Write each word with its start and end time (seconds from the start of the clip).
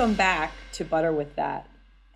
Welcome 0.00 0.16
back 0.16 0.54
to 0.72 0.84
Butter 0.86 1.12
with 1.12 1.36
That, 1.36 1.68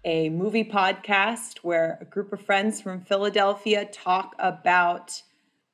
a 0.06 0.30
movie 0.30 0.64
podcast 0.64 1.58
where 1.58 1.98
a 2.00 2.06
group 2.06 2.32
of 2.32 2.40
friends 2.40 2.80
from 2.80 3.02
Philadelphia 3.02 3.84
talk 3.84 4.34
about 4.38 5.20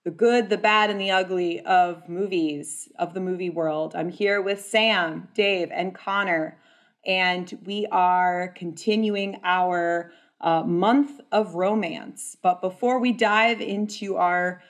the 0.03 0.11
good, 0.11 0.51
the 0.51 0.59
bad, 0.59 0.91
and 0.91 1.01
the 1.01 1.13
ugly 1.13 1.61
of 1.61 2.09
movies, 2.09 2.89
of 2.99 3.15
the 3.15 3.21
movie 3.21 3.49
world. 3.49 3.95
I'm 3.95 4.09
here 4.09 4.43
with 4.43 4.61
Sam, 4.61 5.29
Dave, 5.35 5.71
and 5.71 5.95
Connor, 5.95 6.59
and 7.07 7.57
we 7.65 7.87
are 7.93 8.49
continuing 8.57 9.39
our 9.45 10.11
uh, 10.41 10.65
month 10.65 11.21
of 11.31 11.55
romance. 11.55 12.37
But 12.43 12.61
before 12.61 12.99
we 12.99 13.13
dive 13.13 13.61
into 13.61 14.17
our 14.17 14.63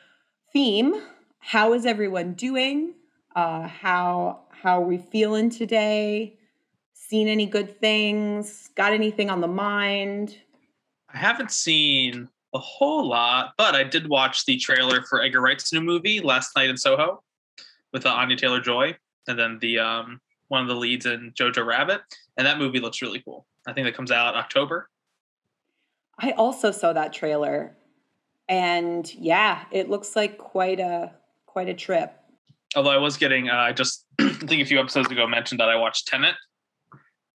theme, 0.53 0.95
how 1.39 1.73
is 1.73 1.87
everyone 1.87 2.35
doing? 2.35 2.93
Uh, 3.35 3.67
how 3.67 4.41
how 4.51 4.83
are 4.83 4.87
we 4.87 4.99
feeling 4.99 5.49
today? 5.49 6.37
Seen 7.11 7.27
any 7.27 7.47
good 7.47 7.81
things? 7.81 8.71
Got 8.77 8.93
anything 8.93 9.31
on 9.31 9.41
the 9.41 9.49
mind? 9.49 10.39
I 11.13 11.19
haven't 11.19 11.51
seen 11.51 12.29
a 12.55 12.59
whole 12.61 13.09
lot, 13.09 13.55
but 13.59 13.75
I 13.75 13.83
did 13.83 14.09
watch 14.09 14.45
the 14.45 14.57
trailer 14.59 15.03
for 15.03 15.21
Edgar 15.21 15.41
Wright's 15.41 15.73
new 15.73 15.81
movie 15.81 16.21
last 16.21 16.55
night 16.55 16.71
in 16.71 16.77
Soho 16.77 17.21
with 17.93 18.07
uh, 18.07 18.11
Anya 18.11 18.37
Taylor 18.37 18.61
Joy, 18.61 18.97
and 19.27 19.37
then 19.37 19.59
the 19.61 19.81
um, 19.81 20.21
one 20.47 20.63
of 20.63 20.69
the 20.69 20.77
leads 20.77 21.05
in 21.05 21.33
Jojo 21.33 21.67
Rabbit, 21.67 22.01
and 22.37 22.47
that 22.47 22.59
movie 22.59 22.79
looks 22.79 23.03
really 23.03 23.21
cool. 23.25 23.45
I 23.67 23.73
think 23.73 23.89
that 23.89 23.97
comes 23.97 24.13
out 24.13 24.37
October. 24.37 24.89
I 26.17 26.31
also 26.31 26.71
saw 26.71 26.93
that 26.93 27.13
trailer, 27.13 27.77
and 28.49 29.13
yeah, 29.15 29.65
it 29.73 29.91
looks 29.91 30.15
like 30.15 30.39
quite 30.39 30.79
a 30.79 31.11
quite 31.47 31.69
a 31.69 31.75
trip. 31.75 32.15
Although 32.77 32.91
I 32.91 32.99
was 32.99 33.17
getting, 33.17 33.51
uh, 33.51 33.57
I 33.57 33.73
just 33.73 34.07
I 34.21 34.29
think 34.29 34.63
a 34.63 34.65
few 34.65 34.79
episodes 34.79 35.11
ago 35.11 35.27
mentioned 35.27 35.59
that 35.59 35.69
I 35.69 35.75
watched 35.75 36.07
Tenet 36.07 36.37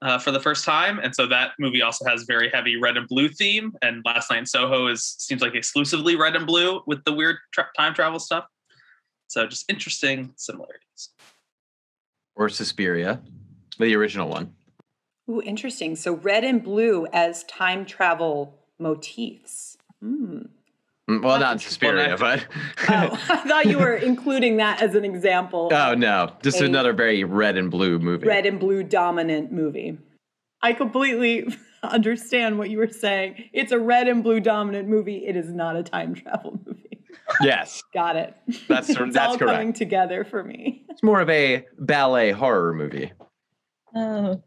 uh, 0.05 0.19
for 0.19 0.29
the 0.29 0.39
first 0.39 0.63
time, 0.63 0.99
and 0.99 1.15
so 1.15 1.25
that 1.25 1.53
movie 1.57 1.81
also 1.81 2.05
has 2.05 2.23
very 2.23 2.47
heavy 2.53 2.77
red 2.77 2.95
and 2.95 3.07
blue 3.07 3.27
theme. 3.27 3.73
And 3.81 4.03
Last 4.05 4.29
Night 4.29 4.37
in 4.37 4.45
Soho 4.45 4.85
is 4.85 5.03
seems 5.03 5.41
like 5.41 5.55
exclusively 5.55 6.15
red 6.15 6.35
and 6.35 6.45
blue 6.45 6.83
with 6.85 7.03
the 7.05 7.11
weird 7.11 7.37
tra- 7.51 7.69
time 7.75 7.95
travel 7.95 8.19
stuff. 8.19 8.45
So 9.27 9.47
just 9.47 9.65
interesting 9.67 10.31
similarities. 10.35 11.09
Or 12.35 12.49
Suspiria, 12.49 13.19
the 13.79 13.95
original 13.95 14.29
one. 14.29 14.53
Ooh, 15.27 15.41
interesting. 15.41 15.95
So 15.95 16.13
red 16.13 16.43
and 16.43 16.63
blue 16.63 17.07
as 17.11 17.43
time 17.45 17.83
travel 17.83 18.59
motifs. 18.77 19.75
Hmm. 20.01 20.25
Mm, 20.25 20.49
Well, 21.07 21.39
not 21.39 21.53
in 21.53 21.59
Suspiria, 21.59 22.17
but 22.19 22.45
Oh, 22.89 23.19
I 23.29 23.37
thought 23.47 23.65
you 23.67 23.77
were 23.77 23.93
including 23.95 24.57
that 24.57 24.81
as 24.81 24.95
an 24.95 25.05
example. 25.05 25.69
oh 25.71 25.93
no, 25.93 26.31
just 26.41 26.61
A- 26.61 26.65
another 26.65 26.93
very 26.93 27.23
red 27.23 27.57
and 27.57 27.69
blue 27.69 27.99
movie. 27.99 28.25
red 28.27 28.45
and 28.47 28.59
blue 28.59 28.81
dominant 28.83 29.51
movie. 29.51 29.97
I 30.63 30.73
completely 30.73 31.47
understand 31.83 32.57
what 32.57 32.71
you 32.71 32.79
were 32.79 32.87
saying. 32.89 33.49
It's 33.53 33.71
a 33.71 33.77
red 33.79 34.07
and 34.07 34.23
blue 34.23 34.39
dominant 34.39 34.87
movie. 34.89 35.25
It 35.27 35.35
is 35.35 35.53
not 35.53 35.75
a 35.75 35.83
time 35.83 36.15
travel 36.15 36.59
movie. 36.65 36.81
Yes, 37.41 37.83
Got 37.93 38.15
it. 38.15 38.33
That's- 38.67 38.89
it's 38.89 38.97
that's 38.97 39.17
all 39.17 39.37
correct. 39.37 39.53
coming 39.57 39.73
together 39.73 40.23
for 40.25 40.43
me. 40.43 40.85
it's 40.89 41.03
more 41.03 41.21
of 41.21 41.29
a 41.29 41.65
ballet 41.77 42.31
horror 42.31 42.73
movie. 42.73 43.11
Oh. 43.95 44.41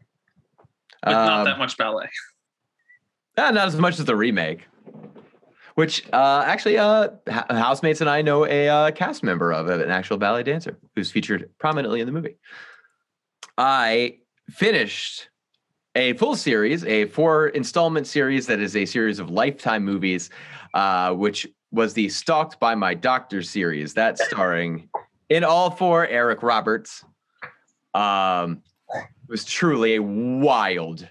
With 1.05 1.13
not 1.15 1.39
Um, 1.39 1.45
that 1.45 1.57
much 1.57 1.77
ballet. 1.77 2.09
Uh, 3.37 3.51
not 3.51 3.67
as 3.69 3.77
much 3.77 3.97
as 3.99 4.03
the 4.05 4.15
remake. 4.17 4.67
Which 5.79 6.03
uh, 6.11 6.43
actually, 6.45 6.77
uh, 6.77 7.07
housemates 7.29 8.01
and 8.01 8.09
I 8.09 8.21
know 8.21 8.45
a 8.45 8.67
uh, 8.67 8.91
cast 8.91 9.23
member 9.23 9.53
of 9.53 9.69
an 9.69 9.89
actual 9.89 10.17
ballet 10.17 10.43
dancer 10.43 10.77
who's 10.93 11.09
featured 11.09 11.49
prominently 11.57 12.01
in 12.01 12.05
the 12.05 12.11
movie. 12.11 12.35
I 13.57 14.17
finished 14.49 15.29
a 15.95 16.11
full 16.15 16.35
series, 16.35 16.83
a 16.83 17.05
four 17.05 17.47
installment 17.47 18.07
series 18.07 18.45
that 18.47 18.59
is 18.59 18.75
a 18.75 18.85
series 18.85 19.19
of 19.19 19.29
lifetime 19.29 19.85
movies, 19.85 20.29
uh, 20.73 21.13
which 21.13 21.47
was 21.71 21.93
the 21.93 22.09
Stalked 22.09 22.59
by 22.59 22.75
My 22.75 22.93
Doctor 22.93 23.41
series. 23.41 23.93
That's 23.93 24.21
starring 24.25 24.89
in 25.29 25.45
all 25.45 25.71
four 25.71 26.05
Eric 26.07 26.43
Roberts. 26.43 27.05
Um, 27.93 28.63
it 28.93 29.29
was 29.29 29.45
truly 29.45 29.95
a 29.95 30.03
wild 30.03 31.07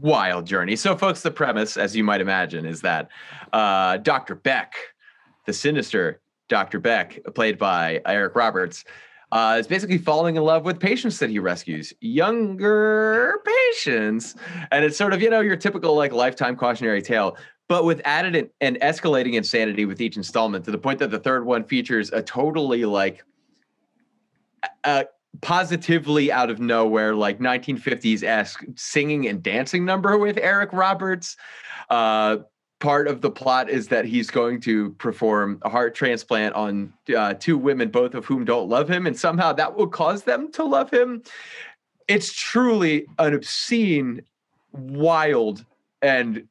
wild 0.00 0.46
journey. 0.46 0.76
So, 0.76 0.96
folks, 0.96 1.22
the 1.22 1.30
premise, 1.30 1.76
as 1.76 1.94
you 1.94 2.04
might 2.04 2.20
imagine, 2.20 2.64
is 2.64 2.80
that 2.82 3.10
uh, 3.52 3.98
Dr. 3.98 4.34
Beck, 4.34 4.74
the 5.46 5.52
sinister 5.52 6.20
Dr. 6.48 6.80
Beck, 6.80 7.18
played 7.34 7.58
by 7.58 8.00
Eric 8.06 8.36
Roberts, 8.36 8.84
uh, 9.32 9.56
is 9.58 9.66
basically 9.66 9.96
falling 9.96 10.36
in 10.36 10.42
love 10.42 10.64
with 10.64 10.78
patients 10.78 11.18
that 11.18 11.30
he 11.30 11.38
rescues, 11.38 11.92
younger 12.00 13.40
patients. 13.44 14.34
And 14.70 14.84
it's 14.84 14.96
sort 14.96 15.14
of, 15.14 15.22
you 15.22 15.30
know, 15.30 15.40
your 15.40 15.56
typical 15.56 15.96
like 15.96 16.12
lifetime 16.12 16.54
cautionary 16.54 17.00
tale. 17.00 17.36
But 17.68 17.84
with 17.86 18.02
added 18.04 18.50
and- 18.60 18.78
escalating 18.80 19.32
insanity 19.32 19.86
with 19.86 20.02
each 20.02 20.18
installment 20.18 20.66
to 20.66 20.70
the 20.70 20.78
point 20.78 20.98
that 20.98 21.10
the 21.10 21.18
third 21.18 21.46
one 21.46 21.64
features 21.64 22.12
a 22.12 22.22
totally 22.22 22.84
like 22.84 23.24
uh, 24.84 25.04
positively 25.40 26.30
out 26.30 26.50
of 26.50 26.60
nowhere, 26.60 27.14
like 27.14 27.38
1950s 27.38 28.22
esque 28.22 28.64
singing 28.76 29.26
and 29.26 29.42
dancing 29.42 29.84
number 29.84 30.18
with 30.18 30.36
Eric 30.36 30.72
Roberts. 30.72 31.36
Uh, 31.88 32.38
part 32.80 33.06
of 33.06 33.20
the 33.20 33.30
plot 33.30 33.70
is 33.70 33.88
that 33.88 34.04
he's 34.04 34.28
going 34.28 34.60
to 34.60 34.90
perform 34.94 35.58
a 35.62 35.68
heart 35.68 35.94
transplant 35.94 36.54
on 36.54 36.92
uh, 37.16 37.32
two 37.34 37.56
women, 37.56 37.88
both 37.90 38.14
of 38.14 38.24
whom 38.24 38.44
don't 38.44 38.68
love 38.68 38.90
him, 38.90 39.06
and 39.06 39.18
somehow 39.18 39.52
that 39.52 39.76
will 39.76 39.86
cause 39.86 40.24
them 40.24 40.50
to 40.52 40.64
love 40.64 40.90
him. 40.90 41.22
It's 42.08 42.32
truly 42.32 43.06
an 43.18 43.34
obscene, 43.34 44.22
wild, 44.72 45.64
and 46.02 46.46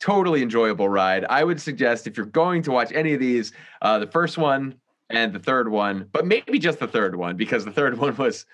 totally 0.00 0.42
enjoyable 0.42 0.88
ride. 0.88 1.24
I 1.30 1.44
would 1.44 1.60
suggest 1.60 2.06
if 2.06 2.16
you're 2.16 2.26
going 2.26 2.62
to 2.62 2.72
watch 2.72 2.92
any 2.92 3.14
of 3.14 3.20
these, 3.20 3.52
uh, 3.80 3.98
the 4.00 4.06
first 4.06 4.36
one 4.36 4.74
and 5.10 5.32
the 5.32 5.38
third 5.38 5.70
one, 5.70 6.08
but 6.12 6.26
maybe 6.26 6.58
just 6.58 6.78
the 6.78 6.88
third 6.88 7.16
one 7.16 7.36
because 7.36 7.64
the 7.64 7.72
third 7.72 7.98
one 7.98 8.16
was 8.16 8.46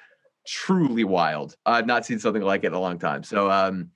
truly 0.47 1.05
wild. 1.05 1.57
I've 1.67 1.87
not 1.87 2.05
seen 2.05 2.19
something 2.19 2.43
like 2.43 2.65
it 2.65 2.69
in 2.69 2.75
a 2.75 2.81
long 2.81 2.99
time. 2.99 3.23
So 3.23 3.51
um 3.51 3.91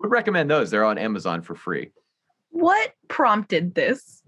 would 0.00 0.10
recommend 0.10 0.50
those. 0.50 0.70
They're 0.70 0.84
on 0.84 0.98
Amazon 0.98 1.42
for 1.42 1.54
free. 1.54 1.90
What 2.50 2.92
prompted 3.08 3.74
this? 3.74 4.22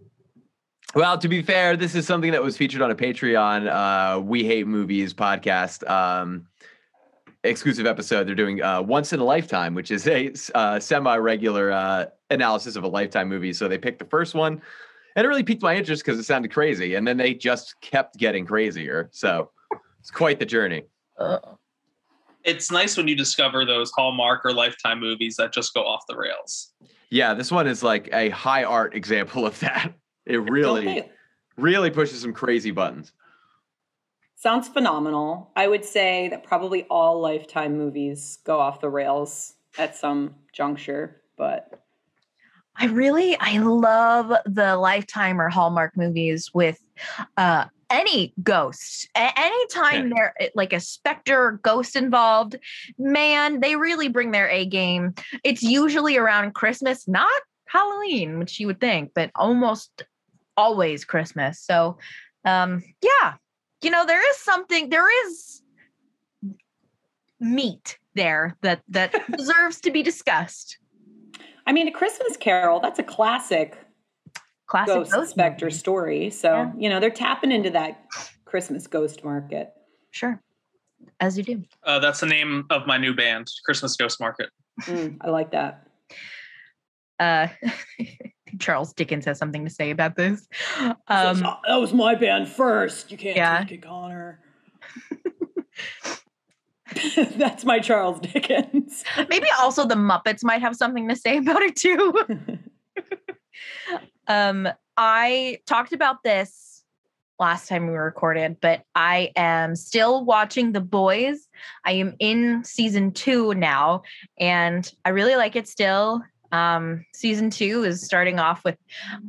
Well, 0.95 1.19
to 1.19 1.27
be 1.27 1.43
fair, 1.43 1.77
this 1.77 1.97
is 1.97 2.07
something 2.07 2.31
that 2.31 2.43
was 2.43 2.57
featured 2.57 2.81
on 2.83 2.91
a 2.91 2.95
Patreon 2.95 3.69
uh 3.69 4.21
We 4.21 4.45
Hate 4.45 4.67
Movies 4.67 5.15
podcast 5.15 5.89
um 5.89 6.47
exclusive 7.43 7.87
episode. 7.87 8.27
They're 8.29 8.34
doing 8.34 8.63
uh 8.63 8.83
Once 8.83 9.13
in 9.13 9.21
a 9.21 9.25
Lifetime, 9.25 9.75
which 9.75 9.91
is 9.91 10.07
a 10.07 10.33
uh, 10.55 10.79
semi-regular 10.79 11.73
uh 11.73 12.07
analysis 12.31 12.77
of 12.77 12.84
a 12.84 12.89
lifetime 12.89 13.29
movie. 13.29 13.53
So 13.53 13.69
they 13.69 13.79
picked 13.79 13.99
the 13.99 14.05
first 14.07 14.34
one 14.34 14.61
and 15.17 15.25
it 15.25 15.29
really 15.29 15.43
piqued 15.43 15.63
my 15.63 15.77
interest 15.77 16.05
because 16.05 16.19
it 16.19 16.25
sounded 16.25 16.53
crazy. 16.53 16.95
And 16.95 17.07
then 17.07 17.17
they 17.17 17.35
just 17.35 17.81
kept 17.81 18.17
getting 18.17 18.45
crazier. 18.47 19.09
So 19.13 19.51
it's 20.01 20.11
quite 20.11 20.39
the 20.39 20.47
journey. 20.47 20.83
Uh, 21.19 21.39
It's 22.43 22.71
nice 22.71 22.97
when 22.97 23.09
you 23.09 23.17
discover 23.17 23.65
those 23.65 23.91
Hallmark 23.93 24.45
or 24.45 24.53
Lifetime 24.53 25.01
movies 25.01 25.37
that 25.37 25.53
just 25.53 25.73
go 25.73 25.83
off 25.85 26.03
the 26.09 26.17
rails. 26.17 26.73
Yeah, 27.11 27.33
this 27.35 27.51
one 27.53 27.67
is 27.67 27.83
like 27.83 28.09
a 28.13 28.29
high 28.31 28.65
art 28.65 28.95
example 28.95 29.47
of 29.47 29.59
that. 29.61 29.93
It 30.27 30.39
really, 30.51 31.05
really 31.57 31.91
pushes 31.91 32.21
some 32.23 32.33
crazy 32.33 32.71
buttons. 32.71 33.13
Sounds 34.37 34.69
phenomenal. 34.69 35.53
I 35.55 35.69
would 35.69 35.85
say 35.85 36.29
that 36.29 36.45
probably 36.45 36.85
all 36.91 37.21
Lifetime 37.21 37.79
movies 37.79 38.39
go 38.45 38.59
off 38.59 38.81
the 38.81 38.91
rails 38.91 39.55
at 39.79 39.97
some 39.97 40.35
juncture, 40.53 41.23
but 41.37 41.84
I 42.77 42.87
really 42.87 43.37
I 43.39 43.59
love 43.59 44.33
the 44.47 44.77
Lifetime 44.77 45.41
or 45.41 45.49
Hallmark 45.49 45.97
movies 45.97 46.51
with 46.53 46.79
uh 47.37 47.66
any 47.91 48.33
ghosts. 48.43 49.07
A- 49.16 49.39
anytime 49.39 50.10
there 50.10 50.34
like 50.54 50.72
a 50.72 50.81
specter 50.81 51.60
ghost 51.63 51.97
involved, 51.97 52.57
man, 52.98 53.60
they 53.60 53.77
really 53.77 54.09
bring 54.09 54.33
their 54.33 54.48
A 54.48 54.66
game. 54.66 55.15
It's 55.45 55.63
usually 55.63 56.16
around 56.16 56.54
Christmas, 56.54 57.07
not 57.07 57.28
Halloween, 57.66 58.39
which 58.39 58.59
you 58.59 58.66
would 58.66 58.81
think, 58.81 59.13
but 59.15 59.31
almost 59.34 60.03
always 60.57 61.04
Christmas. 61.04 61.60
So 61.60 61.98
um 62.45 62.83
yeah, 63.03 63.34
you 63.83 63.91
know, 63.91 64.04
there 64.04 64.28
is 64.31 64.37
something 64.39 64.89
there 64.91 65.27
is 65.27 65.63
meat 67.41 67.98
there 68.15 68.57
that 68.63 68.83
that 68.89 69.15
deserves 69.37 69.81
to 69.83 69.91
be 69.91 70.03
discussed. 70.03 70.78
I 71.66 71.72
mean, 71.72 71.89
A 71.89 71.91
Christmas 71.91 72.37
Carol, 72.37 72.81
that's 72.81 72.99
a 72.99 73.03
classic 73.03 73.78
Classic 74.66 74.95
ghost, 74.95 75.13
ghost 75.13 75.31
specter 75.31 75.66
movie. 75.66 75.77
story. 75.77 76.31
So, 76.31 76.55
Yeah. 76.55 76.72
you 76.77 76.89
know, 76.89 77.01
they're 77.01 77.11
tapping 77.11 77.53
into 77.53 77.71
that 77.71 78.07
Christmas 78.45 78.87
ghost 78.87 79.25
market. 79.25 79.72
Sure. 80.11 80.41
As 81.21 81.37
you 81.37 81.45
do. 81.45 81.63
Uh, 81.83 81.99
that's 81.99 82.21
the 82.21 82.27
name 82.27 82.65
of 82.71 82.87
my 82.87 82.97
new 82.97 83.15
band, 83.15 83.47
Christmas 83.65 83.97
Ghost 83.97 84.21
Market. 84.21 84.49
Mm, 84.83 85.19
I 85.21 85.31
like 85.31 85.51
that. 85.51 85.87
Uh, 87.21 87.49
Charles 88.59 88.93
Dickens 88.95 89.25
has 89.27 89.39
something 89.39 89.65
to 89.65 89.71
say 89.71 89.91
about 89.91 90.17
this. 90.17 90.49
Um, 90.78 91.41
that 91.67 91.77
was 91.77 91.93
my 91.93 92.15
band 92.15 92.49
first. 92.49 93.10
You 93.10 93.19
can't 93.19 93.37
yeah. 93.37 93.59
take 93.60 93.72
it, 93.72 93.83
Connor. 93.83 94.41
That's 97.37 97.65
my 97.65 97.78
Charles 97.78 98.21
Dickens. 98.21 99.05
Maybe 99.28 99.47
also 99.61 99.87
the 99.87 99.95
Muppets 99.95 100.43
might 100.43 100.61
have 100.61 100.77
something 100.77 101.09
to 101.09 101.16
say 101.16 101.39
about 101.39 101.63
it 101.63 101.77
too. 101.77 102.15
um, 104.28 104.69
I 104.97 105.59
talked 105.66 105.93
about 105.93 106.22
this 106.22 106.83
last 107.39 107.69
time 107.69 107.89
we 107.89 107.95
recorded, 107.95 108.57
but 108.61 108.83
I 108.95 109.33
am 109.37 109.77
still 109.77 110.25
watching 110.25 110.72
The 110.72 110.81
Boys. 110.81 111.49
I 111.84 111.93
am 111.93 112.15
in 112.19 112.65
season 112.65 113.13
two 113.13 113.55
now, 113.55 114.03
and 114.39 114.91
I 115.05 115.10
really 115.10 115.37
like 115.37 115.57
it 115.57 115.69
still. 115.69 116.22
Um, 116.53 117.05
season 117.13 117.51
two 117.51 117.83
is 117.83 118.05
starting 118.05 118.39
off 118.39 118.63
with 118.65 118.77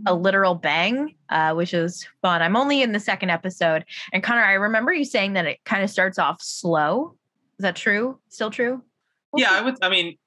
a 0.06 0.14
literal 0.14 0.54
bang, 0.54 1.16
uh, 1.30 1.54
which 1.54 1.74
is 1.74 2.08
fun. 2.22 2.44
I'm 2.44 2.56
only 2.56 2.84
in 2.84 2.92
the 2.92 3.00
second 3.00 3.32
episode. 3.32 3.84
And 4.14 4.22
Connor, 4.22 4.44
I 4.44 4.54
remember 4.54 4.94
you 4.94 5.06
saying 5.06 5.34
that 5.34 5.48
it 5.48 5.58
kind 5.66 5.84
of 5.84 5.90
starts 5.90 6.20
off 6.20 6.40
slow. 6.40 7.16
Is 7.60 7.64
that 7.64 7.76
true? 7.76 8.20
Still 8.30 8.52
true? 8.52 8.82
We'll 9.32 9.42
yeah, 9.42 9.50
see. 9.50 9.56
I 9.56 9.62
would. 9.62 9.76
I 9.82 9.90
mean, 9.90 10.18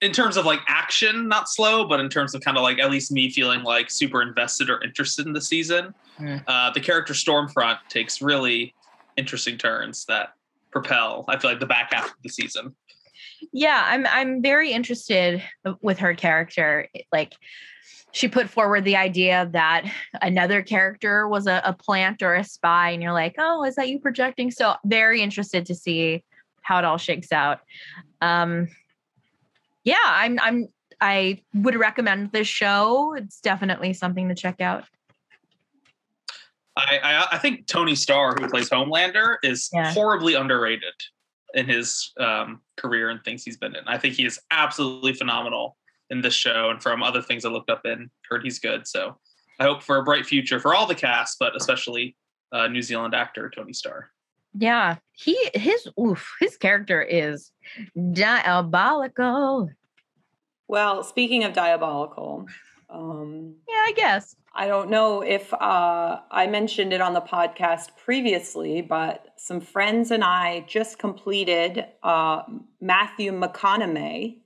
in 0.00 0.12
terms 0.12 0.36
of 0.36 0.46
like 0.46 0.60
action, 0.68 1.28
not 1.28 1.48
slow, 1.48 1.86
but 1.86 2.00
in 2.00 2.08
terms 2.08 2.34
of 2.34 2.40
kind 2.42 2.56
of 2.56 2.62
like 2.62 2.78
at 2.78 2.90
least 2.90 3.10
me 3.10 3.30
feeling 3.30 3.62
like 3.62 3.90
super 3.90 4.22
invested 4.22 4.70
or 4.70 4.82
interested 4.82 5.26
in 5.26 5.32
the 5.32 5.40
season, 5.40 5.94
mm. 6.18 6.42
uh, 6.46 6.70
the 6.70 6.80
character 6.80 7.14
Stormfront 7.14 7.78
takes 7.88 8.22
really 8.22 8.74
interesting 9.16 9.58
turns 9.58 10.04
that 10.06 10.34
propel. 10.70 11.24
I 11.28 11.38
feel 11.38 11.50
like 11.50 11.60
the 11.60 11.66
back 11.66 11.92
half 11.92 12.06
of 12.06 12.16
the 12.22 12.28
season 12.28 12.74
yeah 13.52 13.84
i'm 13.86 14.06
i'm 14.08 14.42
very 14.42 14.72
interested 14.72 15.42
with 15.80 15.98
her 15.98 16.14
character 16.14 16.88
like 17.12 17.34
she 18.12 18.26
put 18.26 18.48
forward 18.48 18.84
the 18.84 18.96
idea 18.96 19.48
that 19.52 19.84
another 20.22 20.62
character 20.62 21.28
was 21.28 21.46
a, 21.46 21.60
a, 21.64 21.74
plant 21.74 22.22
or 22.22 22.34
a 22.34 22.44
spy 22.44 22.90
and 22.90 23.02
you're 23.02 23.12
like 23.12 23.34
oh 23.38 23.64
is 23.64 23.76
that 23.76 23.88
you 23.88 23.98
projecting 23.98 24.50
so 24.50 24.74
very 24.84 25.20
interested 25.20 25.66
to 25.66 25.74
see 25.74 26.24
how 26.68 26.78
it 26.78 26.84
all 26.84 26.98
shakes 26.98 27.32
out 27.32 27.60
um 28.20 28.68
yeah 29.84 29.96
i'm 30.04 30.38
i'm 30.42 30.68
i 31.00 31.40
would 31.54 31.74
recommend 31.74 32.30
this 32.30 32.46
show 32.46 33.14
it's 33.14 33.40
definitely 33.40 33.94
something 33.94 34.28
to 34.28 34.34
check 34.34 34.60
out 34.60 34.84
I, 36.76 37.00
I, 37.02 37.26
I 37.32 37.38
think 37.38 37.66
Tony 37.66 37.96
Starr, 37.96 38.36
who 38.36 38.48
plays 38.48 38.70
Homelander, 38.70 39.38
is 39.42 39.68
yeah. 39.72 39.92
horribly 39.92 40.34
underrated 40.34 40.94
in 41.54 41.66
his 41.66 42.12
um, 42.20 42.60
career 42.76 43.10
and 43.10 43.20
things 43.24 43.42
he's 43.42 43.56
been 43.56 43.74
in. 43.74 43.82
I 43.88 43.98
think 43.98 44.14
he 44.14 44.24
is 44.24 44.38
absolutely 44.52 45.12
phenomenal 45.14 45.76
in 46.10 46.20
this 46.20 46.34
show 46.34 46.70
and 46.70 46.80
from 46.80 47.02
other 47.02 47.20
things 47.20 47.44
I 47.44 47.48
looked 47.48 47.68
up 47.68 47.84
and 47.84 48.10
heard 48.30 48.44
he's 48.44 48.60
good. 48.60 48.86
So 48.86 49.18
I 49.58 49.64
hope 49.64 49.82
for 49.82 49.96
a 49.96 50.04
bright 50.04 50.24
future 50.24 50.60
for 50.60 50.72
all 50.72 50.86
the 50.86 50.94
cast, 50.94 51.38
but 51.40 51.56
especially 51.56 52.16
uh, 52.52 52.68
New 52.68 52.82
Zealand 52.82 53.12
actor 53.12 53.50
Tony 53.50 53.72
Starr. 53.72 54.10
Yeah, 54.54 54.96
he 55.12 55.36
his 55.54 55.88
oof, 56.00 56.34
his 56.40 56.56
character 56.56 57.02
is 57.02 57.52
diabolical. 58.12 59.70
Well, 60.68 61.02
speaking 61.02 61.44
of 61.44 61.52
diabolical, 61.52 62.46
um, 62.90 63.56
yeah, 63.68 63.74
I 63.74 63.92
guess 63.94 64.36
I 64.54 64.66
don't 64.66 64.90
know 64.90 65.22
if 65.22 65.54
uh, 65.54 66.20
I 66.30 66.46
mentioned 66.48 66.92
it 66.92 67.00
on 67.00 67.14
the 67.14 67.20
podcast 67.20 67.90
previously, 67.96 68.80
but 68.80 69.26
some 69.36 69.60
friends 69.60 70.10
and 70.10 70.24
I 70.24 70.64
just 70.66 70.98
completed 70.98 71.86
uh, 72.02 72.42
Matthew 72.80 73.30
McConaughey, 73.32 74.38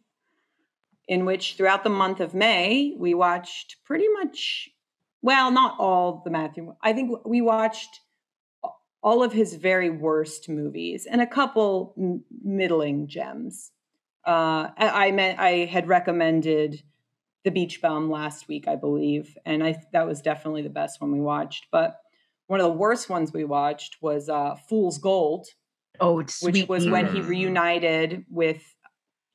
in 1.09 1.25
which 1.25 1.55
throughout 1.55 1.83
the 1.83 1.91
month 1.91 2.21
of 2.21 2.35
May, 2.35 2.95
we 2.99 3.15
watched 3.15 3.77
pretty 3.85 4.09
much, 4.09 4.69
well, 5.23 5.51
not 5.51 5.77
all 5.79 6.21
the 6.25 6.31
Matthew, 6.31 6.75
I 6.83 6.93
think 6.93 7.25
we 7.25 7.41
watched 7.41 8.01
all 9.03 9.23
of 9.23 9.33
his 9.33 9.55
very 9.55 9.91
worst 9.91 10.49
movies 10.49 11.07
and 11.07 11.21
a 11.21 11.27
couple 11.27 11.95
m- 11.99 12.25
middling 12.43 13.09
gems. 13.09 13.73
Uh, 14.27 14.71
I, 14.77 15.09
I 15.09 15.11
meant 15.13 15.41
I 15.41 15.65
had 15.65 15.89
recommended 15.89 16.83
the 17.45 17.51
Beach 17.51 17.83
Bum 17.83 18.09
last 18.11 18.47
week, 18.47 18.69
I 18.69 18.77
believe, 18.77 19.37
and 19.45 19.65
I 19.65 19.83
that 19.93 20.07
was 20.07 20.23
definitely 20.23 20.63
the 20.63 20.71
best 20.71 21.01
one 21.01 21.11
we 21.11 21.21
watched. 21.21 21.67
But 21.73 21.99
one 22.47 22.61
of 22.61 22.65
the 22.65 22.73
worst 22.73 23.09
ones 23.09 23.33
we 23.33 23.45
watched 23.45 23.97
was 24.01 24.29
uh, 24.29 24.55
Fool's 24.69 24.99
Gold. 24.99 25.47
Oh, 26.01 26.25
which 26.41 26.69
was 26.69 26.89
when 26.89 27.13
he 27.15 27.21
reunited 27.21 28.25
with 28.31 28.63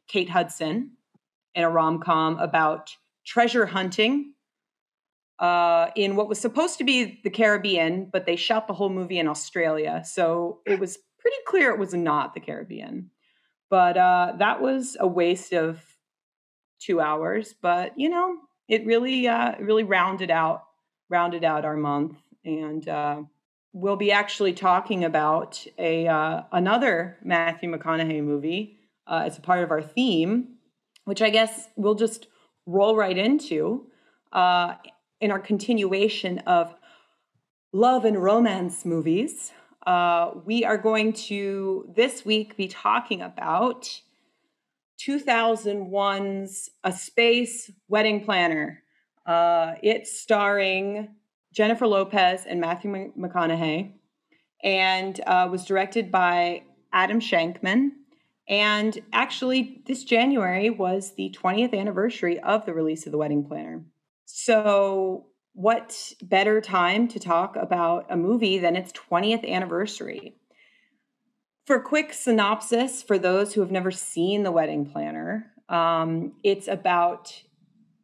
Kate 0.07 0.29
Hudson 0.29 0.91
in 1.53 1.63
a 1.63 1.69
rom 1.69 1.99
com 1.99 2.39
about 2.39 2.95
treasure 3.25 3.65
hunting 3.65 4.33
uh, 5.39 5.87
in 5.95 6.15
what 6.15 6.29
was 6.29 6.39
supposed 6.39 6.77
to 6.79 6.83
be 6.83 7.19
the 7.23 7.29
Caribbean, 7.29 8.09
but 8.11 8.25
they 8.25 8.35
shot 8.35 8.67
the 8.67 8.73
whole 8.73 8.89
movie 8.89 9.19
in 9.19 9.27
Australia, 9.27 10.03
so 10.05 10.61
it 10.65 10.79
was 10.79 10.97
pretty 11.19 11.37
clear 11.45 11.71
it 11.71 11.79
was 11.79 11.93
not 11.93 12.33
the 12.33 12.39
Caribbean. 12.39 13.11
But 13.69 13.97
uh, 13.97 14.33
that 14.39 14.61
was 14.61 14.95
a 14.99 15.07
waste 15.07 15.53
of 15.53 15.81
two 16.79 16.99
hours, 17.01 17.53
but 17.61 17.93
you 17.97 18.09
know, 18.09 18.37
it 18.67 18.85
really 18.85 19.27
uh, 19.27 19.53
really 19.59 19.83
rounded 19.83 20.31
out 20.31 20.63
rounded 21.09 21.43
out 21.43 21.65
our 21.65 21.77
month, 21.77 22.17
and 22.43 22.87
uh, 22.87 23.21
we'll 23.73 23.95
be 23.95 24.11
actually 24.11 24.53
talking 24.53 25.03
about 25.03 25.65
a 25.77 26.07
uh, 26.07 26.43
another 26.51 27.17
Matthew 27.23 27.71
McConaughey 27.71 28.23
movie 28.23 28.79
uh, 29.05 29.23
as 29.25 29.37
a 29.37 29.41
part 29.41 29.63
of 29.63 29.71
our 29.71 29.81
theme, 29.81 30.55
which 31.05 31.21
I 31.21 31.29
guess 31.29 31.67
we'll 31.75 31.95
just 31.95 32.27
roll 32.65 32.95
right 32.95 33.17
into. 33.17 33.87
Uh, 34.31 34.73
in 35.19 35.31
our 35.31 35.39
continuation 35.39 36.39
of 36.39 36.75
love 37.73 38.05
and 38.05 38.21
romance 38.21 38.85
movies. 38.85 39.51
Uh, 39.85 40.31
we 40.45 40.65
are 40.65 40.77
going 40.77 41.13
to 41.13 41.89
this 41.95 42.25
week 42.25 42.57
be 42.57 42.67
talking 42.67 43.21
about 43.21 44.01
2001's 44.99 46.69
A 46.83 46.91
Space 46.91 47.71
Wedding 47.87 48.23
Planner. 48.23 48.83
Uh, 49.25 49.75
it's 49.81 50.19
starring 50.19 51.15
Jennifer 51.53 51.87
Lopez 51.87 52.45
and 52.45 52.59
Matthew 52.59 53.13
McConaughey 53.17 53.93
and 54.63 55.19
uh, 55.25 55.47
was 55.49 55.65
directed 55.65 56.11
by 56.11 56.63
Adam 56.91 57.19
Shankman. 57.19 57.91
And 58.49 58.97
actually, 59.11 59.81
this 59.85 60.03
January 60.03 60.69
was 60.69 61.13
the 61.15 61.35
20th 61.37 61.77
anniversary 61.77 62.39
of 62.39 62.65
the 62.65 62.73
release 62.73 63.05
of 63.05 63.11
The 63.11 63.17
Wedding 63.17 63.43
Planner. 63.45 63.83
So, 64.29 65.27
what 65.53 66.11
better 66.21 66.59
time 66.59 67.07
to 67.07 67.17
talk 67.17 67.55
about 67.55 68.07
a 68.09 68.17
movie 68.17 68.57
than 68.57 68.75
its 68.75 68.91
20th 68.91 69.49
anniversary? 69.49 70.35
For 71.65 71.77
a 71.77 71.81
quick 71.81 72.11
synopsis, 72.11 73.01
for 73.01 73.17
those 73.17 73.53
who 73.53 73.61
have 73.61 73.71
never 73.71 73.89
seen 73.89 74.43
The 74.43 74.51
Wedding 74.51 74.85
Planner, 74.85 75.53
um, 75.69 76.33
it's 76.43 76.67
about 76.67 77.41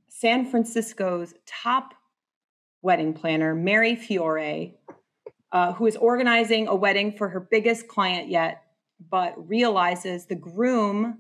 San 0.07 0.49
Francisco's 0.49 1.33
top 1.45 1.93
wedding 2.81 3.13
planner, 3.13 3.53
Mary 3.53 3.97
Fiore, 3.97 4.77
uh, 5.51 5.73
who 5.73 5.87
is 5.87 5.97
organizing 5.97 6.69
a 6.69 6.75
wedding 6.75 7.11
for 7.11 7.27
her 7.27 7.41
biggest 7.41 7.89
client 7.89 8.29
yet, 8.29 8.63
but 9.09 9.49
realizes 9.49 10.25
the 10.25 10.35
groom 10.35 11.19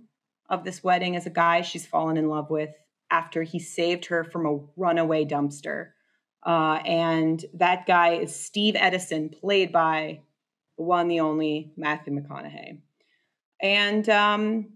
of 0.49 0.63
this 0.63 0.81
wedding 0.81 1.15
is 1.15 1.25
a 1.25 1.29
guy 1.29 1.61
she's 1.61 1.85
fallen 1.85 2.15
in 2.15 2.29
love 2.29 2.49
with 2.49 2.69
after 3.13 3.43
he 3.43 3.59
saved 3.59 4.05
her 4.05 4.23
from 4.23 4.45
a 4.47 4.59
runaway 4.75 5.23
dumpster. 5.23 5.89
Uh, 6.45 6.79
and 6.83 7.45
that 7.53 7.85
guy 7.85 8.15
is 8.15 8.35
Steve 8.35 8.75
Edison, 8.75 9.29
played 9.29 9.71
by 9.71 10.19
the 10.77 10.83
one, 10.83 11.07
the 11.07 11.19
only 11.19 11.71
Matthew 11.77 12.11
McConaughey. 12.13 12.79
And 13.61 14.09
um, 14.09 14.73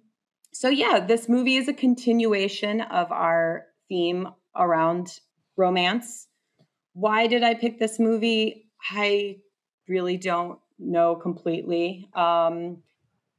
so, 0.54 0.70
yeah, 0.70 1.04
this 1.06 1.28
movie 1.28 1.58
is 1.58 1.68
a 1.68 1.74
continuation 1.74 2.82
of 2.82 3.12
our 3.12 3.66
theme 3.90 4.30
around 4.56 5.20
romance. 5.58 6.28
Why 6.94 7.26
did 7.26 7.44
I 7.44 7.56
pick 7.56 7.80
this 7.80 8.00
movie? 8.00 8.70
I 8.92 9.38
really 9.90 10.18
don't 10.18 10.60
know 10.78 11.16
completely. 11.16 12.08
Um, 12.14 12.84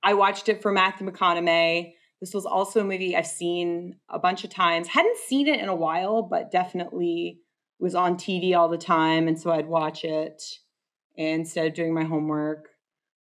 I 0.03 0.15
watched 0.15 0.49
it 0.49 0.61
for 0.61 0.73
Matthew 0.73 1.09
McConaughey. 1.09 1.95
This 2.21 2.35
was 2.35 2.47
also 2.47 2.81
a 2.81 2.85
movie 2.85 3.17
I've 3.17 3.27
seen 3.27 3.97
a 4.09 4.19
bunch 4.19 4.45
of 4.45 4.51
times. 4.51 4.89
Hadn't 4.89 5.19
seen 5.19 5.47
it 5.47 5.61
in 5.61 5.69
a 5.69 5.75
while, 5.75 6.23
but 6.23 6.51
definitely 6.51 7.41
was 7.79 7.95
on 7.95 8.17
TV 8.17 8.57
all 8.57 8.69
the 8.69 8.79
time. 8.79 9.29
And 9.29 9.41
so 9.41 9.51
I'd 9.51 9.69
watch 9.69 10.05
it 10.05 10.43
instead 11.17 11.67
of 11.67 11.75
doing 11.75 11.95
my 11.95 12.05
homework. 12.05 12.69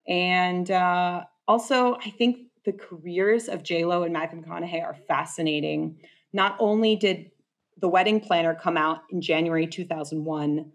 And 0.07 0.69
uh, 0.69 1.21
also, 1.47 1.95
I 1.95 2.09
think 2.09 2.37
the 2.65 2.73
careers 2.73 3.47
of 3.47 3.63
Lo 3.69 4.03
and 4.03 4.13
Matthew 4.13 4.41
McConaughey 4.41 4.83
are 4.83 4.97
fascinating. 5.07 5.99
Not 6.33 6.55
only 6.59 6.95
did 6.95 7.31
The 7.77 7.89
Wedding 7.89 8.19
Planner 8.19 8.55
come 8.55 8.77
out 8.77 9.01
in 9.11 9.21
January 9.21 9.67
2001, 9.67 10.71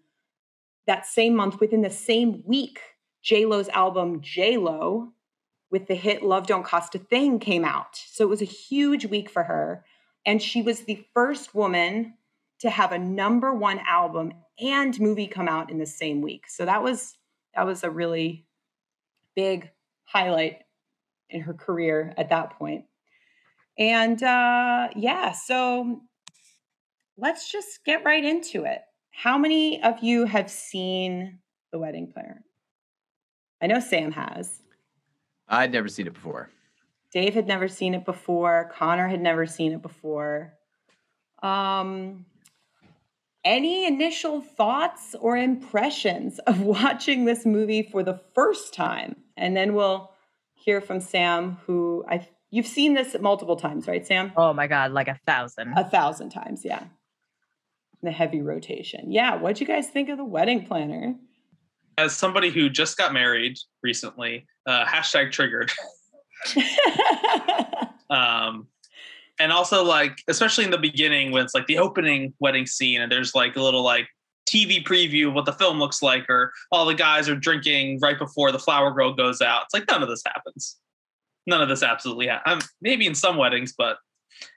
that 0.87 1.07
same 1.07 1.35
month, 1.35 1.61
within 1.61 1.83
the 1.83 1.91
same 1.91 2.43
week, 2.47 2.81
J 3.23 3.45
Lo's 3.45 3.69
album 3.71 4.21
J 4.21 4.57
Lo 4.57 5.13
with 5.71 5.87
the 5.87 5.95
hit 5.95 6.23
Love 6.23 6.47
Don't 6.47 6.65
Cost 6.65 6.95
a 6.95 6.99
Thing 6.99 7.39
came 7.39 7.65
out. 7.65 7.97
So 7.97 8.25
it 8.25 8.29
was 8.29 8.43
a 8.43 8.47
huge 8.47 9.07
week 9.07 9.31
for 9.31 9.45
her. 9.45 9.85
And 10.25 10.43
she 10.43 10.63
was 10.63 10.81
the 10.81 11.05
first 11.15 11.55
woman 11.55 12.15
to 12.61 12.71
have 12.71 12.93
a 12.93 12.99
number 12.99 13.53
one 13.53 13.81
album 13.87 14.33
and 14.59 14.99
movie 14.99 15.27
come 15.27 15.49
out 15.49 15.71
in 15.71 15.79
the 15.79 15.87
same 15.87 16.21
week. 16.21 16.49
So 16.49 16.65
that 16.65 16.83
was 16.83 17.17
that 17.55 17.67
was 17.67 17.85
a 17.85 17.91
really 17.91 18.47
big 19.35 19.71
highlight 20.05 20.63
in 21.31 21.43
her 21.43 21.55
career 21.55 22.15
at 22.17 22.29
that 22.31 22.59
point. 22.59 22.85
And 23.79 24.23
uh, 24.23 24.89
yeah, 24.97 25.33
so 25.33 26.03
let's 27.17 27.51
just 27.51 27.85
get 27.85 28.05
right 28.05 28.25
into 28.25 28.65
it. 28.65 28.83
How 29.11 29.39
many 29.39 29.83
of 29.83 30.03
you 30.03 30.27
have 30.27 30.51
seen 30.51 31.39
The 31.73 31.79
Wedding 31.79 32.11
Planner? 32.13 32.45
I 33.63 33.67
know 33.67 33.81
Sam 33.81 34.13
has. 34.13 34.63
I'd 35.49 35.73
never 35.73 35.89
seen 35.89 36.07
it 36.07 36.15
before. 36.15 36.51
Dave 37.13 37.35
had 37.35 37.47
never 37.47 37.69
seen 37.69 37.95
it 37.95 38.05
before. 38.05 38.71
Connor 38.75 39.09
had 39.09 39.21
never 39.21 39.47
seen 39.47 39.73
it 39.73 39.83
before. 39.83 40.53
Um, 41.43 42.27
any 43.45 43.87
initial 43.87 44.41
thoughts 44.41 45.15
or 45.21 45.37
impressions 45.37 46.39
of 46.41 46.61
watching 46.83 47.25
this 47.25 47.47
movie 47.47 47.83
for 47.83 48.03
the 48.03 48.21
first 48.35 48.75
time? 48.75 49.17
And 49.37 49.57
then 49.57 49.75
we'll 49.75 50.11
hear 50.55 50.81
from 50.81 51.01
Sam, 51.01 51.59
who 51.67 52.05
I 52.09 52.27
you've 52.51 52.67
seen 52.67 52.95
this 52.95 53.17
multiple 53.21 53.57
times, 53.57 53.87
right, 53.87 54.07
Sam? 54.07 54.33
Oh 54.37 54.53
my 54.53 54.67
god, 54.67 54.93
like 54.93 55.09
a 55.09 55.19
thousand. 55.27 55.75
A 55.77 55.85
thousand 55.85 56.31
times, 56.31 56.65
yeah. 56.65 56.85
The 58.03 58.11
heavy 58.11 58.43
rotation. 58.43 59.13
Yeah. 59.13 59.37
What'd 59.37 59.61
you 59.61 59.67
guys 59.67 59.89
think 59.89 60.09
of 60.09 60.19
the 60.19 60.25
wedding 60.25 60.67
planner? 60.67 61.15
As 61.99 62.15
somebody 62.15 62.51
who 62.51 62.69
just 62.69 62.99
got 62.99 63.13
married 63.15 63.59
recently, 63.83 64.47
uh, 64.67 64.85
hashtag 64.85 65.33
triggered. 65.33 65.73
um, 68.11 68.67
and 69.39 69.53
also 69.53 69.85
like 69.85 70.19
especially 70.29 70.65
in 70.65 70.71
the 70.71 70.79
beginning 70.79 71.33
when 71.33 71.45
it's 71.45 71.55
like 71.55 71.67
the 71.67 71.79
opening 71.79 72.33
wedding 72.39 72.67
scene 72.67 73.01
and 73.01 73.11
there's 73.11 73.35
like 73.35 73.57
a 73.57 73.63
little 73.63 73.83
like 73.83 74.07
TV 74.47 74.83
preview 74.85 75.29
of 75.29 75.35
what 75.35 75.45
the 75.45 75.53
film 75.53 75.79
looks 75.79 76.03
like, 76.03 76.29
or 76.31 76.53
all 76.71 76.87
the 76.87 76.95
guys 76.95 77.29
are 77.29 77.37
drinking 77.37 77.99
right 78.01 78.19
before 78.19 78.53
the 78.53 78.59
flower 78.59 78.93
girl 78.93 79.13
goes 79.13 79.43
out. 79.43 79.65
It's 79.65 79.75
like 79.75 79.89
none 79.91 80.03
of 80.03 80.09
this 80.09 80.23
happens. 80.25 80.77
None 81.47 81.61
of 81.61 81.69
this 81.69 81.83
absolutely 81.83 82.29
happens. 82.29 82.69
Maybe 82.81 83.07
in 83.07 83.15
some 83.15 83.37
weddings, 83.37 83.75
but 83.77 83.99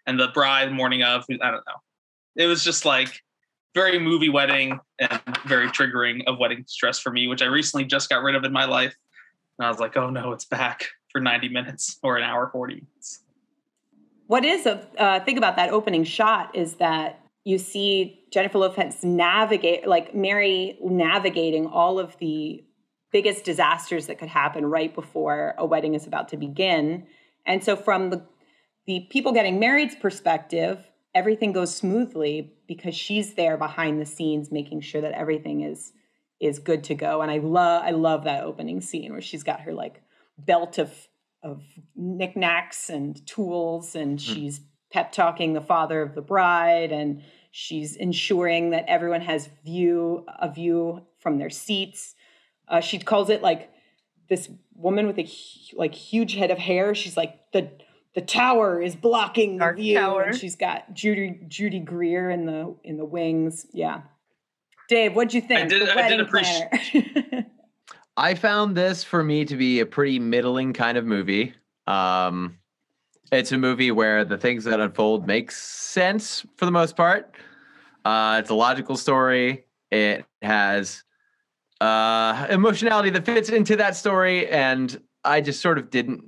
and 0.05 0.19
the 0.19 0.29
bride 0.29 0.71
morning 0.71 1.03
of, 1.03 1.23
I 1.29 1.51
don't 1.51 1.65
know. 1.65 1.81
It 2.35 2.45
was 2.45 2.63
just 2.63 2.85
like 2.85 3.19
very 3.73 3.99
movie 3.99 4.29
wedding 4.29 4.79
and 4.99 5.21
very 5.47 5.67
triggering 5.67 6.21
of 6.27 6.37
wedding 6.37 6.63
stress 6.67 6.99
for 6.99 7.11
me, 7.11 7.27
which 7.27 7.41
I 7.41 7.45
recently 7.45 7.85
just 7.85 8.09
got 8.09 8.23
rid 8.23 8.35
of 8.35 8.43
in 8.43 8.51
my 8.51 8.65
life. 8.65 8.93
And 9.59 9.65
I 9.65 9.69
was 9.69 9.79
like, 9.79 9.97
oh 9.97 10.09
no, 10.09 10.31
it's 10.31 10.45
back 10.45 10.87
for 11.11 11.19
90 11.19 11.49
minutes 11.49 11.99
or 12.01 12.17
an 12.17 12.23
hour 12.23 12.49
40 12.51 12.75
minutes. 12.75 13.21
What 14.27 14.45
is 14.45 14.65
a 14.65 14.87
uh, 14.97 15.19
thing 15.21 15.37
about 15.37 15.57
that 15.57 15.71
opening 15.71 16.03
shot 16.03 16.55
is 16.55 16.75
that 16.75 17.19
you 17.43 17.57
see 17.57 18.23
Jennifer 18.31 18.59
Lopez 18.59 19.03
navigate, 19.03 19.87
like 19.87 20.15
Mary 20.15 20.77
navigating 20.83 21.65
all 21.65 21.99
of 21.99 22.15
the 22.19 22.63
biggest 23.11 23.43
disasters 23.43 24.05
that 24.07 24.19
could 24.19 24.29
happen 24.29 24.65
right 24.65 24.93
before 24.93 25.55
a 25.57 25.65
wedding 25.65 25.95
is 25.95 26.05
about 26.05 26.29
to 26.29 26.37
begin. 26.37 27.07
And 27.45 27.63
so, 27.63 27.75
from 27.75 28.11
the 28.11 28.25
the 28.85 29.07
people 29.09 29.31
getting 29.31 29.59
married's 29.59 29.95
perspective, 29.95 30.79
everything 31.13 31.51
goes 31.51 31.75
smoothly 31.75 32.53
because 32.67 32.95
she's 32.95 33.33
there 33.33 33.57
behind 33.57 33.99
the 33.99 34.05
scenes, 34.05 34.51
making 34.51 34.81
sure 34.81 35.01
that 35.01 35.11
everything 35.13 35.61
is 35.61 35.91
is 36.39 36.59
good 36.59 36.83
to 36.85 36.95
go. 36.95 37.21
And 37.21 37.31
I 37.31 37.37
love 37.37 37.83
I 37.83 37.91
love 37.91 38.23
that 38.23 38.43
opening 38.43 38.81
scene 38.81 39.11
where 39.11 39.21
she's 39.21 39.43
got 39.43 39.61
her 39.61 39.73
like 39.73 40.01
belt 40.37 40.77
of 40.77 40.91
of 41.41 41.61
knickknacks 41.95 42.89
and 42.89 43.25
tools, 43.25 43.95
and 43.95 44.17
mm-hmm. 44.17 44.33
she's 44.33 44.61
pep 44.91 45.11
talking 45.11 45.53
the 45.53 45.61
father 45.61 46.01
of 46.01 46.15
the 46.15 46.21
bride, 46.21 46.91
and 46.91 47.21
she's 47.51 47.95
ensuring 47.95 48.71
that 48.71 48.85
everyone 48.87 49.21
has 49.21 49.49
view 49.63 50.25
a 50.39 50.51
view 50.51 51.05
from 51.19 51.37
their 51.37 51.49
seats. 51.49 52.15
Uh, 52.67 52.81
she 52.81 52.99
calls 52.99 53.29
it 53.29 53.41
like 53.41 53.69
this 54.29 54.49
woman 54.75 55.07
with 55.07 55.17
a 55.19 55.27
like 55.73 55.93
huge 55.93 56.35
head 56.35 56.51
of 56.51 56.57
hair. 56.57 56.93
She's 56.95 57.17
like 57.17 57.51
the 57.51 57.71
the 58.15 58.21
tower 58.21 58.81
is 58.81 58.95
blocking 58.95 59.57
Dark 59.57 59.77
the 59.77 59.83
view, 59.83 59.97
tower. 59.97 60.23
and 60.23 60.37
she's 60.37 60.55
got 60.55 60.93
Judy 60.93 61.41
Judy 61.47 61.79
Greer 61.79 62.29
in 62.29 62.45
the 62.45 62.75
in 62.83 62.97
the 62.97 63.05
wings. 63.05 63.65
Yeah, 63.73 64.01
Dave, 64.89 65.15
what'd 65.15 65.33
you 65.35 65.41
think? 65.41 65.61
I 65.61 65.65
did. 65.67 65.87
I 65.87 66.09
did 66.09 66.19
appreciate. 66.19 67.45
I 68.17 68.33
found 68.33 68.75
this 68.75 69.03
for 69.03 69.23
me 69.23 69.45
to 69.45 69.55
be 69.55 69.79
a 69.79 69.85
pretty 69.85 70.17
middling 70.17 70.73
kind 70.73 70.97
of 70.97 71.05
movie. 71.05 71.53
Um, 71.85 72.57
it's 73.31 73.51
a 73.51 73.57
movie 73.57 73.91
where 73.91 74.25
the 74.25 74.37
things 74.37 74.63
that 74.63 74.79
unfold 74.79 75.27
make 75.27 75.51
sense 75.51 76.43
for 76.57 76.65
the 76.65 76.71
most 76.71 76.97
part. 76.97 77.35
Uh, 78.03 78.37
it's 78.41 78.49
a 78.49 78.55
logical 78.55 78.97
story. 78.97 79.65
It 79.91 80.25
has 80.41 81.03
uh, 81.79 82.47
emotionality 82.49 83.11
that 83.11 83.25
fits 83.25 83.49
into 83.49 83.75
that 83.75 83.95
story, 83.95 84.47
and 84.47 84.99
I 85.23 85.39
just 85.39 85.61
sort 85.61 85.77
of 85.77 85.91
didn't. 85.91 86.23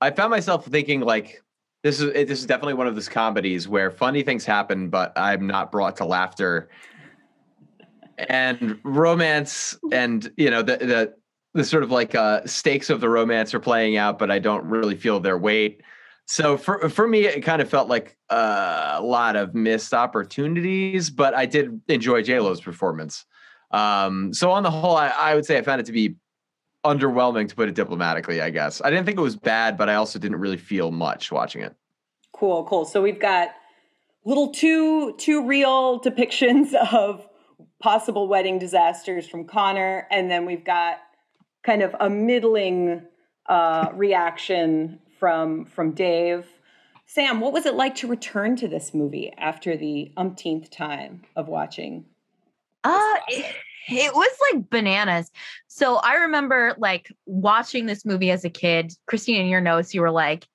I 0.00 0.10
found 0.10 0.32
myself 0.32 0.66
thinking 0.66 1.02
like 1.02 1.40
this 1.84 2.00
is 2.00 2.12
this 2.12 2.40
is 2.40 2.46
definitely 2.46 2.74
one 2.74 2.88
of 2.88 2.96
those 2.96 3.08
comedies 3.08 3.68
where 3.68 3.92
funny 3.92 4.24
things 4.24 4.44
happen, 4.44 4.88
but 4.88 5.12
I'm 5.16 5.46
not 5.46 5.70
brought 5.70 5.96
to 5.98 6.04
laughter 6.04 6.68
and 8.18 8.78
romance 8.84 9.78
and 9.92 10.32
you 10.36 10.50
know 10.50 10.62
the 10.62 10.76
the 10.78 11.14
the 11.54 11.64
sort 11.64 11.82
of 11.82 11.90
like 11.90 12.14
uh 12.14 12.44
stakes 12.46 12.90
of 12.90 13.00
the 13.00 13.08
romance 13.08 13.54
are 13.54 13.60
playing 13.60 13.96
out 13.96 14.18
but 14.18 14.30
i 14.30 14.38
don't 14.38 14.64
really 14.64 14.96
feel 14.96 15.20
their 15.20 15.38
weight. 15.38 15.82
So 16.28 16.56
for 16.56 16.88
for 16.88 17.06
me 17.06 17.26
it 17.26 17.42
kind 17.42 17.62
of 17.62 17.68
felt 17.70 17.88
like 17.88 18.16
uh, 18.30 18.96
a 18.96 19.02
lot 19.02 19.36
of 19.36 19.54
missed 19.54 19.94
opportunities 19.94 21.08
but 21.08 21.34
i 21.34 21.46
did 21.46 21.80
enjoy 21.88 22.22
j-lo's 22.22 22.60
performance. 22.60 23.24
Um 23.70 24.32
so 24.32 24.50
on 24.50 24.62
the 24.62 24.70
whole 24.70 24.96
I, 24.96 25.08
I 25.08 25.34
would 25.34 25.46
say 25.46 25.58
i 25.58 25.62
found 25.62 25.80
it 25.80 25.86
to 25.86 25.92
be 25.92 26.16
underwhelming 26.84 27.48
to 27.48 27.54
put 27.54 27.68
it 27.68 27.74
diplomatically 27.74 28.40
i 28.40 28.50
guess. 28.50 28.80
I 28.84 28.90
didn't 28.90 29.06
think 29.06 29.18
it 29.18 29.22
was 29.22 29.36
bad 29.36 29.76
but 29.76 29.88
i 29.88 29.94
also 29.94 30.18
didn't 30.18 30.38
really 30.38 30.56
feel 30.56 30.90
much 30.90 31.30
watching 31.30 31.62
it. 31.62 31.74
Cool 32.32 32.64
cool. 32.64 32.84
So 32.84 33.00
we've 33.00 33.20
got 33.20 33.50
little 34.24 34.48
two 34.48 35.14
two 35.16 35.46
real 35.46 36.00
depictions 36.00 36.74
of 36.92 37.26
possible 37.80 38.28
wedding 38.28 38.58
disasters 38.58 39.28
from 39.28 39.44
Connor, 39.44 40.06
and 40.10 40.30
then 40.30 40.46
we've 40.46 40.64
got 40.64 40.98
kind 41.62 41.82
of 41.82 41.94
a 41.98 42.08
middling 42.08 43.02
uh, 43.48 43.88
reaction 43.94 45.00
from 45.18 45.64
from 45.64 45.92
Dave. 45.92 46.46
Sam, 47.06 47.40
what 47.40 47.52
was 47.52 47.66
it 47.66 47.74
like 47.74 47.94
to 47.96 48.08
return 48.08 48.56
to 48.56 48.68
this 48.68 48.92
movie 48.92 49.32
after 49.38 49.76
the 49.76 50.12
umpteenth 50.16 50.70
time 50.70 51.22
of 51.36 51.46
watching? 51.48 52.04
Uh, 52.82 53.14
it, 53.28 53.54
it 53.88 54.14
was 54.14 54.36
like 54.52 54.68
bananas. 54.70 55.30
So 55.68 55.96
I 55.96 56.14
remember 56.14 56.74
like 56.78 57.12
watching 57.26 57.86
this 57.86 58.04
movie 58.04 58.30
as 58.30 58.44
a 58.44 58.50
kid. 58.50 58.92
Christine, 59.06 59.40
in 59.40 59.46
your 59.46 59.60
notes, 59.60 59.94
you 59.94 60.00
were 60.00 60.10
like, 60.10 60.48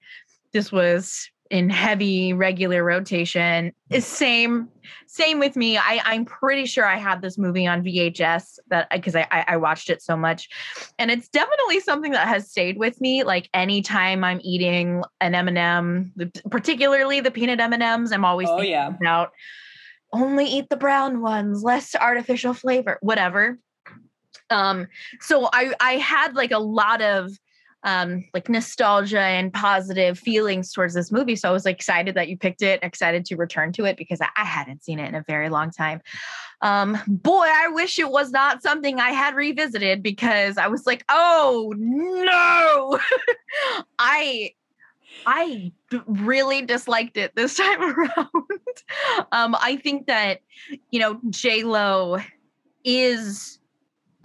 "This 0.51 0.71
was 0.71 1.29
in 1.51 1.69
heavy 1.69 2.31
regular 2.31 2.81
rotation. 2.81 3.73
Is 3.89 4.07
same, 4.07 4.69
same 5.05 5.37
with 5.37 5.57
me. 5.57 5.77
I, 5.77 6.01
I'm 6.05 6.23
pretty 6.23 6.65
sure 6.65 6.85
I 6.85 6.95
had 6.95 7.21
this 7.21 7.37
movie 7.37 7.67
on 7.67 7.83
VHS 7.83 8.57
that 8.69 8.89
because 8.89 9.17
I, 9.17 9.27
I 9.29 9.57
watched 9.57 9.89
it 9.89 10.01
so 10.01 10.15
much, 10.15 10.47
and 10.97 11.11
it's 11.11 11.27
definitely 11.27 11.81
something 11.81 12.13
that 12.13 12.29
has 12.29 12.49
stayed 12.49 12.77
with 12.77 12.99
me. 13.01 13.23
Like 13.23 13.49
anytime 13.53 14.23
I'm 14.23 14.39
eating 14.43 15.03
an 15.19 15.35
M 15.35 15.49
and 15.49 15.57
m 15.57 16.13
particularly 16.49 17.19
the 17.19 17.31
peanut 17.31 17.59
M 17.59 17.73
and 17.73 17.83
M's, 17.83 18.13
I'm 18.13 18.25
always 18.25 18.47
oh, 18.49 18.61
yeah. 18.61 18.87
about 18.87 19.31
only 20.13 20.45
eat 20.45 20.69
the 20.69 20.77
brown 20.77 21.21
ones, 21.21 21.63
less 21.63 21.95
artificial 21.95 22.53
flavor, 22.53 22.97
whatever. 23.01 23.59
Um, 24.49 24.87
so 25.19 25.49
I 25.51 25.73
I 25.81 25.93
had 25.93 26.33
like 26.33 26.51
a 26.51 26.59
lot 26.59 27.01
of 27.01 27.29
um, 27.83 28.25
like 28.33 28.49
nostalgia 28.49 29.19
and 29.19 29.51
positive 29.53 30.19
feelings 30.19 30.71
towards 30.71 30.93
this 30.93 31.11
movie. 31.11 31.35
So 31.35 31.49
I 31.49 31.51
was 31.51 31.65
excited 31.65 32.15
that 32.15 32.29
you 32.29 32.37
picked 32.37 32.61
it, 32.61 32.79
excited 32.83 33.25
to 33.25 33.35
return 33.35 33.71
to 33.73 33.85
it 33.85 33.97
because 33.97 34.21
I, 34.21 34.27
I 34.35 34.45
hadn't 34.45 34.83
seen 34.83 34.99
it 34.99 35.07
in 35.07 35.15
a 35.15 35.23
very 35.27 35.49
long 35.49 35.71
time. 35.71 36.01
Um, 36.61 36.97
boy, 37.07 37.45
I 37.47 37.69
wish 37.69 37.97
it 37.97 38.09
was 38.09 38.31
not 38.31 38.61
something 38.61 38.99
I 38.99 39.11
had 39.11 39.35
revisited 39.35 40.03
because 40.03 40.57
I 40.57 40.67
was 40.67 40.85
like, 40.85 41.03
oh 41.09 41.73
no, 41.77 42.99
I 43.99 44.51
I 45.25 45.71
really 46.05 46.61
disliked 46.61 47.17
it 47.17 47.35
this 47.35 47.55
time 47.57 47.81
around. 47.81 48.27
um, 49.31 49.55
I 49.59 49.79
think 49.83 50.07
that 50.07 50.41
you 50.91 50.99
know 50.99 51.19
J 51.29 51.63
Lo 51.63 52.17
is 52.83 53.59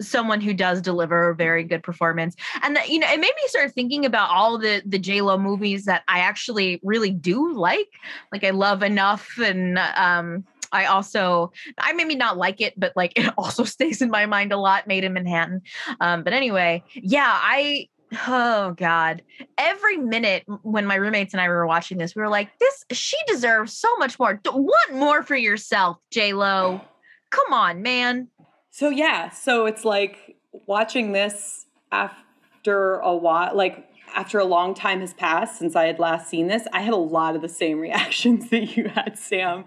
someone 0.01 0.41
who 0.41 0.53
does 0.53 0.81
deliver 0.81 1.29
a 1.29 1.35
very 1.35 1.63
good 1.63 1.83
performance. 1.83 2.35
And 2.61 2.75
that, 2.75 2.89
you 2.89 2.99
know, 2.99 3.07
it 3.07 3.19
made 3.19 3.33
me 3.35 3.47
start 3.47 3.73
thinking 3.73 4.05
about 4.05 4.29
all 4.29 4.57
the 4.57 4.81
the 4.85 4.99
J 4.99 5.21
Lo 5.21 5.37
movies 5.37 5.85
that 5.85 6.03
I 6.07 6.19
actually 6.19 6.79
really 6.83 7.11
do 7.11 7.53
like. 7.53 7.89
Like 8.31 8.43
I 8.43 8.51
love 8.51 8.83
enough 8.83 9.37
and 9.37 9.77
um 9.77 10.45
I 10.71 10.85
also 10.85 11.51
I 11.77 11.93
maybe 11.93 12.15
not 12.15 12.37
like 12.37 12.61
it, 12.61 12.73
but 12.77 12.93
like 12.95 13.13
it 13.15 13.33
also 13.37 13.63
stays 13.63 14.01
in 14.01 14.09
my 14.09 14.25
mind 14.25 14.51
a 14.51 14.57
lot, 14.57 14.87
Maid 14.87 15.03
in 15.03 15.13
Manhattan. 15.13 15.61
Um, 15.99 16.23
but 16.23 16.33
anyway, 16.33 16.83
yeah, 16.93 17.31
I 17.41 17.89
oh 18.25 18.71
god 18.77 19.21
every 19.57 19.97
minute 19.97 20.43
when 20.61 20.85
my 20.85 20.95
roommates 20.95 21.33
and 21.33 21.41
i 21.41 21.49
were 21.49 21.67
watching 21.67 21.97
this 21.97 22.15
we 22.15 22.21
were 22.21 22.29
like 22.29 22.57
this 22.57 22.85
she 22.93 23.17
deserves 23.27 23.77
so 23.77 23.93
much 23.97 24.17
more 24.17 24.39
want 24.45 24.93
more 24.93 25.23
for 25.23 25.35
yourself 25.35 25.97
j 26.09 26.31
lo 26.31 26.79
come 27.31 27.51
on 27.51 27.81
man 27.81 28.29
so 28.77 28.89
yeah, 28.89 29.31
so 29.31 29.65
it's 29.65 29.83
like 29.83 30.35
watching 30.51 31.11
this 31.11 31.65
after 31.91 32.99
a 32.99 33.15
while, 33.15 33.55
like 33.55 33.89
after 34.13 34.37
a 34.37 34.45
long 34.45 34.75
time 34.75 34.99
has 34.99 35.15
passed 35.15 35.57
since 35.57 35.75
I 35.75 35.85
had 35.85 35.97
last 35.97 36.29
seen 36.29 36.45
this, 36.45 36.67
I 36.71 36.81
had 36.81 36.93
a 36.93 36.97
lot 36.97 37.35
of 37.35 37.41
the 37.41 37.49
same 37.49 37.79
reactions 37.87 38.51
that 38.51 38.77
you 38.77 38.89
had, 38.89 39.17
Sam. 39.17 39.65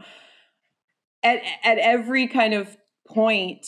At 1.24 1.42
at 1.64 1.78
every 1.78 2.28
kind 2.28 2.54
of 2.54 2.76
point, 3.04 3.66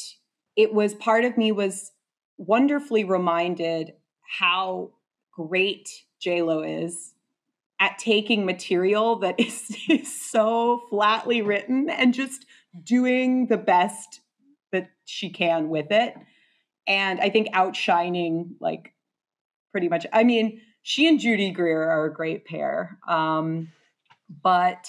it 0.54 0.72
was 0.72 0.94
part 0.94 1.24
of 1.24 1.36
me 1.36 1.50
was 1.50 1.90
wonderfully 2.38 3.02
reminded 3.02 3.94
how 4.38 4.92
great 5.32 5.88
Lo 6.24 6.62
is 6.62 7.14
at 7.80 7.98
taking 7.98 8.46
material 8.46 9.16
that 9.18 9.34
is, 9.40 9.76
is 9.88 10.30
so 10.30 10.82
flatly 10.88 11.42
written 11.42 11.90
and 11.90 12.14
just 12.14 12.46
doing 12.84 13.48
the 13.48 13.58
best 13.58 14.20
she 15.04 15.30
can 15.30 15.68
with 15.68 15.90
it. 15.90 16.14
And 16.86 17.20
I 17.20 17.30
think 17.30 17.48
outshining 17.52 18.56
like 18.60 18.92
pretty 19.70 19.88
much. 19.88 20.06
I 20.12 20.24
mean, 20.24 20.60
she 20.82 21.08
and 21.08 21.18
Judy 21.18 21.50
Greer 21.50 21.82
are 21.82 22.06
a 22.06 22.12
great 22.12 22.44
pair. 22.44 22.98
Um, 23.06 23.72
but 24.42 24.88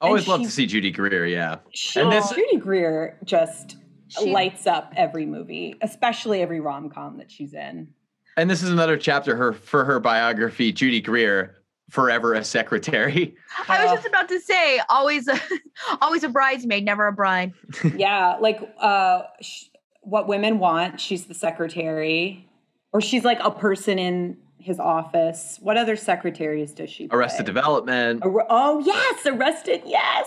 always 0.00 0.28
love 0.28 0.42
to 0.42 0.50
see 0.50 0.66
Judy 0.66 0.90
Greer. 0.90 1.26
Yeah, 1.26 1.58
she, 1.72 2.00
and 2.00 2.10
this 2.10 2.30
Judy 2.30 2.56
Greer 2.56 3.18
just 3.24 3.76
she, 4.08 4.30
lights 4.30 4.66
up 4.66 4.92
every 4.96 5.26
movie, 5.26 5.76
especially 5.82 6.42
every 6.42 6.60
rom 6.60 6.90
com 6.90 7.18
that 7.18 7.30
she's 7.30 7.54
in. 7.54 7.88
And 8.36 8.50
this 8.50 8.62
is 8.62 8.70
another 8.70 8.96
chapter 8.96 9.36
her 9.36 9.52
for 9.52 9.84
her 9.84 9.98
biography, 9.98 10.72
Judy 10.72 11.00
Greer, 11.00 11.56
forever 11.90 12.34
a 12.34 12.44
secretary. 12.44 13.36
I 13.68 13.84
was 13.84 13.94
just 13.94 14.06
about 14.06 14.28
to 14.28 14.40
say, 14.40 14.80
always 14.88 15.28
a, 15.28 15.38
always 16.00 16.24
a 16.24 16.28
bridesmaid, 16.28 16.84
never 16.84 17.06
a 17.06 17.12
bride. 17.12 17.52
yeah, 17.96 18.36
like 18.40 18.60
uh, 18.80 19.22
sh- 19.40 19.64
what 20.02 20.28
women 20.28 20.58
want. 20.58 21.00
She's 21.00 21.26
the 21.26 21.34
secretary, 21.34 22.48
or 22.92 23.00
she's 23.00 23.24
like 23.24 23.38
a 23.42 23.50
person 23.50 23.98
in 23.98 24.38
his 24.58 24.80
office. 24.80 25.58
What 25.60 25.76
other 25.76 25.96
secretaries 25.96 26.72
does 26.72 26.90
she? 26.90 27.08
Play? 27.08 27.16
Arrested 27.18 27.46
Development. 27.46 28.22
Ar- 28.24 28.46
oh 28.48 28.80
yes, 28.80 29.26
Arrested. 29.26 29.82
Yes. 29.86 30.26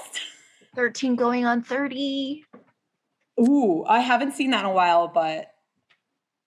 Thirteen 0.76 1.16
going 1.16 1.46
on 1.46 1.62
thirty. 1.62 2.46
Ooh, 3.40 3.86
I 3.88 4.00
haven't 4.00 4.34
seen 4.34 4.52
that 4.52 4.62
in 4.62 4.66
a 4.66 4.74
while, 4.74 5.08
but 5.08 5.52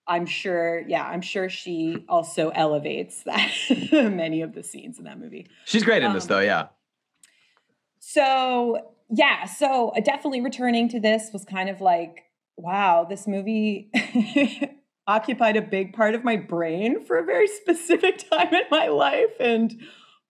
I'm 0.07 0.27
sure, 0.27 0.83
yeah, 0.87 1.07
I'm 1.07 1.21
sure 1.21 1.49
she 1.49 2.05
also 2.09 2.51
elevates 2.51 3.23
that 3.25 3.51
many 3.93 4.43
of 4.43 4.55
the 4.55 4.63
scenes 4.63 4.99
in 4.99 5.05
that 5.05 5.19
movie. 5.19 5.49
She's 5.65 5.85
great 5.85 6.03
in 6.03 6.09
um, 6.09 6.15
this 6.15 6.27
though, 6.27 6.41
yeah. 6.41 6.69
So 7.99 8.93
yeah, 9.11 9.45
so 9.45 9.91
uh, 9.91 10.01
definitely 10.01 10.41
returning 10.41 10.89
to 10.91 11.01
this 11.01 11.31
was 11.33 11.45
kind 11.45 11.69
of 11.69 11.81
like, 11.81 12.25
wow, 12.57 13.07
this 13.09 13.27
movie 13.27 13.91
occupied 15.07 15.57
a 15.57 15.63
big 15.63 15.93
part 15.93 16.15
of 16.15 16.25
my 16.25 16.37
brain 16.37 17.05
for 17.05 17.19
a 17.19 17.25
very 17.25 17.47
specific 17.47 18.29
time 18.31 18.53
in 18.55 18.65
my 18.71 18.89
life. 18.89 19.37
And 19.39 19.81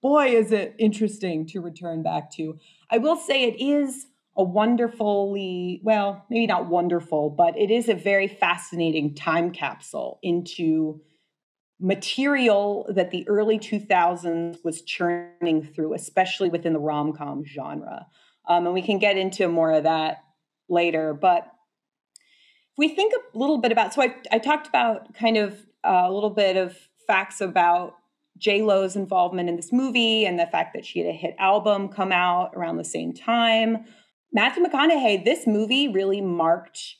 boy, 0.02 0.36
is 0.36 0.50
it 0.50 0.74
interesting 0.78 1.46
to 1.46 1.60
return 1.60 2.02
back 2.02 2.30
to. 2.32 2.58
I 2.90 2.98
will 2.98 3.16
say 3.16 3.44
it 3.44 3.60
is 3.60 4.06
a 4.36 4.42
wonderfully, 4.42 5.80
well, 5.84 6.24
maybe 6.30 6.46
not 6.46 6.68
wonderful, 6.68 7.30
but 7.30 7.56
it 7.58 7.70
is 7.70 7.88
a 7.88 7.94
very 7.94 8.28
fascinating 8.28 9.14
time 9.14 9.50
capsule 9.50 10.18
into 10.22 11.00
material 11.78 12.86
that 12.94 13.10
the 13.10 13.28
early 13.28 13.58
2000s 13.58 14.56
was 14.64 14.82
churning 14.82 15.64
through, 15.74 15.94
especially 15.94 16.48
within 16.48 16.72
the 16.72 16.78
rom 16.78 17.12
com 17.12 17.44
genre. 17.44 18.06
Um, 18.48 18.66
and 18.66 18.74
we 18.74 18.82
can 18.82 18.98
get 18.98 19.18
into 19.18 19.48
more 19.48 19.72
of 19.72 19.84
that 19.84 20.18
later. 20.68 21.12
But 21.12 21.44
if 22.14 22.78
we 22.78 22.88
think 22.88 23.12
a 23.12 23.38
little 23.38 23.58
bit 23.58 23.72
about, 23.72 23.92
so 23.92 24.02
I, 24.02 24.14
I 24.30 24.38
talked 24.38 24.66
about 24.66 25.14
kind 25.14 25.36
of 25.36 25.54
uh, 25.84 26.04
a 26.06 26.12
little 26.12 26.30
bit 26.30 26.56
of 26.56 26.76
facts 27.06 27.40
about 27.40 27.96
J 28.38 28.62
Lo's 28.62 28.96
involvement 28.96 29.48
in 29.48 29.56
this 29.56 29.72
movie 29.72 30.24
and 30.24 30.38
the 30.38 30.46
fact 30.46 30.74
that 30.74 30.86
she 30.86 31.00
had 31.00 31.08
a 31.08 31.12
hit 31.12 31.34
album 31.38 31.88
come 31.88 32.12
out 32.12 32.52
around 32.54 32.76
the 32.76 32.84
same 32.84 33.12
time. 33.12 33.84
Matthew 34.32 34.64
McConaughey, 34.64 35.24
this 35.24 35.46
movie 35.46 35.88
really 35.88 36.22
marked 36.22 36.96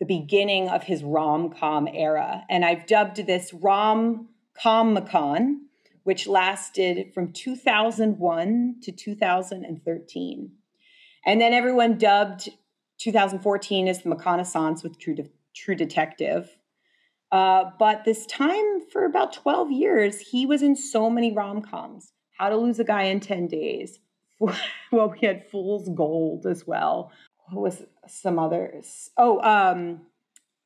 the 0.00 0.06
beginning 0.06 0.68
of 0.68 0.82
his 0.82 1.02
rom 1.02 1.50
com 1.50 1.88
era. 1.88 2.44
And 2.50 2.64
I've 2.64 2.86
dubbed 2.86 3.24
this 3.26 3.54
rom 3.54 4.28
com 4.60 4.94
macon, 4.94 5.68
which 6.02 6.26
lasted 6.26 7.12
from 7.14 7.32
2001 7.32 8.76
to 8.82 8.92
2013. 8.92 10.50
And 11.24 11.40
then 11.40 11.52
everyone 11.52 11.98
dubbed 11.98 12.50
2014 12.98 13.88
as 13.88 14.02
the 14.02 14.10
McConaissance 14.10 14.82
with 14.82 14.98
True, 14.98 15.14
De- 15.14 15.30
True 15.54 15.74
Detective. 15.74 16.56
Uh, 17.32 17.64
but 17.78 18.04
this 18.04 18.26
time, 18.26 18.80
for 18.92 19.04
about 19.04 19.32
12 19.32 19.70
years, 19.72 20.20
he 20.20 20.46
was 20.46 20.62
in 20.62 20.76
so 20.76 21.10
many 21.10 21.32
rom 21.32 21.62
coms 21.62 22.12
How 22.38 22.48
to 22.48 22.56
Lose 22.56 22.78
a 22.78 22.84
Guy 22.84 23.04
in 23.04 23.20
10 23.20 23.48
Days, 23.48 23.98
well, 24.92 25.14
we 25.20 25.26
had 25.26 25.48
Fool's 25.50 25.88
Gold 25.88 26.46
as 26.46 26.66
well. 26.66 27.12
What 27.48 27.62
was 27.62 27.82
some 28.06 28.38
others? 28.38 29.10
Oh, 29.16 29.40
um, 29.40 30.02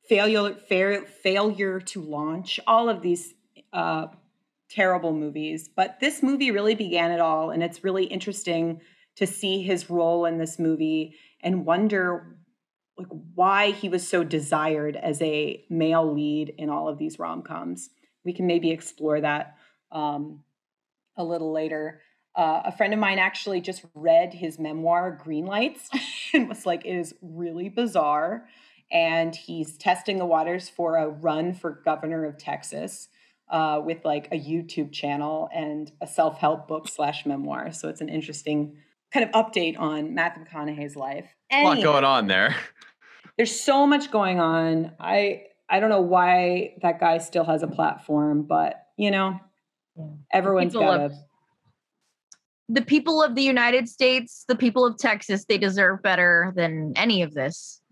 failure, 0.07 0.55
fair, 0.67 1.05
failure 1.05 1.79
to 1.79 2.01
launch. 2.01 2.59
All 2.67 2.89
of 2.89 3.01
these 3.01 3.33
uh, 3.71 4.07
terrible 4.69 5.13
movies, 5.13 5.69
but 5.73 5.99
this 5.99 6.23
movie 6.23 6.51
really 6.51 6.75
began 6.75 7.11
it 7.11 7.19
all, 7.19 7.51
and 7.51 7.61
it's 7.63 7.83
really 7.83 8.05
interesting 8.05 8.81
to 9.15 9.27
see 9.27 9.61
his 9.61 9.89
role 9.89 10.25
in 10.25 10.37
this 10.37 10.57
movie 10.57 11.15
and 11.41 11.65
wonder 11.65 12.37
like 12.97 13.07
why 13.35 13.71
he 13.71 13.89
was 13.89 14.07
so 14.07 14.23
desired 14.23 14.95
as 14.95 15.21
a 15.21 15.63
male 15.69 16.13
lead 16.13 16.53
in 16.57 16.69
all 16.69 16.87
of 16.87 16.97
these 16.97 17.19
rom-coms. 17.19 17.89
We 18.23 18.33
can 18.33 18.47
maybe 18.47 18.71
explore 18.71 19.21
that 19.21 19.55
um, 19.91 20.43
a 21.17 21.23
little 21.23 21.51
later. 21.51 22.01
Uh, 22.35 22.61
a 22.65 22.71
friend 22.71 22.93
of 22.93 22.99
mine 22.99 23.19
actually 23.19 23.61
just 23.61 23.83
read 23.93 24.33
his 24.33 24.57
memoir, 24.57 25.11
Green 25.11 25.45
Lights, 25.45 25.89
and 26.33 26.47
was 26.47 26.65
like, 26.65 26.85
it 26.85 26.95
is 26.95 27.13
really 27.21 27.69
bizarre. 27.69 28.47
And 28.91 29.35
he's 29.35 29.77
testing 29.77 30.17
the 30.17 30.25
waters 30.25 30.69
for 30.69 30.97
a 30.97 31.07
run 31.07 31.53
for 31.53 31.81
governor 31.85 32.25
of 32.25 32.37
Texas 32.37 33.09
uh, 33.49 33.81
with 33.83 34.03
like 34.05 34.27
a 34.31 34.39
YouTube 34.39 34.91
channel 34.91 35.49
and 35.53 35.91
a 36.01 36.07
self 36.07 36.37
help 36.37 36.67
book 36.67 36.87
slash 36.87 37.25
memoir. 37.25 37.71
So 37.71 37.89
it's 37.89 38.01
an 38.01 38.09
interesting 38.09 38.77
kind 39.13 39.25
of 39.25 39.31
update 39.31 39.77
on 39.77 40.13
Matthew 40.13 40.45
McConaughey's 40.45 40.95
life. 40.95 41.27
Anyway, 41.49 41.73
a 41.73 41.75
lot 41.75 41.83
going 41.83 42.03
on 42.03 42.27
there. 42.27 42.55
There's 43.37 43.57
so 43.57 43.85
much 43.85 44.11
going 44.11 44.39
on. 44.39 44.93
I 44.99 45.43
I 45.69 45.79
don't 45.79 45.89
know 45.89 46.01
why 46.01 46.75
that 46.81 46.99
guy 46.99 47.17
still 47.17 47.45
has 47.45 47.63
a 47.63 47.67
platform, 47.67 48.43
but 48.43 48.87
you 48.97 49.11
know, 49.11 49.39
everyone's 50.31 50.73
got 50.73 50.99
a 50.99 51.11
the 52.71 52.81
people 52.81 53.21
of 53.21 53.35
the 53.35 53.41
United 53.41 53.89
States, 53.89 54.45
the 54.47 54.55
people 54.55 54.85
of 54.85 54.97
Texas, 54.97 55.43
they 55.43 55.57
deserve 55.57 56.01
better 56.01 56.53
than 56.55 56.93
any 56.95 57.21
of 57.21 57.33
this. 57.33 57.81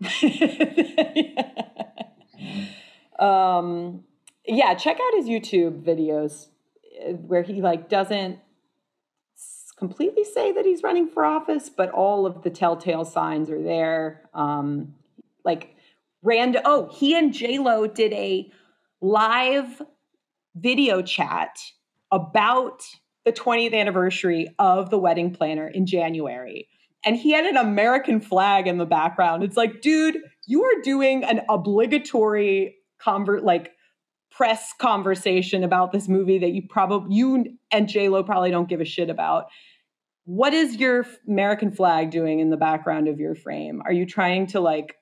um, 3.18 4.02
yeah, 4.46 4.72
check 4.74 4.96
out 4.96 5.14
his 5.16 5.26
YouTube 5.26 5.82
videos 5.82 6.48
uh, 7.06 7.12
where 7.12 7.42
he 7.42 7.60
like 7.60 7.90
doesn't 7.90 8.38
completely 9.76 10.24
say 10.24 10.50
that 10.52 10.64
he's 10.64 10.82
running 10.82 11.08
for 11.08 11.26
office, 11.26 11.68
but 11.68 11.90
all 11.90 12.24
of 12.24 12.42
the 12.42 12.50
telltale 12.50 13.04
signs 13.04 13.50
are 13.50 13.62
there. 13.62 14.30
Um, 14.32 14.94
like 15.44 15.76
Rand, 16.22 16.58
oh, 16.64 16.88
he 16.90 17.14
and 17.16 17.34
J 17.34 17.58
Lo 17.58 17.86
did 17.86 18.14
a 18.14 18.50
live 19.02 19.82
video 20.54 21.02
chat 21.02 21.58
about 22.10 22.82
the 23.24 23.32
20th 23.32 23.74
anniversary 23.74 24.48
of 24.58 24.90
the 24.90 24.98
wedding 24.98 25.32
planner 25.32 25.68
in 25.68 25.86
January. 25.86 26.68
And 27.04 27.16
he 27.16 27.32
had 27.32 27.46
an 27.46 27.56
American 27.56 28.20
flag 28.20 28.66
in 28.66 28.78
the 28.78 28.86
background. 28.86 29.42
It's 29.42 29.56
like, 29.56 29.80
dude, 29.80 30.18
you 30.46 30.64
are 30.64 30.82
doing 30.82 31.24
an 31.24 31.42
obligatory 31.48 32.76
convert 33.02 33.42
like 33.42 33.72
press 34.30 34.72
conversation 34.78 35.64
about 35.64 35.92
this 35.92 36.08
movie 36.08 36.38
that 36.38 36.52
you 36.52 36.62
probably 36.68 37.14
you 37.16 37.58
and 37.70 37.94
Lo 37.94 38.22
probably 38.22 38.50
don't 38.50 38.68
give 38.68 38.80
a 38.80 38.84
shit 38.84 39.10
about. 39.10 39.46
What 40.24 40.54
is 40.54 40.76
your 40.76 41.06
American 41.26 41.72
flag 41.72 42.10
doing 42.10 42.40
in 42.40 42.50
the 42.50 42.56
background 42.56 43.08
of 43.08 43.18
your 43.18 43.34
frame? 43.34 43.82
Are 43.84 43.92
you 43.92 44.06
trying 44.06 44.46
to 44.48 44.60
like 44.60 44.94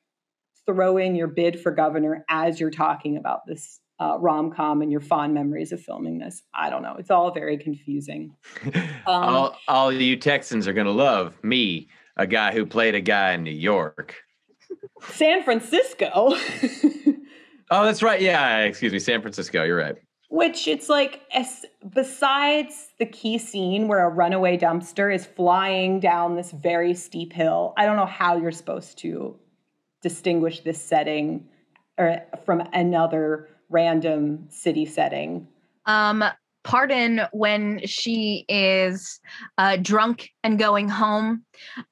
throw 0.67 0.97
in 0.97 1.15
your 1.15 1.29
bid 1.29 1.61
for 1.61 1.73
governor 1.73 2.25
as 2.29 2.61
you're 2.61 2.71
talking 2.71 3.17
about 3.17 3.47
this 3.47 3.81
uh, 4.01 4.17
rom 4.21 4.53
com 4.53 4.83
and 4.83 4.91
your 4.91 5.01
fond 5.01 5.35
memories 5.35 5.73
of 5.73 5.81
filming 5.81 6.19
this. 6.19 6.43
I 6.55 6.71
don't 6.71 6.83
know. 6.83 6.97
It's 6.99 7.11
all 7.11 7.33
very 7.33 7.59
confusing. 7.59 8.35
Um, 9.07 9.25
all, 9.25 9.57
all 9.69 9.93
you 9.93 10.17
Texans 10.17 10.69
are 10.69 10.75
going 10.75 10.87
to 10.87 10.93
love 10.93 11.43
me, 11.43 11.89
a 12.19 12.27
guy 12.27 12.53
who 12.53 12.67
played 12.67 12.95
a 12.95 13.01
guy 13.01 13.33
in 13.33 13.43
New 13.43 13.51
York. 13.51 14.15
San 15.01 15.43
Francisco. 15.43 16.11
oh, 17.71 17.85
that's 17.85 18.03
right. 18.03 18.21
Yeah, 18.21 18.65
excuse 18.65 18.93
me. 18.93 18.99
San 18.99 19.23
Francisco. 19.23 19.65
You're 19.65 19.79
right. 19.79 19.97
Which 20.29 20.69
it's 20.69 20.91
like, 20.91 21.23
as, 21.33 21.65
besides 21.95 22.89
the 22.99 23.07
key 23.07 23.39
scene 23.39 23.89
where 23.89 24.05
a 24.05 24.11
runaway 24.11 24.59
dumpster 24.59 25.15
is 25.15 25.25
flying 25.25 26.01
down 26.01 26.37
this 26.37 26.51
very 26.51 26.93
steep 26.93 27.33
hill, 27.33 27.73
I 27.79 27.87
don't 27.87 27.97
know 27.97 28.05
how 28.05 28.37
you're 28.37 28.53
supposed 28.53 28.99
to 28.99 29.39
distinguish 30.03 30.61
this 30.61 30.83
setting 30.83 31.49
or 31.97 32.23
from 32.45 32.61
another 32.75 33.49
random 33.69 34.47
city 34.51 34.87
setting. 34.87 35.47
Um, 35.87 36.25
pardon 36.65 37.23
when 37.33 37.81
she 37.87 38.45
is 38.49 39.21
uh, 39.57 39.77
drunk 39.77 40.31
and 40.45 40.59
going 40.59 40.89
home. 40.89 41.45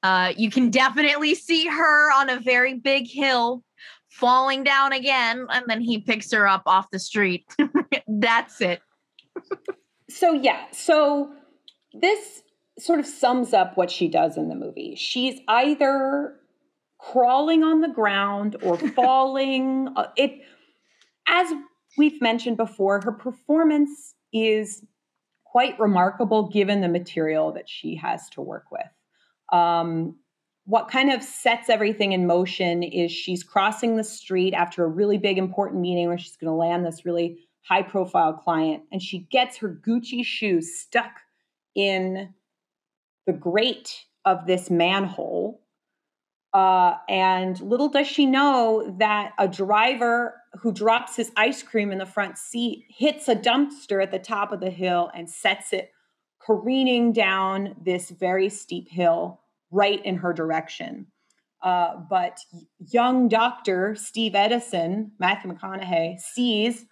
Uh, 0.02 0.32
you 0.36 0.50
can 0.50 0.70
definitely 0.70 1.34
see 1.34 1.66
her 1.66 2.12
on 2.12 2.28
a 2.28 2.40
very 2.40 2.74
big 2.74 3.08
hill 3.08 3.62
falling 4.10 4.64
down 4.64 4.92
again, 4.92 5.46
and 5.50 5.64
then 5.66 5.80
he 5.80 5.98
picks 5.98 6.32
her 6.32 6.46
up 6.46 6.62
off 6.66 6.90
the 6.90 6.98
street. 6.98 7.44
That's 8.08 8.60
it. 8.60 8.80
so, 10.08 10.32
yeah. 10.32 10.66
So, 10.72 11.32
this 11.92 12.42
sort 12.78 12.98
of 12.98 13.06
sums 13.06 13.52
up 13.52 13.76
what 13.76 13.90
she 13.90 14.08
does 14.08 14.36
in 14.36 14.48
the 14.48 14.54
movie. 14.54 14.94
She's 14.96 15.40
either 15.48 16.34
crawling 16.98 17.62
on 17.62 17.80
the 17.80 17.88
ground 17.88 18.56
or 18.62 18.76
falling. 18.94 19.88
Uh, 19.96 20.08
it, 20.16 20.40
as 21.26 21.50
we've 21.96 22.20
mentioned 22.20 22.56
before, 22.56 23.00
her 23.02 23.12
performance 23.12 24.14
is 24.32 24.84
quite 25.44 25.78
remarkable 25.78 26.48
given 26.48 26.80
the 26.80 26.88
material 26.88 27.52
that 27.52 27.68
she 27.68 27.94
has 27.96 28.28
to 28.30 28.40
work 28.40 28.64
with. 28.70 28.86
Um, 29.52 30.16
what 30.66 30.90
kind 30.90 31.12
of 31.12 31.22
sets 31.22 31.70
everything 31.70 32.12
in 32.12 32.26
motion 32.26 32.82
is 32.82 33.12
she's 33.12 33.44
crossing 33.44 33.96
the 33.96 34.04
street 34.04 34.52
after 34.52 34.84
a 34.84 34.88
really 34.88 35.16
big 35.16 35.38
important 35.38 35.80
meeting 35.80 36.08
where 36.08 36.18
she's 36.18 36.36
going 36.36 36.50
to 36.50 36.56
land 36.56 36.84
this 36.84 37.04
really 37.04 37.38
high 37.62 37.82
profile 37.82 38.32
client 38.32 38.82
and 38.92 39.00
she 39.00 39.20
gets 39.30 39.56
her 39.56 39.80
Gucci 39.86 40.24
shoes 40.24 40.78
stuck 40.78 41.20
in 41.74 42.34
the 43.26 43.32
grate 43.32 44.04
of 44.24 44.46
this 44.46 44.70
manhole. 44.70 45.62
Uh, 46.52 46.94
and 47.08 47.60
little 47.60 47.88
does 47.88 48.06
she 48.06 48.26
know 48.26 48.96
that 48.98 49.32
a 49.38 49.46
driver 49.46 50.34
who 50.60 50.72
drops 50.72 51.16
his 51.16 51.32
ice 51.36 51.62
cream 51.62 51.92
in 51.92 51.98
the 51.98 52.06
front 52.06 52.38
seat 52.38 52.84
hits 52.88 53.28
a 53.28 53.36
dumpster 53.36 54.02
at 54.02 54.10
the 54.10 54.18
top 54.18 54.52
of 54.52 54.60
the 54.60 54.70
hill 54.70 55.10
and 55.14 55.28
sets 55.28 55.72
it 55.72 55.90
careening 56.40 57.12
down 57.12 57.74
this 57.82 58.10
very 58.10 58.48
steep 58.48 58.88
hill 58.88 59.40
right 59.70 60.04
in 60.04 60.16
her 60.16 60.32
direction. 60.32 61.06
Uh, 61.62 61.96
but 62.08 62.38
young 62.78 63.28
doctor 63.28 63.96
Steve 63.96 64.34
Edison, 64.34 65.12
Matthew 65.18 65.52
McConaughey, 65.52 66.20
sees, 66.20 66.86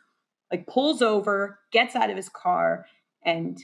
like, 0.50 0.66
pulls 0.66 1.02
over, 1.02 1.60
gets 1.70 1.94
out 1.94 2.10
of 2.10 2.16
his 2.16 2.28
car, 2.28 2.86
and 3.24 3.62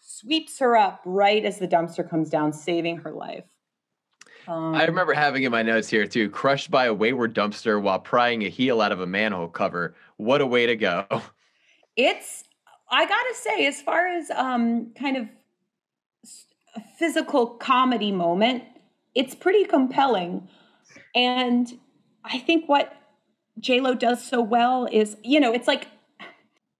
sweeps 0.00 0.58
her 0.60 0.76
up 0.76 1.00
right 1.04 1.44
as 1.44 1.58
the 1.58 1.68
dumpster 1.68 2.08
comes 2.08 2.30
down, 2.30 2.52
saving 2.52 2.98
her 2.98 3.10
life. 3.10 3.46
Um, 4.48 4.74
I 4.74 4.86
remember 4.86 5.12
having 5.12 5.42
in 5.42 5.52
my 5.52 5.62
notes 5.62 5.88
here 5.88 6.06
too 6.06 6.30
crushed 6.30 6.70
by 6.70 6.86
a 6.86 6.94
wayward 6.94 7.34
dumpster 7.34 7.80
while 7.80 7.98
prying 7.98 8.42
a 8.44 8.48
heel 8.48 8.80
out 8.80 8.92
of 8.92 9.00
a 9.00 9.06
manhole 9.06 9.48
cover. 9.48 9.94
What 10.16 10.40
a 10.40 10.46
way 10.46 10.66
to 10.66 10.76
go. 10.76 11.06
It's, 12.00 12.44
I 12.88 13.06
gotta 13.06 13.34
say, 13.34 13.66
as 13.66 13.82
far 13.82 14.06
as 14.06 14.30
um, 14.30 14.92
kind 14.96 15.16
of 15.16 15.28
a 16.76 16.80
physical 16.96 17.48
comedy 17.48 18.12
moment, 18.12 18.62
it's 19.16 19.34
pretty 19.34 19.64
compelling. 19.64 20.48
And 21.12 21.76
I 22.24 22.38
think 22.38 22.68
what 22.68 22.94
Lo 23.68 23.94
does 23.94 24.24
so 24.24 24.40
well 24.40 24.86
is, 24.92 25.16
you 25.24 25.40
know, 25.40 25.52
it's 25.52 25.66
like 25.66 25.88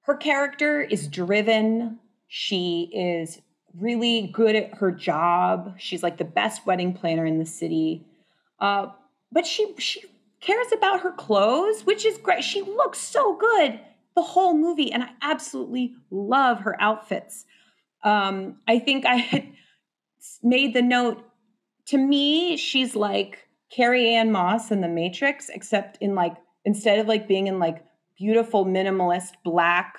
her 0.02 0.14
character 0.14 0.82
is 0.82 1.08
driven. 1.08 1.98
She 2.28 2.88
is 2.94 3.40
really 3.80 4.28
good 4.32 4.56
at 4.56 4.74
her 4.74 4.90
job. 4.90 5.74
She's 5.78 6.02
like 6.02 6.18
the 6.18 6.24
best 6.24 6.66
wedding 6.66 6.92
planner 6.94 7.26
in 7.26 7.38
the 7.38 7.46
city. 7.46 8.06
Uh, 8.60 8.88
but 9.30 9.46
she 9.46 9.74
she 9.78 10.02
cares 10.40 10.72
about 10.72 11.00
her 11.00 11.12
clothes, 11.12 11.82
which 11.82 12.04
is 12.04 12.18
great. 12.18 12.44
She 12.44 12.62
looks 12.62 12.98
so 12.98 13.36
good 13.36 13.80
the 14.14 14.22
whole 14.22 14.56
movie, 14.56 14.90
and 14.90 15.04
I 15.04 15.10
absolutely 15.22 15.94
love 16.10 16.60
her 16.60 16.80
outfits. 16.80 17.44
Um, 18.02 18.56
I 18.66 18.78
think 18.78 19.06
I 19.06 19.14
had 19.16 19.46
made 20.42 20.74
the 20.74 20.82
note. 20.82 21.24
To 21.86 21.98
me, 21.98 22.56
she's 22.56 22.94
like 22.96 23.48
Carrie-Anne 23.70 24.32
Moss 24.32 24.70
in 24.70 24.80
The 24.80 24.88
Matrix, 24.88 25.48
except 25.48 25.98
in 26.00 26.14
like 26.14 26.36
instead 26.64 26.98
of 26.98 27.06
like 27.06 27.28
being 27.28 27.46
in 27.46 27.58
like 27.58 27.84
beautiful 28.16 28.66
minimalist 28.66 29.34
black 29.44 29.98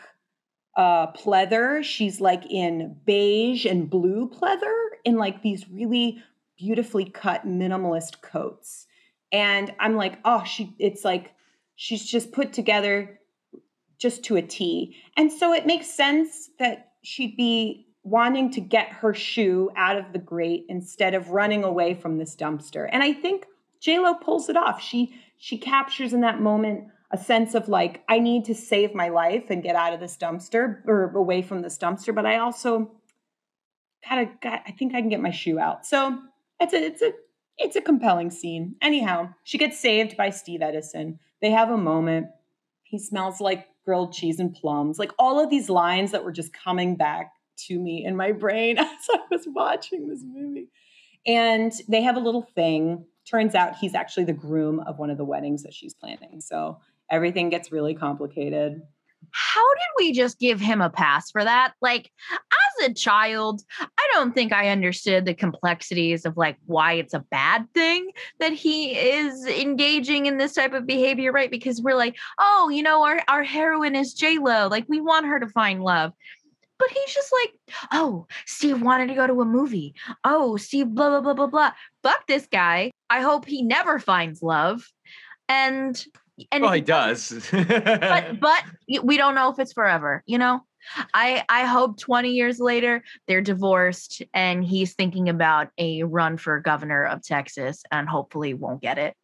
uh, 0.80 1.12
pleather. 1.12 1.84
She's 1.84 2.22
like 2.22 2.50
in 2.50 2.96
beige 3.06 3.66
and 3.66 3.90
blue 3.90 4.30
pleather 4.30 4.88
in 5.04 5.18
like 5.18 5.42
these 5.42 5.70
really 5.70 6.24
beautifully 6.58 7.04
cut 7.04 7.46
minimalist 7.46 8.22
coats. 8.22 8.88
And 9.30 9.74
I'm 9.78 9.98
like, 9.98 10.20
oh, 10.24 10.46
she, 10.46 10.74
it's 10.80 11.04
like 11.04 11.34
she's 11.76 12.06
just 12.06 12.32
put 12.32 12.54
together 12.54 13.20
just 13.98 14.24
to 14.24 14.38
a 14.38 14.42
T. 14.42 14.96
And 15.18 15.30
so 15.30 15.52
it 15.52 15.66
makes 15.66 15.88
sense 15.88 16.50
that 16.60 16.94
she'd 17.02 17.36
be 17.36 17.86
wanting 18.04 18.50
to 18.52 18.62
get 18.62 18.88
her 18.88 19.14
shoe 19.14 19.70
out 19.76 19.98
of 19.98 20.14
the 20.14 20.20
grate 20.20 20.66
instead 20.70 21.14
of 21.14 21.32
running 21.32 21.66
away 21.66 21.94
from 21.94 22.18
this 22.18 22.38
dumpster. 22.38 22.88
And 22.90 23.04
I 23.04 23.12
think 23.12 23.48
Lo 23.86 24.14
pulls 24.14 24.48
it 24.48 24.56
off. 24.56 24.82
She 24.82 25.14
she 25.38 25.58
captures 25.58 26.14
in 26.14 26.22
that 26.22 26.40
moment 26.40 26.86
a 27.12 27.18
sense 27.18 27.56
of 27.56 27.68
like 27.68 28.04
I 28.08 28.20
need 28.20 28.46
to 28.46 28.56
save 28.56 28.94
my 28.94 29.10
life 29.10 29.46
and 29.50 29.64
get 29.64 29.76
out 29.76 29.94
of 29.94 30.00
this 30.00 30.18
dumpster 30.18 30.86
or 30.86 31.12
away 31.16 31.42
from 31.42 31.62
this 31.62 31.78
dumpster, 31.78 32.14
but 32.14 32.26
I 32.26 32.38
also 32.38 32.92
of 34.12 34.42
got 34.42 34.62
I 34.66 34.72
think 34.72 34.94
I 34.94 35.02
can 35.02 35.10
get 35.10 35.22
my 35.22 35.32
shoe 35.32 35.60
out. 35.60 35.86
So 35.86 36.20
it's 36.60 36.74
a 36.74 36.78
it's 36.78 37.02
a 37.02 37.12
it's 37.58 37.76
a 37.76 37.82
compelling 37.82 38.32
scene. 38.32 38.76
Anyhow, 38.82 39.34
she 39.44 39.58
gets 39.58 39.80
saved 39.80 40.16
by 40.16 40.30
Steve 40.30 40.62
Edison. 40.62 41.20
They 41.42 41.52
have 41.52 41.70
a 41.70 41.78
moment. 41.78 42.28
He 42.84 42.98
smells 42.98 43.42
like 43.42 43.68
grilled 43.86 44.14
cheese 44.14 44.40
and 44.40 44.54
plums. 44.54 44.98
Like 44.98 45.12
all 45.20 45.44
of 45.44 45.50
these 45.50 45.70
lines 45.70 46.12
that 46.12 46.24
were 46.24 46.32
just 46.32 46.54
coming 46.54 46.96
back 46.96 47.32
to 47.68 47.78
me 47.78 48.06
in 48.06 48.16
my 48.16 48.32
brain 48.32 48.78
as 48.80 48.88
I 49.12 49.20
was 49.30 49.46
watching 49.48 50.08
this 50.08 50.24
movie. 50.24 50.70
And 51.26 51.74
they 51.88 52.02
have 52.02 52.16
a 52.16 52.22
little 52.22 52.48
thing. 52.56 53.06
Turns 53.30 53.56
out 53.56 53.76
he's 53.76 53.94
actually 53.94 54.24
the 54.24 54.34
groom 54.34 54.80
of 54.80 54.98
one 54.98 55.10
of 55.10 55.18
the 55.18 55.26
weddings 55.26 55.64
that 55.64 55.74
she's 55.74 55.94
planning. 55.94 56.40
So 56.42 56.80
everything 57.12 57.50
gets 57.50 57.72
really 57.72 57.94
complicated. 57.94 58.82
How 59.32 59.74
did 59.76 60.06
we 60.06 60.12
just 60.14 60.40
give 60.40 60.60
him 60.60 60.82
a 60.82 60.90
pass 60.90 61.30
for 61.30 61.44
that? 61.44 61.74
Like, 61.82 62.10
as 62.32 62.90
a 62.90 62.94
child, 62.94 63.62
I 63.80 64.08
don't 64.14 64.34
think 64.34 64.52
I 64.52 64.70
understood 64.70 65.26
the 65.26 65.34
complexities 65.34 66.26
of 66.26 66.38
like 66.38 66.58
why 66.66 66.94
it's 66.94 67.14
a 67.14 67.26
bad 67.30 67.68
thing 67.74 68.10
that 68.40 68.54
he 68.54 68.98
is 68.98 69.46
engaging 69.46 70.26
in 70.26 70.38
this 70.38 70.54
type 70.54 70.74
of 70.74 70.88
behavior, 70.88 71.32
right? 71.32 71.52
Because 71.52 71.82
we're 71.82 71.96
like, 71.98 72.16
oh, 72.40 72.70
you 72.70 72.82
know, 72.82 73.04
our, 73.04 73.22
our 73.28 73.44
heroine 73.44 73.96
is 73.96 74.14
J 74.14 74.40
Lo. 74.40 74.68
Like, 74.68 74.86
we 74.88 75.02
want 75.02 75.28
her 75.28 75.40
to 75.40 75.48
find 75.50 75.84
love. 75.84 76.14
But 76.80 76.90
he's 76.92 77.14
just 77.14 77.32
like, 77.44 77.54
oh, 77.92 78.26
Steve 78.46 78.82
wanted 78.82 79.08
to 79.08 79.16
go 79.16 79.28
to 79.28 79.42
a 79.42 79.46
movie. 79.46 79.94
Oh, 80.24 80.56
Steve, 80.56 80.88
blah, 80.88 81.10
blah, 81.10 81.22
blah, 81.22 81.34
blah, 81.34 81.48
blah. 81.48 81.72
Fuck 82.04 82.26
this 82.26 82.48
guy. 82.50 82.92
I 83.10 83.20
hope 83.22 83.46
he 83.46 83.62
never 83.62 84.00
finds 84.00 84.42
love. 84.42 84.90
And 85.50 86.04
and 86.52 86.64
well, 86.64 86.74
he 86.74 86.82
does. 86.82 87.48
but 87.52 88.40
but 88.40 88.64
we 89.04 89.18
don't 89.18 89.36
know 89.36 89.52
if 89.52 89.60
it's 89.60 89.74
forever. 89.74 90.24
You 90.26 90.38
know, 90.38 90.62
I 91.14 91.44
I 91.50 91.66
hope 91.66 91.98
20 91.98 92.32
years 92.32 92.60
later 92.60 93.04
they're 93.28 93.42
divorced 93.42 94.22
and 94.34 94.64
he's 94.64 94.94
thinking 94.94 95.30
about 95.30 95.70
a 95.78 96.04
run 96.04 96.38
for 96.38 96.60
governor 96.60 97.06
of 97.06 97.24
Texas 97.24 97.84
and 97.92 98.08
hopefully 98.08 98.54
won't 98.54 98.82
get 98.82 98.98
it. 98.98 99.16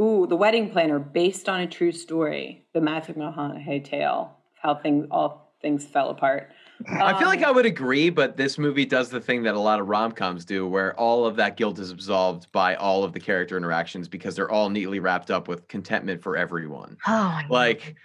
Ooh, 0.00 0.26
the 0.28 0.36
wedding 0.36 0.70
planner 0.70 0.98
based 0.98 1.48
on 1.48 1.60
a 1.60 1.66
true 1.66 1.92
story, 1.92 2.64
the 2.72 2.80
Matthew 2.80 3.16
McConaughey 3.16 3.84
tale, 3.84 4.36
how 4.54 4.74
things 4.74 5.06
all 5.10 5.52
things 5.60 5.84
fell 5.84 6.10
apart. 6.10 6.50
I 6.86 7.18
feel 7.18 7.28
like 7.28 7.42
I 7.42 7.48
um, 7.48 7.56
would 7.56 7.66
agree, 7.66 8.10
but 8.10 8.36
this 8.36 8.58
movie 8.58 8.84
does 8.84 9.08
the 9.08 9.20
thing 9.20 9.42
that 9.42 9.54
a 9.54 9.60
lot 9.60 9.80
of 9.80 9.88
rom 9.88 10.12
coms 10.12 10.44
do, 10.44 10.66
where 10.66 10.98
all 10.98 11.26
of 11.26 11.36
that 11.36 11.56
guilt 11.56 11.78
is 11.78 11.90
absolved 11.90 12.50
by 12.52 12.76
all 12.76 13.04
of 13.04 13.12
the 13.12 13.20
character 13.20 13.56
interactions 13.56 14.08
because 14.08 14.36
they're 14.36 14.50
all 14.50 14.70
neatly 14.70 15.00
wrapped 15.00 15.30
up 15.30 15.48
with 15.48 15.66
contentment 15.68 16.22
for 16.22 16.36
everyone. 16.36 16.96
Oh, 17.06 17.40
like, 17.50 17.96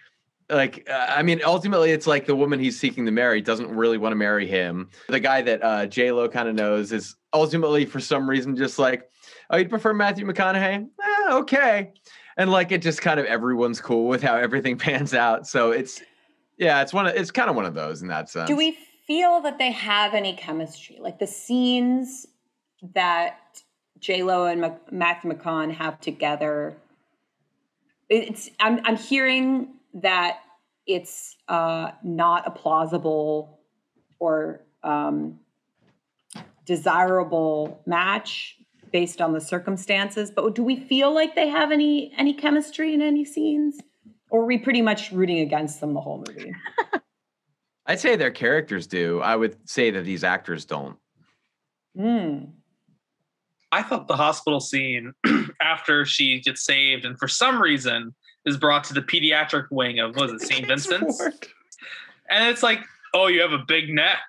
like 0.50 0.88
uh, 0.90 1.08
I 1.10 1.22
mean, 1.24 1.42
ultimately, 1.46 1.92
it's 1.92 2.08
like 2.08 2.26
the 2.26 2.36
woman 2.36 2.60
he's 2.60 2.80
seeking 2.80 3.06
to 3.06 3.12
marry 3.12 3.42
doesn't 3.42 3.70
really 3.70 3.98
want 3.98 4.12
to 4.12 4.18
marry 4.18 4.48
him. 4.48 4.90
The 5.08 5.20
guy 5.20 5.42
that 5.44 5.64
uh, 5.64 5.86
J 5.86 6.12
Lo 6.12 6.28
kind 6.28 6.50
of 6.50 6.56
knows 6.56 6.92
is 6.92 7.16
ultimately, 7.32 7.86
for 7.86 8.00
some 8.00 8.30
reason, 8.30 8.56
just 8.56 8.80
like, 8.80 9.08
oh, 9.50 9.58
you'd 9.58 9.70
prefer 9.70 9.94
Matthew 9.94 10.26
McConaughey? 10.26 10.88
Eh, 11.04 11.34
okay, 11.34 11.92
and 12.38 12.52
like 12.52 12.72
it 12.72 12.82
just 12.82 13.02
kind 13.02 13.20
of 13.20 13.28
everyone's 13.28 13.80
cool 13.80 14.08
with 14.08 14.24
how 14.24 14.36
everything 14.36 14.78
pans 14.80 15.14
out. 15.14 15.48
So 15.48 15.72
it's 15.72 16.02
yeah, 16.58 16.82
it's 16.82 16.94
one. 16.94 17.08
Of, 17.08 17.16
it's 17.16 17.32
kind 17.32 17.50
of 17.50 17.56
one 17.56 17.66
of 17.66 17.74
those 17.74 18.02
in 18.02 18.08
that 18.10 18.30
sense. 18.30 18.48
Do 18.48 18.56
we 18.56 18.78
feel 19.08 19.42
that 19.42 19.58
they 19.58 19.72
have 19.72 20.14
any 20.14 20.34
chemistry? 20.34 20.98
Like 21.00 21.20
the 21.20 21.28
scenes 21.28 22.28
that 22.94 23.62
J 24.00 24.24
Lo 24.24 24.46
and 24.46 24.62
Mac- 24.62 24.92
Matthew 24.92 25.32
McConaughey 25.32 25.76
have 25.76 26.00
together. 26.00 26.78
It's. 28.10 28.50
I'm. 28.60 28.80
I'm 28.84 28.98
hearing 28.98 29.76
that 29.96 30.40
it's 30.86 31.36
uh, 31.48 31.92
not 32.04 32.48
a 32.48 32.52
plausible 32.52 33.60
or 34.20 34.62
um, 34.84 35.40
desirable 36.66 37.82
match 37.86 38.58
based 38.92 39.22
on 39.22 39.34
the 39.34 39.42
circumstances. 39.42 40.32
But 40.32 40.54
do 40.54 40.64
we 40.64 40.76
feel 40.76 41.14
like 41.14 41.36
they 41.36 41.48
have 41.48 41.72
any 41.72 42.14
any 42.18 42.34
chemistry 42.34 42.94
in 42.94 43.02
any 43.02 43.26
scenes? 43.26 43.80
Or 44.34 44.42
are 44.42 44.46
we 44.46 44.58
pretty 44.58 44.82
much 44.82 45.12
rooting 45.12 45.40
against 45.40 45.80
them 45.80 45.94
the 45.94 46.02
whole 46.02 46.26
movie? 46.28 46.54
I'd 47.86 48.00
say 48.00 48.16
their 48.16 48.32
characters 48.32 48.88
do. 48.88 49.22
I 49.22 49.36
would 49.36 49.70
say 49.70 49.92
that 49.92 50.06
these 50.06 50.24
actors 50.24 50.66
don't. 50.66 50.98
Hmm. 51.96 52.46
I 53.72 53.84
thought 53.84 54.08
the 54.08 54.16
hospital 54.16 54.60
scene 54.60 55.14
after 55.62 56.04
she 56.06 56.42
gets 56.42 56.66
saved 56.66 57.06
and 57.06 57.18
for 57.20 57.28
some 57.28 57.62
reason 57.62 58.16
is 58.46 58.58
brought 58.58 58.84
to 58.86 58.94
the 58.94 59.02
pediatric 59.02 59.68
wing 59.70 60.00
of 60.00 60.16
what 60.16 60.32
was 60.32 60.42
it 60.42 60.48
St. 60.48 60.66
Vincent's, 60.66 61.22
and 62.30 62.50
it's 62.50 62.64
like, 62.64 62.80
oh, 63.14 63.28
you 63.28 63.40
have 63.42 63.54
a 63.54 63.64
big 63.68 63.90
neck. 63.90 64.24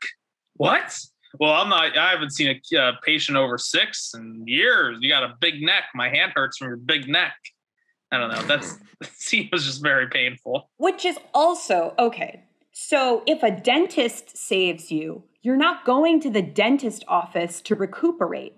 What? 0.57 0.99
Well, 1.41 1.53
I'm 1.53 1.71
not. 1.71 1.97
I 1.97 2.11
haven't 2.11 2.31
seen 2.31 2.61
a 2.73 2.79
uh, 2.79 2.93
patient 3.03 3.39
over 3.39 3.57
six 3.57 4.13
in 4.15 4.45
years. 4.47 4.99
You 5.01 5.09
got 5.09 5.25
a 5.25 5.35
big 5.41 5.63
neck. 5.63 5.85
My 5.95 6.09
hand 6.09 6.33
hurts 6.35 6.59
from 6.59 6.69
your 6.69 6.77
big 6.77 7.09
neck. 7.09 7.35
I 8.11 8.19
don't 8.19 8.31
know. 8.31 8.43
That's 8.43 8.75
mm-hmm. 8.75 8.85
the 9.01 9.07
scene 9.07 9.49
was 9.53 9.65
just 9.65 9.83
very 9.83 10.09
painful. 10.09 10.69
Which 10.77 11.05
is 11.05 11.19
also 11.33 11.95
okay. 11.99 12.45
So 12.73 13.23
if 13.27 13.43
a 13.43 13.51
dentist 13.51 14.37
saves 14.37 14.91
you, 14.91 15.23
you're 15.43 15.57
not 15.57 15.85
going 15.85 16.21
to 16.21 16.31
the 16.31 16.43
dentist 16.43 17.05
office 17.07 17.61
to 17.63 17.75
recuperate. 17.75 18.57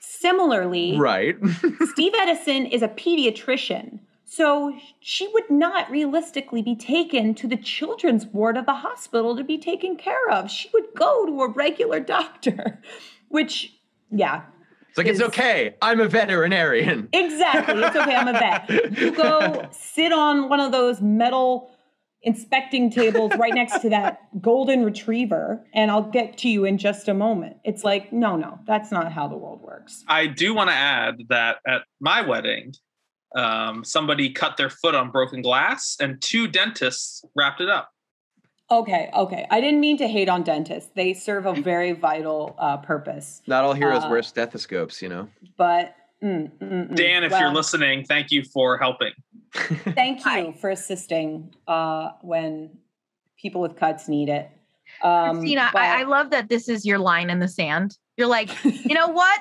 Similarly, 0.00 0.98
Right. 0.98 1.36
Steve 1.92 2.12
Edison 2.18 2.66
is 2.66 2.82
a 2.82 2.88
pediatrician. 2.88 4.00
So 4.24 4.74
she 5.00 5.28
would 5.28 5.50
not 5.50 5.90
realistically 5.90 6.62
be 6.62 6.74
taken 6.74 7.34
to 7.34 7.46
the 7.46 7.56
children's 7.56 8.24
ward 8.24 8.56
of 8.56 8.64
the 8.64 8.72
hospital 8.72 9.36
to 9.36 9.44
be 9.44 9.58
taken 9.58 9.96
care 9.96 10.30
of. 10.30 10.50
She 10.50 10.70
would 10.72 10.86
go 10.96 11.26
to 11.26 11.42
a 11.42 11.50
regular 11.50 12.00
doctor, 12.16 12.80
which, 13.28 13.74
yeah, 14.10 14.44
It's 14.92 14.98
like, 14.98 15.06
it's 15.06 15.22
okay. 15.22 15.74
I'm 15.80 16.00
a 16.00 16.06
veterinarian. 16.06 17.08
exactly. 17.14 17.82
It's 17.82 17.96
okay. 17.96 18.14
I'm 18.14 18.28
a 18.28 18.32
vet. 18.34 18.98
You 18.98 19.12
go 19.12 19.66
sit 19.70 20.12
on 20.12 20.50
one 20.50 20.60
of 20.60 20.70
those 20.70 21.00
metal 21.00 21.70
inspecting 22.20 22.90
tables 22.90 23.32
right 23.38 23.54
next 23.54 23.80
to 23.80 23.88
that 23.88 24.20
golden 24.42 24.84
retriever, 24.84 25.64
and 25.72 25.90
I'll 25.90 26.10
get 26.10 26.36
to 26.38 26.50
you 26.50 26.66
in 26.66 26.76
just 26.76 27.08
a 27.08 27.14
moment. 27.14 27.56
It's 27.64 27.84
like, 27.84 28.12
no, 28.12 28.36
no, 28.36 28.58
that's 28.66 28.92
not 28.92 29.10
how 29.10 29.28
the 29.28 29.36
world 29.36 29.62
works. 29.62 30.04
I 30.08 30.26
do 30.26 30.52
want 30.52 30.68
to 30.68 30.76
add 30.76 31.22
that 31.30 31.60
at 31.66 31.84
my 31.98 32.20
wedding, 32.20 32.74
um, 33.34 33.84
somebody 33.84 34.28
cut 34.28 34.58
their 34.58 34.68
foot 34.68 34.94
on 34.94 35.10
broken 35.10 35.40
glass, 35.40 35.96
and 36.00 36.20
two 36.20 36.48
dentists 36.48 37.24
wrapped 37.34 37.62
it 37.62 37.70
up. 37.70 37.88
Okay, 38.72 39.10
okay. 39.12 39.46
I 39.50 39.60
didn't 39.60 39.80
mean 39.80 39.98
to 39.98 40.08
hate 40.08 40.30
on 40.30 40.42
dentists. 40.42 40.90
They 40.94 41.12
serve 41.12 41.44
a 41.44 41.52
very 41.52 41.92
vital 41.92 42.56
uh, 42.58 42.78
purpose. 42.78 43.42
Not 43.46 43.64
all 43.64 43.74
heroes 43.74 44.02
Uh, 44.02 44.08
wear 44.08 44.22
stethoscopes, 44.22 45.02
you 45.02 45.10
know. 45.10 45.28
But 45.58 45.94
mm, 46.24 46.50
mm, 46.58 46.88
mm. 46.88 46.94
Dan, 46.94 47.22
if 47.22 47.32
Well, 47.32 47.42
you're 47.42 47.52
listening, 47.52 48.06
thank 48.06 48.30
you 48.30 48.42
for 48.42 48.78
helping. 48.78 49.12
thank 49.52 50.24
you 50.24 50.54
for 50.58 50.70
assisting 50.70 51.54
uh, 51.68 52.12
when 52.22 52.70
people 53.36 53.60
with 53.60 53.76
cuts 53.76 54.08
need 54.08 54.30
it. 54.30 54.50
Um, 55.02 55.36
Christina, 55.36 55.68
but- 55.70 55.82
I, 55.82 56.00
I 56.00 56.02
love 56.04 56.30
that 56.30 56.48
this 56.48 56.66
is 56.66 56.86
your 56.86 56.98
line 56.98 57.28
in 57.28 57.40
the 57.40 57.48
sand. 57.48 57.98
You're 58.16 58.28
like, 58.28 58.48
you 58.64 58.94
know 58.94 59.08
what? 59.08 59.38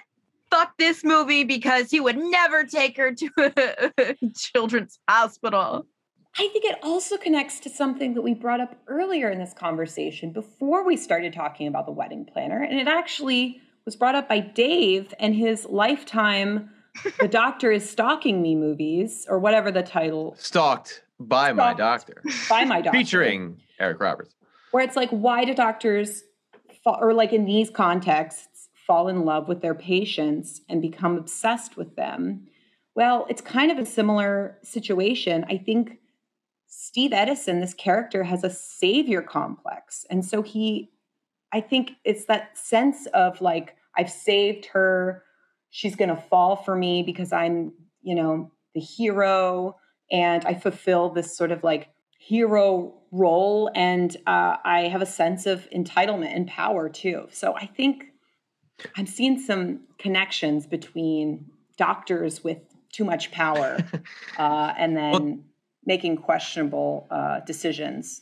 Fuck 0.50 0.78
this 0.78 1.06
movie 1.06 1.46
because 1.46 1.90
he 1.90 2.02
would 2.02 2.18
never 2.18 2.66
take 2.66 2.98
her 2.98 3.14
to 3.14 3.30
a 3.98 4.16
children's 4.36 5.00
hospital. 5.08 5.86
I 6.38 6.48
think 6.48 6.64
it 6.66 6.78
also 6.82 7.18
connects 7.18 7.60
to 7.62 7.70
something 7.70 8.14
that 8.14 8.22
we 8.22 8.34
brought 8.34 8.62
up 8.62 8.76
earlier 8.88 9.30
in 9.30 9.38
this 9.40 9.54
conversation 9.54 10.32
before 10.32 10.86
we 10.86 10.96
started 10.96 11.34
talking 11.34 11.68
about 11.68 11.86
the 11.86 11.92
wedding 11.92 12.26
planner. 12.26 12.62
And 12.64 12.80
it 12.80 12.88
actually 12.88 13.62
was 13.86 13.96
brought 13.96 14.16
up 14.16 14.30
by 14.30 14.40
Dave 14.40 15.14
and 15.20 15.36
his 15.36 15.66
lifetime 15.66 16.70
The 17.20 17.28
Doctor 17.28 17.72
is 17.72 17.90
Stalking 17.90 18.42
Me 18.42 18.56
movies, 18.56 19.26
or 19.30 19.40
whatever 19.40 19.72
the 19.72 19.84
title 19.84 20.36
Stalked 20.38 21.04
by 21.20 21.54
my 21.54 21.74
doctor. 21.74 22.22
by 22.50 22.66
my 22.66 22.82
doctor. 22.82 22.98
Featuring 22.98 23.58
Eric 23.80 24.00
Roberts. 24.00 24.34
Where 24.72 24.84
it's 24.84 24.96
like, 24.96 25.10
why 25.10 25.44
do 25.46 25.54
doctors, 25.54 26.24
fa- 26.84 26.98
or 27.00 27.14
like 27.14 27.34
in 27.34 27.46
these 27.46 27.70
contexts, 27.70 28.70
fall 28.88 29.08
in 29.08 29.24
love 29.26 29.48
with 29.48 29.62
their 29.62 29.76
patients 29.76 30.62
and 30.70 30.82
become 30.82 31.18
obsessed 31.18 31.78
with 31.78 31.96
them? 31.96 32.48
Well, 32.96 33.26
it's 33.30 33.42
kind 33.42 33.72
of 33.72 33.78
a 33.80 33.86
similar 33.86 34.58
situation. 34.64 35.46
I 35.50 35.58
think 35.58 35.98
Steve 36.74 37.12
Edison, 37.12 37.60
this 37.60 37.74
character, 37.74 38.24
has 38.24 38.46
a 38.46 38.50
savior 38.50 39.22
complex. 39.22 40.06
And 40.10 40.24
so 40.24 40.42
he, 40.42 40.90
I 41.52 41.60
think 41.60 41.92
it's 42.06 42.26
that 42.26 42.58
sense 42.58 43.08
of 43.08 43.42
like, 43.42 43.76
I've 43.98 44.10
saved 44.10 44.68
her. 44.68 45.22
She's 45.70 45.98
going 45.98 46.10
to 46.10 46.16
fall 46.16 46.56
for 46.56 46.74
me 46.74 47.04
because 47.04 47.34
I'm, 47.34 47.74
you 48.02 48.16
know, 48.16 48.52
the 48.74 48.80
hero 48.80 49.76
and 50.10 50.46
I 50.46 50.54
fulfill 50.54 51.10
this 51.10 51.36
sort 51.36 51.52
of 51.52 51.62
like 51.62 51.90
hero 52.18 52.94
role. 53.12 53.70
And 53.76 54.16
uh, 54.26 54.56
I 54.64 54.88
have 54.90 55.02
a 55.02 55.06
sense 55.06 55.46
of 55.46 55.70
entitlement 55.72 56.34
and 56.34 56.48
power 56.48 56.88
too. 56.88 57.28
So 57.32 57.54
I 57.54 57.66
think 57.66 58.06
I'm 58.96 59.08
seeing 59.08 59.42
some 59.42 59.82
connections 60.00 60.68
between 60.68 61.48
doctors 61.78 62.46
with 62.46 62.60
too 62.94 63.04
much 63.04 63.30
power 63.32 63.78
uh, 64.38 64.74
and 64.78 64.96
then 64.96 65.44
making 65.86 66.18
questionable 66.18 67.08
uh, 67.10 67.40
decisions. 67.42 68.22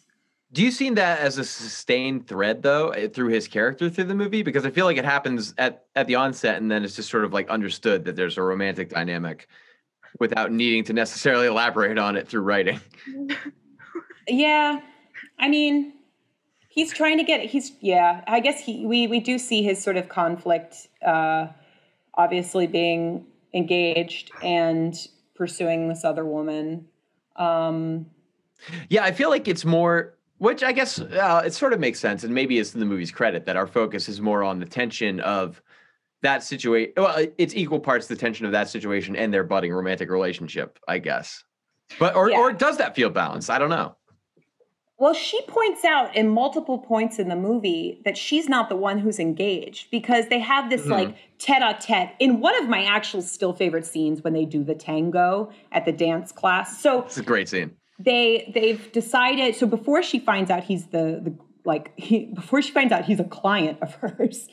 Do 0.52 0.63
you 0.63 0.72
see 0.72 0.89
that 0.91 1.19
as 1.19 1.38
a 1.38 1.43
sustained 1.43 2.28
thread 2.28 2.63
though 2.63 2.89
eh, 2.89 3.08
through 3.08 3.30
his 3.30 3.48
character 3.48 3.89
through 3.89 4.06
the 4.06 4.15
movie? 4.15 4.41
Because 4.41 4.65
I 4.65 4.72
feel 4.72 4.86
like 4.86 4.98
it 4.98 5.06
happens 5.06 5.54
at 5.58 5.86
at 5.95 6.08
the 6.08 6.15
onset 6.15 6.58
and 6.58 6.72
then 6.72 6.84
it's 6.84 6.95
just 6.95 7.10
sort 7.10 7.24
of 7.24 7.34
like 7.34 7.50
understood 7.50 8.06
that 8.06 8.15
there's 8.15 8.38
a 8.38 8.41
romantic 8.41 8.89
dynamic 8.89 9.48
without 10.19 10.52
needing 10.52 10.84
to 10.86 10.93
necessarily 10.93 11.45
elaborate 11.45 12.00
on 12.00 12.15
it 12.15 12.28
through 12.28 12.41
writing. 12.41 12.80
Yeah, 14.30 14.82
I 15.39 15.50
mean, 15.50 15.93
he's 16.69 16.93
trying 16.93 17.17
to 17.17 17.24
get. 17.24 17.41
He's 17.41 17.72
yeah. 17.82 18.24
I 18.28 18.39
guess 18.39 18.63
he 18.63 18.86
we 18.86 19.08
we 19.08 19.19
do 19.19 19.38
see 19.39 19.63
his 19.63 19.82
sort 19.84 19.98
of 19.98 20.08
conflict. 20.10 20.88
Uh, 21.06 21.48
obviously, 22.13 22.67
being 22.67 23.26
engaged 23.54 24.32
and 24.43 24.95
pursuing 25.36 25.89
this 25.89 26.04
other 26.04 26.26
woman. 26.26 26.88
Um, 27.39 28.06
Yeah, 28.89 29.04
I 29.06 29.12
feel 29.13 29.30
like 29.30 29.47
it's 29.47 29.63
more, 29.65 30.17
which 30.38 30.63
I 30.63 30.71
guess 30.73 30.99
uh, 30.99 31.41
it 31.45 31.54
sort 31.54 31.71
of 31.73 31.80
makes 31.80 31.99
sense, 31.99 32.23
and 32.25 32.34
maybe 32.34 32.60
it's 32.60 32.73
in 32.73 32.80
the 32.82 32.86
movie's 32.86 33.12
credit 33.12 33.45
that 33.45 33.56
our 33.56 33.67
focus 33.67 34.10
is 34.10 34.19
more 34.21 34.43
on 34.43 34.60
the 34.60 34.65
tension 34.65 35.19
of 35.21 35.62
that 36.21 36.43
situation. 36.43 36.91
Well, 36.97 37.25
it's 37.38 37.56
equal 37.56 37.80
parts 37.80 38.08
the 38.08 38.15
tension 38.17 38.45
of 38.45 38.52
that 38.52 38.67
situation 38.67 39.15
and 39.15 39.34
their 39.34 39.45
budding 39.45 39.71
romantic 39.73 40.10
relationship, 40.10 40.78
I 40.88 40.97
guess. 40.97 41.43
But 41.97 42.15
or 42.15 42.30
Yeah. 42.30 42.38
or 42.38 42.52
does 42.52 42.78
that 42.78 42.95
feel 42.95 43.10
balanced? 43.10 43.49
I 43.49 43.58
don't 43.58 43.69
know. 43.69 43.95
Well, 45.00 45.14
she 45.14 45.42
points 45.44 45.86
out 45.86 46.16
in 46.16 46.28
multiple 46.30 46.78
points 46.78 47.20
in 47.20 47.30
the 47.30 47.36
movie 47.36 48.02
that 48.06 48.18
she's 48.18 48.50
not 48.50 48.68
the 48.70 48.76
one 48.76 49.00
who's 49.00 49.18
engaged 49.18 49.90
because 49.92 50.28
they 50.28 50.40
have 50.40 50.70
this 50.70 50.82
Mhm. 50.86 50.90
like 50.92 51.16
tete-a-tete 51.40 52.10
in 52.20 52.42
one 52.42 52.56
of 52.62 52.68
my 52.70 52.84
actual 52.84 53.22
still 53.22 53.54
favorite 53.54 53.86
scenes 53.86 54.24
when 54.24 54.34
they 54.34 54.46
do 54.46 54.64
the 54.64 54.76
tango 54.76 55.50
at 55.72 55.86
the 55.86 55.92
dance 55.94 56.32
class. 56.32 56.82
So 56.82 57.04
It's 57.04 57.18
a 57.18 57.24
great 57.24 57.48
scene. 57.50 57.72
they 57.98 58.52
they've 58.54 58.92
decided 58.92 59.56
so 59.56 59.66
before 59.68 60.02
she 60.04 60.20
finds 60.20 60.50
out 60.52 60.64
he's 60.64 60.88
the 60.88 61.20
the 61.24 61.34
like 61.66 61.92
he 61.98 62.26
before 62.34 62.62
she 62.62 62.72
finds 62.72 62.92
out 62.94 63.04
he's 63.06 63.20
a 63.20 63.26
client 63.26 63.78
of 63.82 63.94
hers 63.96 64.48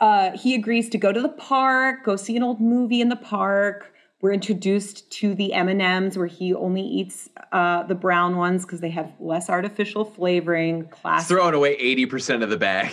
uh 0.00 0.30
he 0.36 0.54
agrees 0.54 0.88
to 0.90 0.96
go 0.98 1.12
to 1.12 1.20
the 1.20 1.28
park 1.28 2.02
go 2.04 2.16
see 2.16 2.34
an 2.36 2.42
old 2.42 2.58
movie 2.60 3.00
in 3.02 3.08
the 3.10 3.16
park 3.16 3.92
we're 4.22 4.32
introduced 4.32 5.10
to 5.10 5.34
the 5.34 5.52
m&ms 5.52 6.16
where 6.16 6.26
he 6.26 6.54
only 6.54 6.82
eats 6.82 7.28
uh 7.52 7.82
the 7.84 7.94
brown 7.94 8.36
ones 8.36 8.64
because 8.64 8.80
they 8.80 8.90
have 8.90 9.12
less 9.20 9.48
artificial 9.50 10.04
flavoring 10.04 10.82
It's 10.90 11.00
class 11.00 11.28
throwing 11.28 11.54
away 11.54 11.76
80% 11.78 12.42
of 12.42 12.50
the 12.50 12.56
bag. 12.56 12.90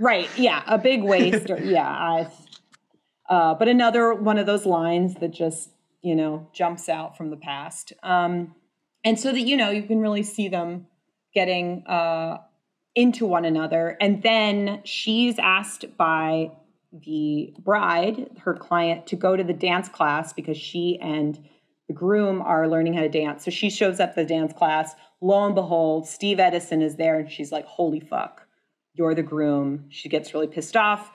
right 0.00 0.28
yeah 0.36 0.62
a 0.66 0.78
big 0.78 1.02
waste 1.02 1.50
or, 1.50 1.58
yeah 1.58 2.28
uh, 3.28 3.54
but 3.54 3.68
another 3.68 4.14
one 4.14 4.38
of 4.38 4.46
those 4.46 4.64
lines 4.66 5.14
that 5.16 5.32
just 5.32 5.70
you 6.02 6.14
know 6.14 6.48
jumps 6.52 6.88
out 6.88 7.16
from 7.16 7.30
the 7.30 7.36
past 7.36 7.92
um, 8.02 8.54
and 9.04 9.18
so 9.18 9.32
that 9.32 9.40
you 9.40 9.56
know 9.56 9.70
you 9.70 9.82
can 9.82 9.98
really 10.00 10.22
see 10.22 10.48
them 10.48 10.86
getting 11.34 11.84
uh, 11.86 12.38
into 12.94 13.26
one 13.26 13.44
another 13.44 13.96
and 14.00 14.22
then 14.22 14.80
she's 14.84 15.38
asked 15.38 15.84
by 15.98 16.50
the 17.04 17.54
bride 17.58 18.30
her 18.44 18.54
client 18.54 19.06
to 19.08 19.16
go 19.16 19.36
to 19.36 19.44
the 19.44 19.52
dance 19.52 19.88
class 19.88 20.32
because 20.32 20.56
she 20.56 20.98
and 21.00 21.38
the 21.88 21.94
groom 21.94 22.42
are 22.42 22.68
learning 22.68 22.94
how 22.94 23.00
to 23.00 23.08
dance. 23.08 23.44
So 23.44 23.50
she 23.50 23.70
shows 23.70 24.00
up 24.00 24.10
at 24.10 24.16
the 24.16 24.24
dance 24.24 24.52
class. 24.52 24.94
Lo 25.20 25.46
and 25.46 25.54
behold 25.54 26.06
steve 26.06 26.38
edison 26.38 26.82
is 26.82 26.96
there 26.96 27.18
and 27.18 27.30
she's 27.30 27.50
like 27.50 27.66
holy 27.66 28.00
fuck 28.00 28.48
you're 28.98 29.14
the 29.14 29.22
groom. 29.22 29.84
She 29.88 30.08
gets 30.08 30.34
really 30.34 30.48
pissed 30.48 30.76
off. 30.76 31.10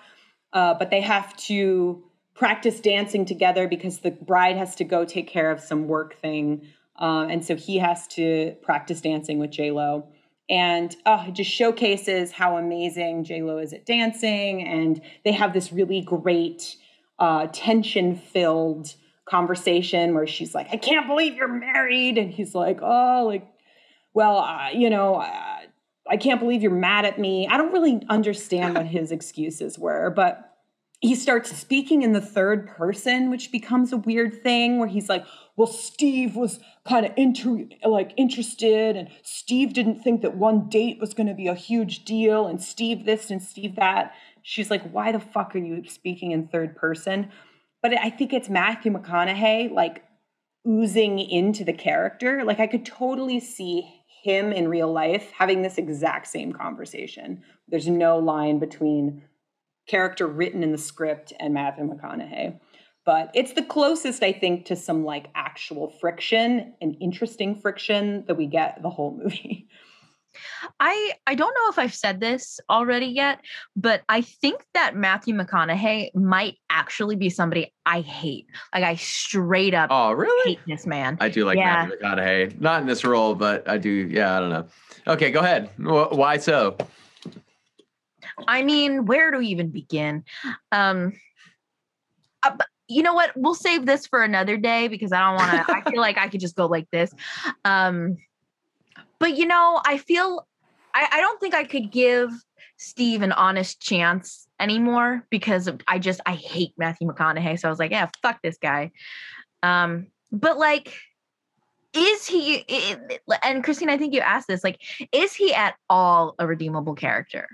Uh, 0.54 0.74
but 0.74 0.90
they 0.90 1.02
have 1.02 1.36
to 1.36 2.04
practice 2.34 2.80
dancing 2.80 3.26
together 3.26 3.68
because 3.68 4.00
the 4.00 4.12
bride 4.12 4.56
has 4.56 4.76
to 4.76 4.84
go 4.84 5.06
take 5.06 5.28
care 5.28 5.52
of 5.52 5.60
some 5.60 5.88
work 5.88 6.20
thing. 6.20 6.68
Um, 6.96 7.30
and 7.30 7.46
so 7.46 7.56
he 7.56 7.78
has 7.80 8.08
to 8.10 8.56
practice 8.62 9.02
dancing 9.02 9.40
with 9.40 9.52
j 9.52 9.72
lo 9.72 10.08
and 10.54 10.96
uh, 11.08 11.26
it 11.28 11.34
just 11.34 11.50
showcases 11.50 12.32
how 12.32 12.58
amazing 12.58 13.24
j 13.24 13.42
lo 13.42 13.58
is 13.58 13.74
at 13.74 13.86
dancing 13.86 14.66
and 14.66 15.02
they 15.26 15.32
have 15.32 15.52
this 15.52 15.74
really 15.74 16.02
great 16.02 16.76
uh, 17.20 17.48
tension 17.52 18.16
filled 18.16 18.94
conversation 19.26 20.14
where 20.14 20.28
she's 20.28 20.54
like 20.54 20.68
i 20.72 20.78
can't 20.78 21.08
believe 21.08 21.34
you're 21.34 21.48
married 21.48 22.18
and 22.18 22.32
he's 22.32 22.54
like 22.54 22.80
oh 22.82 23.24
like 23.26 23.48
well 24.14 24.38
uh, 24.38 24.70
you 24.70 24.90
know 24.90 25.16
uh, 25.16 25.60
I 26.10 26.18
can't 26.18 26.40
believe 26.40 26.62
you're 26.62 26.72
mad 26.72 27.06
at 27.06 27.18
me. 27.18 27.48
I 27.48 27.58
don't 27.58 27.72
really 27.72 28.02
understand 28.10 28.76
what 28.76 28.86
his 28.86 29.12
excuses 29.12 29.80
were, 29.80 30.10
but 30.10 30.53
he 31.04 31.16
starts 31.16 31.54
speaking 31.54 32.02
in 32.02 32.14
the 32.14 32.22
third 32.22 32.66
person, 32.66 33.30
which 33.30 33.52
becomes 33.52 33.92
a 33.92 33.98
weird 33.98 34.42
thing 34.42 34.80
where 34.80 34.88
he's 34.88 35.10
like, 35.10 35.26
well, 35.58 35.68
Steve 35.68 36.38
was 36.38 36.62
kind 36.88 37.06
of 37.06 37.12
inter- 37.18 37.68
like 37.84 38.14
interested, 38.16 38.96
and 38.96 39.10
Steve 39.22 39.74
didn't 39.74 40.02
think 40.02 40.22
that 40.22 40.38
one 40.38 40.70
date 40.70 41.02
was 41.02 41.14
going 41.14 41.28
to 41.28 41.34
be 41.34 41.48
a 41.48 41.56
huge 41.56 42.06
deal, 42.06 42.48
and 42.48 42.62
Steve 42.64 43.04
this 43.04 43.30
and 43.30 43.44
Steve 43.44 43.76
that. 43.76 44.14
She's 44.44 44.72
like, 44.72 44.90
why 44.92 45.12
the 45.12 45.20
fuck 45.20 45.54
are 45.56 45.60
you 45.60 45.84
speaking 45.90 46.32
in 46.32 46.48
third 46.48 46.78
person? 46.78 47.30
But 47.82 48.00
I 48.00 48.10
think 48.10 48.32
it's 48.32 48.48
Matthew 48.48 48.94
McConaughey 48.94 49.74
like 49.74 50.06
oozing 50.66 51.20
into 51.20 51.66
the 51.66 51.74
character. 51.74 52.46
Like 52.46 52.62
I 52.62 52.68
could 52.68 52.86
totally 52.86 53.42
see 53.42 54.06
him 54.24 54.54
in 54.54 54.70
real 54.70 54.92
life 54.92 55.32
having 55.38 55.64
this 55.64 55.78
exact 55.78 56.28
same 56.28 56.54
conversation. 56.54 57.44
There's 57.68 57.90
no 57.90 58.20
line 58.20 58.60
between 58.60 59.24
character 59.88 60.28
written 60.28 60.64
in 60.64 60.72
the 60.72 60.78
script 60.78 61.34
and 61.40 61.54
Matthew 61.54 61.90
McConaughey. 61.90 62.60
But 63.06 63.32
it's 63.34 63.54
the 63.54 63.64
closest, 63.64 64.24
I 64.24 64.32
think, 64.32 64.66
to 64.68 64.76
some 64.76 65.04
like 65.04 65.28
actual 65.36 65.90
friction 66.00 66.74
and 66.82 66.96
interesting 67.02 67.56
friction 67.56 68.24
that 68.28 68.36
we 68.36 68.48
get 68.48 68.82
the 68.82 68.90
whole 68.90 69.20
movie. 69.22 69.68
I 70.80 71.12
I 71.28 71.36
don't 71.36 71.54
know 71.54 71.70
if 71.70 71.78
I've 71.78 71.94
said 71.94 72.20
this 72.20 72.60
already 72.70 73.08
yet, 73.08 73.40
but 73.76 74.02
I 74.10 74.22
think 74.22 74.66
that 74.74 74.96
Matthew 74.96 75.36
McConaughey 75.36 76.14
might 76.16 76.56
actually 76.70 77.16
be 77.16 77.30
somebody 77.30 77.72
I 77.86 78.02
hate. 78.02 78.48
Like 78.74 78.84
I 78.84 78.96
straight 78.96 79.74
up 79.74 79.90
oh, 79.92 80.12
really? 80.14 80.52
hate 80.52 80.60
this 80.68 80.88
man. 80.88 81.18
I 81.20 81.30
do 81.30 81.46
like 81.46 81.58
Yeah. 81.58 81.86
Matthew 81.86 81.98
McConaughey. 82.00 82.62
Not 82.62 82.82
in 82.82 82.88
this 82.88 83.04
role, 83.04 83.36
but 83.36 83.68
I 83.70 83.78
do. 83.78 83.92
Yeah, 83.92 84.36
I 84.36 84.40
don't 84.40 84.50
know. 84.50 84.66
Okay, 85.08 85.32
go 85.32 85.42
ahead. 85.42 85.70
Why 85.78 86.38
so? 86.38 86.78
I 88.48 88.64
mean, 88.64 89.06
where 89.06 89.32
do 89.32 89.40
we 89.40 89.48
even 89.48 89.70
begin? 89.70 90.24
Um, 90.72 91.14
uh, 92.44 92.58
you 92.88 93.04
know 93.04 93.14
what? 93.14 93.32
We'll 93.36 93.56
save 93.56 93.86
this 93.86 94.06
for 94.08 94.24
another 94.24 94.58
day 94.58 94.88
because 94.88 95.12
I 95.12 95.20
don't 95.20 95.36
want 95.36 95.68
to. 95.68 95.74
I 95.74 95.90
feel 95.90 96.02
like 96.02 96.18
I 96.18 96.28
could 96.28 96.42
just 96.42 96.56
go 96.56 96.66
like 96.66 96.90
this. 96.92 97.14
Um, 97.66 98.18
but 99.20 99.38
you 99.38 99.46
know, 99.46 99.82
I 99.86 99.98
feel 99.98 100.46
I, 100.94 101.08
I 101.14 101.22
don't 101.22 101.40
think 101.40 101.54
I 101.54 101.64
could 101.64 101.92
give 101.92 102.30
Steve 102.78 103.22
an 103.22 103.32
honest 103.32 103.82
chance 103.82 104.48
anymore 104.60 105.26
because 105.30 105.70
I 105.88 106.00
just 106.00 106.22
I 106.26 106.34
hate 106.34 106.74
Matthew 106.78 107.08
McConaughey. 107.08 107.60
So 107.60 107.68
I 107.68 107.72
was 107.72 107.80
like, 107.80 107.92
yeah, 107.92 108.10
fuck 108.22 108.42
this 108.42 108.58
guy. 108.62 108.92
Um, 109.62 110.08
but 110.32 110.58
like, 110.58 110.94
is 111.94 112.28
he? 112.28 112.66
And 113.44 113.64
Christine, 113.64 113.90
I 113.90 113.98
think 113.98 114.14
you 114.14 114.20
asked 114.20 114.48
this. 114.48 114.64
Like, 114.64 114.82
is 115.12 115.34
he 115.34 115.54
at 115.54 115.76
all 115.90 116.36
a 116.40 116.48
redeemable 116.48 116.96
character? 116.96 117.48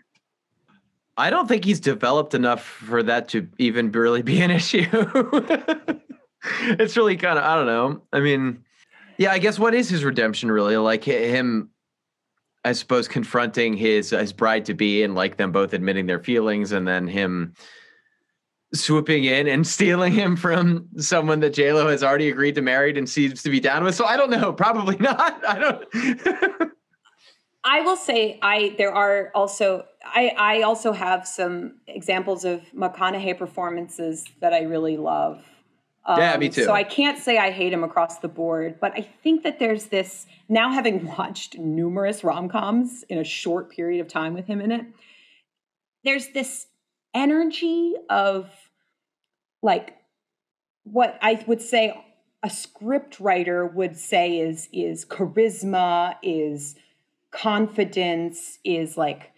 I 1.19 1.29
don't 1.29 1.47
think 1.47 1.65
he's 1.65 1.79
developed 1.79 2.33
enough 2.33 2.63
for 2.63 3.03
that 3.03 3.27
to 3.29 3.47
even 3.57 3.91
really 3.91 4.21
be 4.21 4.41
an 4.41 4.51
issue. 4.59 4.85
it's 6.43 6.95
really 6.95 7.17
kind 7.17 7.37
of 7.37 7.43
I 7.43 7.55
don't 7.55 7.65
know. 7.65 8.01
I 8.13 8.21
mean, 8.21 8.63
yeah, 9.17 9.31
I 9.31 9.39
guess 9.39 9.59
what 9.59 9.73
is 9.73 9.89
his 9.89 10.03
redemption 10.03 10.49
really? 10.51 10.77
Like 10.77 11.03
him, 11.03 11.69
I 12.63 12.71
suppose, 12.71 13.07
confronting 13.07 13.75
his 13.75 14.11
his 14.11 14.31
bride 14.31 14.65
to 14.65 14.73
be 14.73 15.03
and 15.03 15.13
like 15.13 15.37
them 15.37 15.51
both 15.51 15.73
admitting 15.73 16.05
their 16.05 16.23
feelings, 16.23 16.71
and 16.71 16.87
then 16.87 17.05
him 17.07 17.53
swooping 18.73 19.25
in 19.25 19.47
and 19.47 19.67
stealing 19.75 20.13
him 20.13 20.37
from 20.37 20.87
someone 20.97 21.41
that 21.41 21.53
J 21.53 21.73
Lo 21.73 21.89
has 21.89 22.01
already 22.01 22.29
agreed 22.29 22.55
to 22.55 22.61
marry 22.61 22.97
and 22.97 23.09
seems 23.09 23.43
to 23.43 23.49
be 23.49 23.59
down 23.59 23.83
with. 23.83 23.95
So 23.95 24.05
I 24.05 24.15
don't 24.15 24.29
know. 24.29 24.53
Probably 24.65 24.95
not. 24.97 25.45
I 25.45 25.59
don't. 25.59 26.71
I 27.65 27.81
will 27.81 27.97
say 27.97 28.39
I 28.41 28.73
there 28.77 28.93
are 28.93 29.31
also 29.35 29.83
I 30.03 30.33
I 30.37 30.61
also 30.61 30.91
have 30.91 31.27
some 31.27 31.75
examples 31.87 32.45
of 32.45 32.61
McConaughey 32.73 33.37
performances 33.37 34.25
that 34.41 34.53
I 34.53 34.61
really 34.61 34.97
love. 34.97 35.43
Yeah, 36.07 36.37
me 36.37 36.47
Um, 36.47 36.51
too. 36.51 36.63
So 36.63 36.73
I 36.73 36.83
can't 36.83 37.19
say 37.19 37.37
I 37.37 37.51
hate 37.51 37.71
him 37.71 37.83
across 37.83 38.19
the 38.19 38.27
board, 38.27 38.79
but 38.79 38.93
I 38.95 39.01
think 39.01 39.43
that 39.43 39.59
there's 39.59 39.87
this 39.87 40.25
now 40.47 40.71
having 40.71 41.05
watched 41.17 41.57
numerous 41.57 42.23
rom-coms 42.23 43.03
in 43.09 43.17
a 43.17 43.23
short 43.23 43.69
period 43.69 44.01
of 44.01 44.07
time 44.07 44.33
with 44.33 44.47
him 44.47 44.61
in 44.61 44.71
it. 44.71 44.85
There's 46.03 46.29
this 46.29 46.67
energy 47.13 47.93
of 48.09 48.49
like 49.61 49.97
what 50.83 51.19
I 51.21 51.43
would 51.45 51.61
say 51.61 51.93
a 52.41 52.49
script 52.49 53.19
writer 53.19 53.65
would 53.65 53.97
say 53.97 54.39
is 54.39 54.69
is 54.71 55.05
charisma, 55.05 56.15
is 56.23 56.75
confidence, 57.31 58.59
is 58.63 58.97
like 58.97 59.31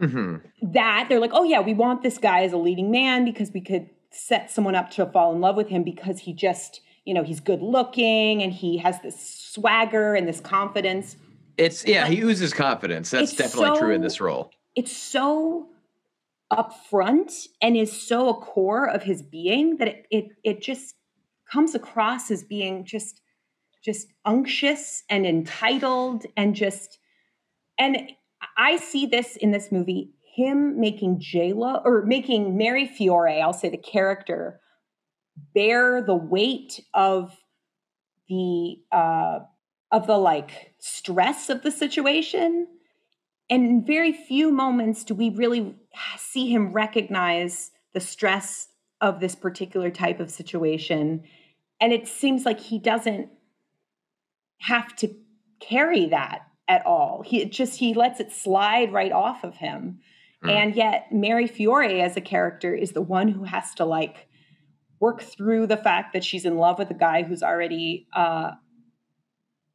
Mhm. 0.00 0.42
that 0.62 1.06
they're 1.08 1.20
like, 1.20 1.32
oh 1.32 1.44
yeah, 1.44 1.60
we 1.60 1.74
want 1.74 2.02
this 2.02 2.18
guy 2.18 2.42
as 2.42 2.52
a 2.52 2.56
leading 2.56 2.90
man 2.90 3.24
because 3.24 3.50
we 3.52 3.60
could 3.60 3.90
set 4.10 4.50
someone 4.50 4.74
up 4.74 4.90
to 4.92 5.06
fall 5.06 5.32
in 5.32 5.40
love 5.40 5.56
with 5.56 5.68
him 5.68 5.82
because 5.82 6.20
he 6.20 6.32
just, 6.32 6.80
you 7.04 7.14
know, 7.14 7.22
he's 7.22 7.40
good 7.40 7.62
looking 7.62 8.42
and 8.42 8.52
he 8.52 8.78
has 8.78 9.00
this 9.00 9.18
swagger 9.20 10.14
and 10.14 10.28
this 10.28 10.40
confidence. 10.40 11.16
It's 11.56 11.84
yeah, 11.84 12.06
he 12.06 12.22
oozes 12.22 12.54
confidence. 12.54 13.10
That's 13.10 13.34
definitely 13.34 13.78
true 13.78 13.92
in 13.92 14.00
this 14.00 14.20
role. 14.20 14.50
It's 14.76 14.96
so 14.96 15.68
upfront 16.52 17.48
and 17.60 17.76
is 17.76 17.92
so 17.92 18.28
a 18.30 18.34
core 18.34 18.88
of 18.88 19.02
his 19.02 19.22
being 19.22 19.76
that 19.78 19.88
it 19.88 20.06
it, 20.10 20.28
it 20.44 20.62
just 20.62 20.94
comes 21.50 21.74
across 21.74 22.30
as 22.30 22.44
being 22.44 22.84
just 22.84 23.20
just 23.84 24.08
unctuous 24.24 25.02
and 25.10 25.26
entitled 25.26 26.24
and 26.36 26.54
just 26.54 26.98
and 27.78 28.12
I 28.58 28.76
see 28.76 29.06
this 29.06 29.36
in 29.36 29.52
this 29.52 29.70
movie 29.70 30.10
him 30.38 30.78
making 30.78 31.18
J 31.18 31.52
Lo 31.52 31.80
or 31.84 32.04
making 32.04 32.56
Mary 32.56 32.86
Fiore, 32.86 33.40
I'll 33.40 33.52
say 33.52 33.68
the 33.70 33.76
character, 33.76 34.60
bear 35.52 36.00
the 36.00 36.14
weight 36.14 36.80
of 36.94 37.36
the 38.28 38.76
uh, 38.92 39.40
of 39.90 40.06
the 40.06 40.16
like 40.16 40.74
stress 40.78 41.48
of 41.48 41.62
the 41.62 41.70
situation. 41.70 42.68
And 43.50 43.86
very 43.86 44.12
few 44.12 44.52
moments 44.52 45.04
do 45.04 45.14
we 45.14 45.30
really 45.30 45.74
see 46.18 46.52
him 46.52 46.72
recognize 46.72 47.70
the 47.94 48.00
stress 48.00 48.68
of 49.00 49.20
this 49.20 49.34
particular 49.34 49.90
type 49.90 50.20
of 50.20 50.30
situation. 50.30 51.24
And 51.80 51.92
it 51.92 52.06
seems 52.06 52.44
like 52.44 52.60
he 52.60 52.78
doesn't 52.78 53.30
have 54.58 54.94
to 54.96 55.14
carry 55.60 56.06
that 56.06 56.47
at 56.68 56.84
all. 56.86 57.22
He 57.24 57.44
just 57.46 57.78
he 57.78 57.94
lets 57.94 58.20
it 58.20 58.30
slide 58.30 58.92
right 58.92 59.12
off 59.12 59.42
of 59.42 59.56
him. 59.56 60.00
Mm. 60.44 60.50
And 60.50 60.76
yet 60.76 61.06
Mary 61.10 61.46
Fiore 61.46 62.00
as 62.00 62.16
a 62.16 62.20
character 62.20 62.74
is 62.74 62.92
the 62.92 63.02
one 63.02 63.28
who 63.28 63.44
has 63.44 63.74
to 63.74 63.84
like 63.84 64.28
work 65.00 65.22
through 65.22 65.66
the 65.66 65.76
fact 65.76 66.12
that 66.12 66.24
she's 66.24 66.44
in 66.44 66.58
love 66.58 66.78
with 66.78 66.90
a 66.90 66.94
guy 66.94 67.22
who's 67.22 67.42
already 67.42 68.06
uh, 68.14 68.52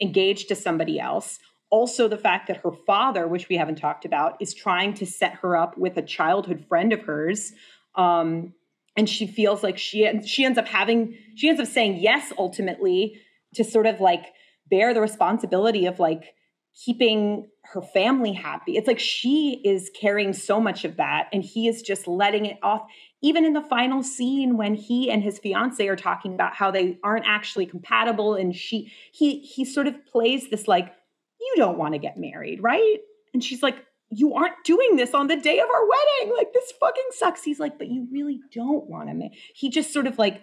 engaged 0.01 0.49
to 0.49 0.55
somebody 0.55 0.99
else. 0.99 1.39
Also, 1.69 2.07
the 2.07 2.17
fact 2.17 2.47
that 2.47 2.57
her 2.57 2.71
father, 2.85 3.27
which 3.27 3.49
we 3.49 3.57
haven't 3.57 3.77
talked 3.77 4.05
about, 4.05 4.37
is 4.39 4.53
trying 4.53 4.93
to 4.93 5.05
set 5.05 5.33
her 5.35 5.57
up 5.57 5.77
with 5.77 5.97
a 5.97 6.03
childhood 6.03 6.63
friend 6.67 6.93
of 6.93 7.01
hers. 7.01 7.51
Um, 7.95 8.53
and 8.95 9.09
she 9.09 9.25
feels 9.25 9.63
like 9.63 9.77
she 9.77 10.07
she 10.25 10.45
ends 10.45 10.59
up 10.59 10.67
having 10.67 11.17
she 11.35 11.49
ends 11.49 11.59
up 11.59 11.67
saying 11.67 11.97
yes 11.97 12.31
ultimately 12.37 13.19
to 13.55 13.63
sort 13.63 13.87
of 13.87 13.99
like 13.99 14.25
bear 14.69 14.93
the 14.93 15.01
responsibility 15.01 15.87
of 15.87 15.99
like 15.99 16.35
keeping 16.73 17.47
her 17.65 17.81
family 17.81 18.33
happy. 18.33 18.77
It's 18.77 18.87
like 18.87 18.99
she 18.99 19.61
is 19.63 19.89
carrying 19.99 20.33
so 20.33 20.59
much 20.59 20.85
of 20.85 20.97
that 20.97 21.29
and 21.31 21.43
he 21.43 21.67
is 21.67 21.81
just 21.81 22.07
letting 22.07 22.45
it 22.45 22.57
off. 22.61 22.85
Even 23.21 23.45
in 23.45 23.53
the 23.53 23.61
final 23.61 24.03
scene 24.03 24.57
when 24.57 24.75
he 24.75 25.09
and 25.09 25.23
his 25.23 25.39
fiance 25.39 25.87
are 25.87 25.95
talking 25.95 26.33
about 26.33 26.55
how 26.55 26.71
they 26.71 26.97
aren't 27.03 27.25
actually 27.25 27.65
compatible 27.65 28.35
and 28.35 28.55
she 28.55 28.91
he 29.11 29.39
he 29.39 29.63
sort 29.63 29.87
of 29.87 30.05
plays 30.05 30.49
this 30.49 30.67
like 30.67 30.93
you 31.39 31.53
don't 31.57 31.77
want 31.77 31.93
to 31.93 31.99
get 31.99 32.17
married, 32.17 32.61
right? 32.61 32.97
And 33.33 33.43
she's 33.43 33.63
like 33.63 33.77
you 34.09 34.35
aren't 34.35 34.63
doing 34.63 34.95
this 34.95 35.13
on 35.13 35.27
the 35.27 35.35
day 35.35 35.59
of 35.59 35.69
our 35.69 35.87
wedding. 35.87 36.35
Like 36.35 36.53
this 36.53 36.71
fucking 36.79 37.03
sucks. 37.11 37.43
He's 37.43 37.59
like, 37.59 37.77
but 37.77 37.87
you 37.87 38.07
really 38.11 38.39
don't 38.53 38.87
want 38.87 39.09
to. 39.09 39.29
He 39.55 39.69
just 39.69 39.91
sort 39.91 40.07
of 40.07 40.17
like 40.19 40.41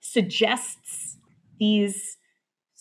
suggests 0.00 1.18
these 1.58 2.16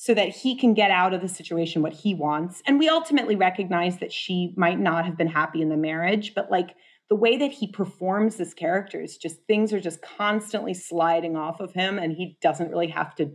so 0.02 0.16
that 0.16 0.30
he 0.30 0.56
can 0.56 0.74
get 0.74 0.90
out 0.90 1.14
of 1.14 1.22
the 1.22 1.28
situation 1.28 1.84
what 1.84 1.94
he 1.94 2.16
wants. 2.16 2.64
And 2.66 2.80
we 2.80 2.90
ultimately 2.90 3.36
recognize 3.36 4.00
that 4.00 4.12
she 4.12 4.52
might 4.58 4.80
not 4.80 5.06
have 5.06 5.16
been 5.16 5.28
happy 5.28 5.62
in 5.62 5.70
the 5.70 5.78
marriage, 5.78 6.34
but 6.34 6.50
like 6.50 6.72
the 7.08 7.16
way 7.16 7.38
that 7.38 7.52
he 7.52 7.68
performs 7.68 8.36
this 8.36 8.56
character 8.56 9.00
is 9.00 9.16
just 9.16 9.46
things 9.46 9.72
are 9.72 9.80
just 9.80 10.02
constantly 10.02 10.74
sliding 10.74 11.36
off 11.36 11.60
of 11.60 11.74
him 11.74 12.00
and 12.00 12.14
he 12.14 12.36
doesn't 12.42 12.72
really 12.72 12.88
have 12.88 13.14
to 13.18 13.32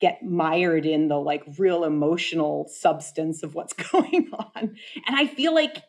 get 0.00 0.24
mired 0.24 0.84
in 0.84 1.06
the 1.06 1.14
like 1.14 1.44
real 1.58 1.84
emotional 1.84 2.66
substance 2.66 3.44
of 3.44 3.54
what's 3.54 3.72
going 3.92 4.32
on. 4.32 4.74
And 5.06 5.16
I 5.16 5.28
feel 5.28 5.54
like 5.54 5.80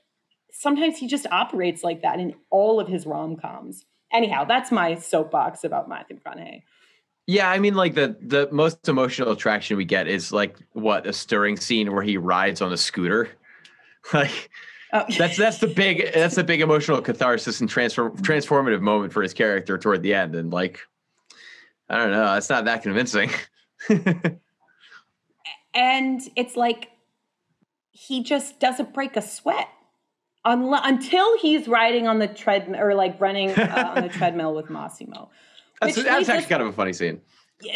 sometimes 0.51 0.99
he 0.99 1.07
just 1.07 1.25
operates 1.31 1.83
like 1.83 2.03
that 2.03 2.19
in 2.19 2.35
all 2.51 2.79
of 2.79 2.87
his 2.87 3.07
rom-coms. 3.07 3.83
Anyhow, 4.13 4.43
that's 4.43 4.71
my 4.71 4.93
soapbox 4.93 5.63
about 5.63 5.89
Matthew 5.89 6.19
McConaughey. 6.19 6.61
Yeah, 7.27 7.49
I 7.49 7.57
mean, 7.57 7.73
like 7.73 7.95
the 7.95 8.15
the 8.21 8.47
most 8.51 8.87
emotional 8.87 9.31
attraction 9.31 9.77
we 9.77 9.85
get 9.85 10.07
is 10.07 10.31
like 10.31 10.57
what 10.73 11.07
a 11.07 11.13
stirring 11.13 11.57
scene 11.57 11.91
where 11.91 12.03
he 12.03 12.17
rides 12.17 12.61
on 12.61 12.71
a 12.71 12.77
scooter. 12.77 13.29
Like 14.13 14.51
Oh. 14.95 15.03
That's 15.17 15.35
that's 15.35 15.57
the 15.57 15.67
big 15.67 16.13
that's 16.13 16.35
the 16.35 16.43
big 16.43 16.61
emotional 16.61 17.01
catharsis 17.01 17.59
and 17.59 17.69
transform 17.69 18.15
transformative 18.17 18.79
moment 18.79 19.11
for 19.11 19.21
his 19.21 19.33
character 19.33 19.77
toward 19.77 20.01
the 20.03 20.13
end. 20.13 20.35
And 20.35 20.53
like, 20.53 20.79
I 21.89 21.97
don't 21.97 22.11
know, 22.11 22.33
it's 22.35 22.49
not 22.49 22.63
that 22.63 22.81
convincing. 22.81 23.29
and 25.73 26.21
it's 26.37 26.55
like 26.55 26.91
he 27.91 28.23
just 28.23 28.61
doesn't 28.61 28.93
break 28.93 29.17
a 29.17 29.21
sweat 29.21 29.67
until 30.45 31.37
he's 31.39 31.67
riding 31.67 32.07
on 32.07 32.19
the 32.19 32.27
treadmill 32.27 32.79
or 32.79 32.95
like 32.95 33.19
running 33.19 33.49
uh, 33.51 33.93
on 33.97 34.03
the 34.03 34.09
treadmill 34.13 34.55
with 34.55 34.69
Massimo. 34.69 35.29
That's, 35.81 35.95
that's 35.95 36.07
actually 36.29 36.37
us 36.37 36.45
kind 36.47 36.61
of 36.61 36.69
a 36.69 36.73
funny 36.73 36.93
scene. 36.93 37.21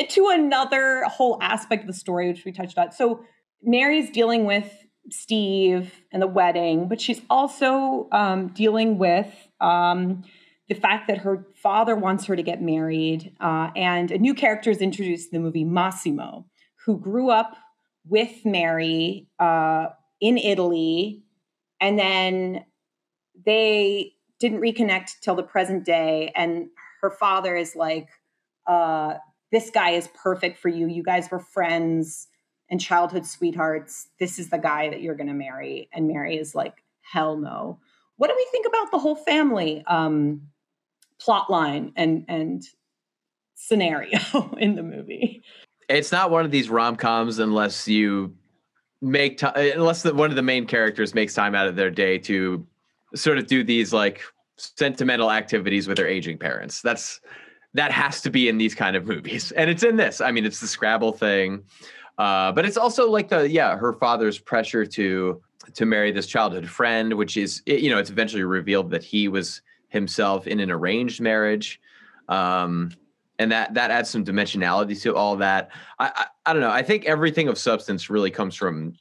to 0.10 0.30
another 0.30 1.04
whole 1.04 1.38
aspect 1.42 1.84
of 1.84 1.88
the 1.88 1.94
story, 1.94 2.28
which 2.28 2.46
we 2.46 2.52
touched 2.52 2.78
on. 2.78 2.92
So 2.92 3.24
Mary's 3.62 4.10
dealing 4.10 4.46
with 4.46 4.72
Steve 5.12 5.94
and 6.12 6.22
the 6.22 6.28
wedding, 6.28 6.88
but 6.88 7.02
she's 7.02 7.22
also 7.30 8.08
um, 8.12 8.50
dealing 8.50 8.98
with 8.98 9.34
um, 9.60 10.24
the 10.68 10.76
fact 10.76 11.08
that 11.08 11.20
her 11.20 11.48
father 11.56 11.96
wants 11.96 12.26
her 12.26 12.36
to 12.36 12.44
get 12.44 12.62
married. 12.62 13.36
Uh, 13.40 13.72
and 13.76 14.12
a 14.12 14.18
new 14.18 14.34
character 14.34 14.70
is 14.70 14.80
introduced 14.80 15.34
in 15.34 15.40
the 15.40 15.44
movie, 15.44 15.64
Massimo, 15.64 16.46
who 16.86 16.98
grew 17.00 17.30
up 17.30 17.56
with 18.08 18.46
Mary 18.46 19.28
uh, 19.40 19.88
in 20.22 20.38
Italy. 20.38 21.24
And 21.82 21.98
then 21.98 22.66
they 23.46 24.14
didn't 24.40 24.62
reconnect 24.62 25.20
till 25.22 25.36
the 25.36 25.44
present 25.44 25.86
day. 25.86 26.32
And 26.36 26.68
her 27.02 27.10
father 27.10 27.56
is 27.56 27.76
like, 27.76 28.10
uh, 28.68 29.16
this 29.52 29.70
guy 29.70 29.92
is 29.92 30.10
perfect 30.14 30.60
for 30.60 30.70
you. 30.70 30.88
You 30.88 31.04
guys 31.04 31.32
were 31.32 31.40
friends 31.40 32.28
and 32.70 32.80
childhood 32.80 33.26
sweethearts. 33.26 34.10
This 34.20 34.38
is 34.38 34.50
the 34.50 34.58
guy 34.58 34.90
that 34.90 35.02
you're 35.02 35.16
going 35.16 35.28
to 35.28 35.34
marry. 35.34 35.90
And 35.92 36.08
Mary 36.08 36.38
is 36.38 36.54
like, 36.54 36.84
hell 37.02 37.38
no. 37.38 37.80
What 38.18 38.30
do 38.30 38.36
we 38.36 38.48
think 38.52 38.68
about 38.68 38.92
the 38.92 39.00
whole 39.00 39.16
family 39.16 39.84
um, 39.88 40.42
plot 41.20 41.50
line 41.50 41.94
and 41.96 42.26
and 42.28 42.64
scenario 43.56 44.20
in 44.58 44.76
the 44.76 44.84
movie? 44.84 45.42
It's 45.88 46.12
not 46.12 46.30
one 46.30 46.46
of 46.46 46.52
these 46.52 46.70
rom 46.70 46.96
coms 46.96 47.40
unless 47.40 47.88
you 47.88 48.36
make 49.02 49.38
time, 49.38 49.54
unless 49.56 50.04
the, 50.04 50.14
one 50.14 50.30
of 50.30 50.36
the 50.36 50.42
main 50.42 50.68
characters 50.68 51.16
makes 51.16 51.34
time 51.34 51.56
out 51.56 51.68
of 51.68 51.76
their 51.76 51.90
day 51.90 52.18
to 52.20 52.66
sort 53.16 53.38
of 53.38 53.48
do 53.48 53.64
these 53.64 53.92
like 53.94 54.22
sentimental 54.60 55.32
activities 55.32 55.88
with 55.88 55.98
their 55.98 56.08
aging 56.08 56.38
parents. 56.38 56.82
That's 56.82 57.22
that 57.76 57.92
has 57.92 58.22
to 58.22 58.32
be 58.32 58.50
in 58.50 58.58
these 58.58 58.74
kind 58.74 58.96
of 58.96 59.06
movies, 59.06 59.52
and 59.56 59.70
it's 59.70 59.84
in 59.84 59.96
this. 59.96 60.22
I 60.22 60.32
mean, 60.32 60.46
it's 60.46 60.60
the 60.60 60.68
Scrabble 60.68 61.14
thing, 61.14 61.64
uh, 62.18 62.52
but 62.52 62.66
it's 62.66 62.78
also 62.78 63.10
like 63.10 63.30
the 63.30 63.50
yeah, 63.50 63.78
her 63.78 63.94
father's 63.94 64.40
pressure 64.40 64.86
to 64.86 65.42
to 65.74 65.86
marry 65.86 66.12
this 66.12 66.28
childhood 66.28 66.68
friend, 66.68 67.14
which 67.14 67.38
is 67.38 67.62
you 67.66 67.90
know, 67.90 67.98
it's 67.98 68.10
eventually 68.10 68.44
revealed 68.44 68.90
that 68.92 69.04
he 69.04 69.28
was 69.28 69.62
himself 69.90 70.48
in 70.48 70.60
an 70.60 70.72
arranged 70.72 71.22
marriage. 71.22 71.80
Um, 72.28 72.92
and 73.40 73.52
that 73.54 73.74
that 73.74 73.90
adds 73.90 74.10
some 74.10 74.26
dimensionality 74.26 75.02
to 75.02 75.16
all 75.16 75.38
that. 75.38 75.70
I, 75.98 76.12
I, 76.14 76.26
I 76.48 76.54
don't 76.54 76.62
know. 76.62 76.72
I 76.72 76.84
think 76.84 77.06
everything 77.06 77.48
of 77.48 77.58
substance 77.58 78.10
really 78.10 78.30
comes 78.30 78.56
from 78.56 78.94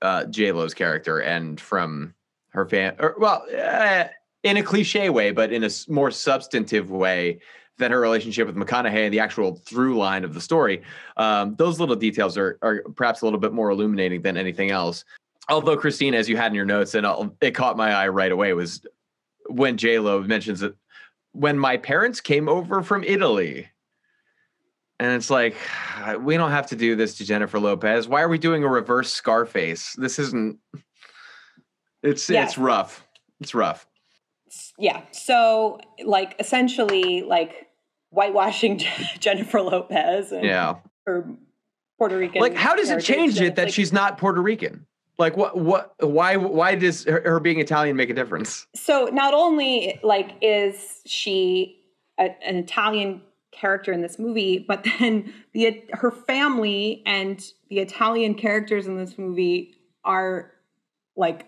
uh, 0.00 0.24
J 0.26 0.52
Lo's 0.52 0.74
character 0.74 1.18
and 1.18 1.60
from 1.60 2.14
her 2.50 2.66
fan. 2.66 2.94
Or, 3.00 3.16
well, 3.18 3.44
uh, 3.52 4.04
in 4.44 4.56
a 4.56 4.62
cliche 4.62 5.10
way, 5.10 5.32
but 5.32 5.52
in 5.52 5.64
a 5.64 5.70
more 5.88 6.10
substantive 6.10 6.90
way 6.90 7.40
than 7.78 7.90
her 7.90 7.98
relationship 7.98 8.46
with 8.46 8.54
McConaughey 8.54 9.04
and 9.04 9.12
the 9.12 9.18
actual 9.18 9.56
through 9.56 9.98
line 9.98 10.22
of 10.22 10.32
the 10.32 10.40
story. 10.40 10.82
Um, 11.16 11.56
those 11.56 11.80
little 11.80 11.96
details 11.96 12.38
are 12.38 12.56
are 12.62 12.82
perhaps 12.94 13.22
a 13.22 13.24
little 13.24 13.40
bit 13.40 13.52
more 13.52 13.70
illuminating 13.70 14.22
than 14.22 14.36
anything 14.36 14.70
else. 14.70 15.04
Although 15.48 15.76
Christine, 15.76 16.14
as 16.14 16.28
you 16.28 16.36
had 16.36 16.52
in 16.52 16.54
your 16.54 16.64
notes, 16.64 16.94
and 16.94 17.04
I'll, 17.04 17.36
it 17.40 17.50
caught 17.50 17.76
my 17.76 17.92
eye 17.92 18.08
right 18.08 18.30
away, 18.30 18.52
was 18.52 18.86
when 19.48 19.76
J 19.76 19.98
Lo 19.98 20.22
mentions 20.22 20.60
that 20.60 20.76
when 21.32 21.58
my 21.58 21.76
parents 21.76 22.20
came 22.20 22.48
over 22.48 22.82
from 22.82 23.02
Italy. 23.02 23.68
And 25.00 25.12
it's 25.12 25.28
like, 25.28 25.56
we 26.20 26.36
don't 26.36 26.52
have 26.52 26.68
to 26.68 26.76
do 26.76 26.94
this 26.94 27.18
to 27.18 27.24
Jennifer 27.26 27.58
Lopez. 27.58 28.06
Why 28.06 28.22
are 28.22 28.28
we 28.28 28.38
doing 28.38 28.62
a 28.62 28.68
reverse 28.68 29.12
Scarface? 29.12 29.92
This 29.94 30.20
isn't. 30.20 30.58
It's 32.04 32.30
it's 32.30 32.56
rough. 32.56 33.04
It's 33.40 33.56
rough. 33.56 33.88
Yeah. 34.78 35.02
So, 35.12 35.80
like, 36.04 36.34
essentially, 36.38 37.22
like 37.22 37.68
whitewashing 38.10 38.78
Jennifer 39.20 39.60
Lopez 39.60 40.32
and 40.32 40.44
Yeah. 40.44 40.76
her 41.06 41.28
Puerto 41.98 42.16
Rican. 42.18 42.40
Like, 42.40 42.54
how 42.54 42.74
does 42.74 42.90
it 42.90 43.00
change 43.02 43.40
it 43.40 43.56
that 43.56 43.66
like- 43.66 43.74
she's 43.74 43.92
not 43.92 44.18
Puerto 44.18 44.40
Rican? 44.42 44.86
Like, 45.16 45.36
what 45.36 45.56
what 45.56 45.94
why 46.00 46.36
why 46.36 46.74
does 46.74 47.04
her, 47.04 47.20
her 47.24 47.38
being 47.38 47.60
Italian 47.60 47.94
make 47.96 48.10
a 48.10 48.14
difference? 48.14 48.66
so 48.74 49.08
not 49.12 49.32
only 49.32 50.00
like 50.02 50.32
is 50.42 51.02
she 51.06 51.78
a, 52.18 52.34
an 52.44 52.56
Italian 52.56 53.22
character 53.52 53.92
in 53.92 54.00
this 54.02 54.18
movie, 54.18 54.58
but 54.66 54.84
then 54.98 55.32
the 55.52 55.84
her 55.92 56.10
family 56.10 57.04
and 57.06 57.44
the 57.70 57.78
Italian 57.78 58.34
characters 58.34 58.88
in 58.88 58.96
this 58.98 59.16
movie 59.16 59.74
are 60.04 60.50
like 61.16 61.46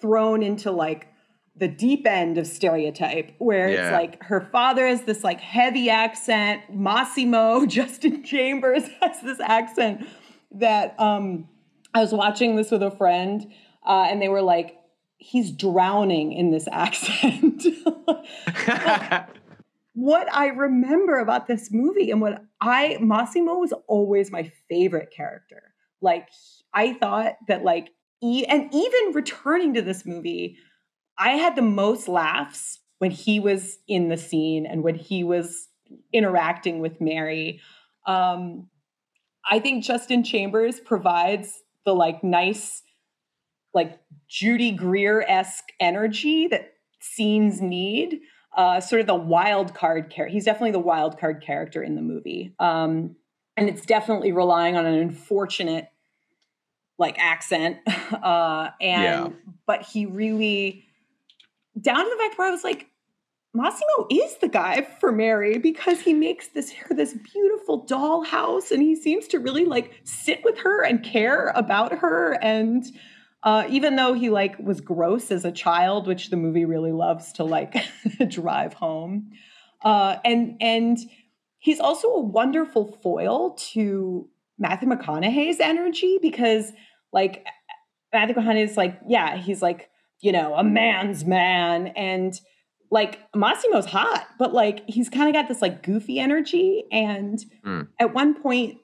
thrown 0.00 0.44
into 0.44 0.70
like 0.70 1.08
the 1.56 1.68
deep 1.68 2.06
end 2.06 2.38
of 2.38 2.46
stereotype 2.46 3.32
where 3.38 3.68
Yeah. 3.68 3.86
it's 3.88 3.92
like 3.92 4.22
her 4.24 4.40
father 4.52 4.86
has 4.86 5.02
this 5.02 5.22
like 5.24 5.40
heavy 5.40 5.90
accent 5.90 6.62
massimo 6.74 7.66
justin 7.76 8.22
chambers 8.22 8.84
has 9.02 9.20
this 9.22 9.40
accent 9.40 10.06
that 10.52 10.94
um 10.98 11.48
i 11.94 12.00
was 12.00 12.12
watching 12.12 12.56
this 12.56 12.70
with 12.70 12.82
a 12.82 12.90
friend 12.90 13.46
uh, 13.86 14.06
and 14.10 14.20
they 14.22 14.28
were 14.28 14.42
like 14.42 14.76
he's 15.18 15.50
drowning 15.50 16.32
in 16.32 16.50
this 16.50 16.66
accent 16.72 17.64
what 19.94 20.32
I 20.32 20.46
remember 20.46 21.18
about 21.18 21.46
this 21.46 21.70
movie 21.72 22.10
and 22.10 22.20
what 22.20 22.42
I 22.60 22.96
Massimo 23.00 23.54
was 23.56 23.72
always 23.86 24.30
my 24.30 24.50
favorite 24.68 25.12
character. 25.14 25.74
Like 26.00 26.28
I 26.72 26.94
thought 26.94 27.34
that 27.48 27.64
like 27.64 27.90
e- 28.22 28.46
and 28.46 28.72
even 28.72 29.12
returning 29.12 29.74
to 29.74 29.82
this 29.82 30.06
movie, 30.06 30.56
I 31.18 31.30
had 31.30 31.56
the 31.56 31.62
most 31.62 32.08
laughs 32.08 32.80
when 32.98 33.10
he 33.10 33.40
was 33.40 33.78
in 33.88 34.08
the 34.08 34.16
scene 34.16 34.66
and 34.66 34.82
when 34.82 34.94
he 34.94 35.24
was 35.24 35.68
interacting 36.12 36.80
with 36.80 37.00
Mary. 37.00 37.60
Um, 38.06 38.68
I 39.48 39.58
think 39.58 39.84
Justin 39.84 40.22
Chambers 40.22 40.80
provides 40.80 41.62
the 41.84 41.94
like 41.94 42.22
nice, 42.22 42.82
like 43.74 43.98
Judy 44.28 44.72
Greer 44.72 45.22
esque 45.22 45.68
energy 45.80 46.46
that 46.48 46.72
scenes 47.00 47.60
need 47.60 48.20
uh, 48.56 48.80
sort 48.80 49.00
of 49.00 49.06
the 49.06 49.14
wild 49.14 49.74
card 49.74 50.10
character. 50.10 50.32
He's 50.32 50.44
definitely 50.44 50.72
the 50.72 50.78
wild 50.78 51.18
card 51.18 51.42
character 51.42 51.82
in 51.82 51.94
the 51.94 52.02
movie. 52.02 52.54
Um, 52.58 53.16
and 53.56 53.68
it's 53.68 53.84
definitely 53.86 54.32
relying 54.32 54.76
on 54.76 54.86
an 54.86 54.94
unfortunate 54.94 55.88
like 56.98 57.18
accent. 57.18 57.78
Uh, 58.10 58.70
and 58.80 59.02
Yeah. 59.02 59.28
but 59.68 59.82
he 59.82 60.04
really 60.04 60.84
down 61.78 62.04
to 62.04 62.10
the 62.10 62.16
fact 62.16 62.38
where 62.38 62.48
I 62.48 62.50
was 62.50 62.64
like, 62.64 62.86
Massimo 63.52 64.06
is 64.10 64.36
the 64.36 64.48
guy 64.48 64.86
for 65.00 65.10
Mary 65.10 65.58
because 65.58 66.00
he 66.00 66.14
makes 66.14 66.48
this 66.48 66.72
this 66.90 67.14
beautiful 67.14 67.84
dollhouse 67.84 68.70
and 68.70 68.80
he 68.80 68.94
seems 68.94 69.26
to 69.28 69.40
really 69.40 69.64
like 69.64 70.00
sit 70.04 70.40
with 70.44 70.58
her 70.58 70.84
and 70.84 71.02
care 71.02 71.48
about 71.56 71.98
her. 71.98 72.38
And 72.40 72.84
uh, 73.42 73.64
even 73.68 73.96
though 73.96 74.12
he 74.12 74.30
like 74.30 74.56
was 74.60 74.80
gross 74.80 75.32
as 75.32 75.44
a 75.44 75.50
child, 75.50 76.06
which 76.06 76.30
the 76.30 76.36
movie 76.36 76.64
really 76.64 76.92
loves 76.92 77.32
to 77.34 77.44
like 77.44 77.74
drive 78.28 78.74
home, 78.74 79.30
uh, 79.82 80.16
and 80.24 80.56
and 80.60 80.98
he's 81.58 81.80
also 81.80 82.08
a 82.08 82.20
wonderful 82.20 82.98
foil 83.02 83.56
to 83.72 84.28
Matthew 84.58 84.88
McConaughey's 84.88 85.58
energy 85.58 86.18
because 86.22 86.72
like 87.12 87.44
Matthew 88.12 88.36
McConaughey 88.36 88.64
is 88.64 88.76
like 88.76 89.00
yeah 89.08 89.36
he's 89.36 89.62
like 89.62 89.90
you 90.20 90.32
know 90.32 90.54
a 90.54 90.64
man's 90.64 91.24
man 91.24 91.88
and 91.88 92.40
like 92.90 93.20
Massimo's 93.36 93.86
hot, 93.86 94.26
but 94.38 94.52
like 94.52 94.82
he's 94.88 95.08
kind 95.08 95.28
of 95.28 95.32
got 95.34 95.46
this 95.48 95.62
like 95.62 95.82
goofy 95.82 96.18
energy 96.18 96.84
and 96.90 97.38
Mm. 97.64 97.88
at 98.00 98.12
one 98.14 98.40
point 98.40 98.78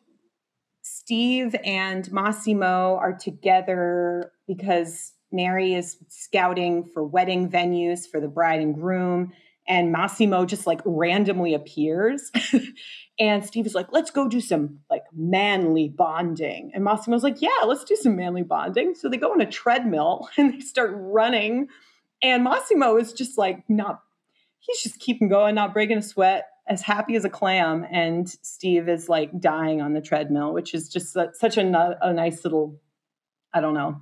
Steve 0.82 1.56
and 1.64 2.10
Massimo 2.12 2.96
are 2.96 3.12
together 3.12 4.30
because 4.46 5.12
Mary 5.32 5.74
is 5.74 5.96
scouting 6.08 6.84
for 6.94 7.04
wedding 7.04 7.50
venues 7.50 8.08
for 8.08 8.20
the 8.20 8.28
bride 8.28 8.60
and 8.60 8.74
groom. 8.74 9.32
And 9.66 9.90
Massimo 9.90 10.44
just 10.44 10.64
like 10.64 10.80
randomly 10.84 11.54
appears. 11.54 12.30
and 13.18 13.44
Steve 13.44 13.66
is 13.66 13.74
like, 13.74 13.92
let's 13.92 14.10
go 14.10 14.28
do 14.28 14.40
some 14.40 14.80
like 14.90 15.04
manly 15.12 15.88
bonding. 15.88 16.72
And 16.74 16.84
Massimo's 16.84 17.22
like, 17.22 17.40
yeah, 17.40 17.64
let's 17.64 17.84
do 17.84 17.96
some 17.96 18.16
manly 18.16 18.42
bonding. 18.42 18.94
So 18.94 19.08
they 19.08 19.16
go 19.16 19.32
on 19.32 19.40
a 19.40 19.50
treadmill 19.50 20.28
and 20.36 20.52
they 20.52 20.60
start 20.60 20.92
running. 20.94 21.68
And 22.22 22.44
Massimo 22.44 22.96
is 22.96 23.12
just 23.12 23.38
like, 23.38 23.64
not, 23.68 24.02
he's 24.58 24.82
just 24.82 24.98
keeping 24.98 25.28
going, 25.28 25.54
not 25.54 25.72
breaking 25.72 25.98
a 25.98 26.02
sweat 26.02 26.48
as 26.68 26.82
happy 26.82 27.14
as 27.14 27.24
a 27.24 27.30
clam 27.30 27.86
and 27.92 28.28
steve 28.28 28.88
is 28.88 29.08
like 29.08 29.30
dying 29.38 29.80
on 29.80 29.92
the 29.92 30.00
treadmill 30.00 30.52
which 30.52 30.74
is 30.74 30.88
just 30.88 31.12
su- 31.12 31.30
such 31.32 31.56
a, 31.56 31.96
a 32.02 32.12
nice 32.12 32.42
little 32.42 32.80
i 33.54 33.60
don't 33.60 33.74
know 33.74 34.00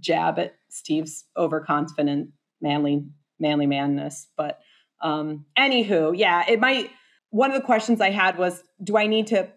jab 0.00 0.38
at 0.38 0.54
Steve's 0.68 1.24
overconfident 1.36 2.30
manly 2.60 3.04
manly 3.38 3.66
manness. 3.66 4.28
But 4.36 4.58
um 5.00 5.46
anywho, 5.56 6.16
yeah, 6.16 6.44
it 6.48 6.60
might 6.60 6.90
one 7.30 7.50
of 7.50 7.60
the 7.60 7.64
questions 7.64 8.00
I 8.00 8.10
had 8.10 8.38
was 8.38 8.62
do 8.82 8.96
I 8.96 9.06
need 9.06 9.26
to 9.28 9.48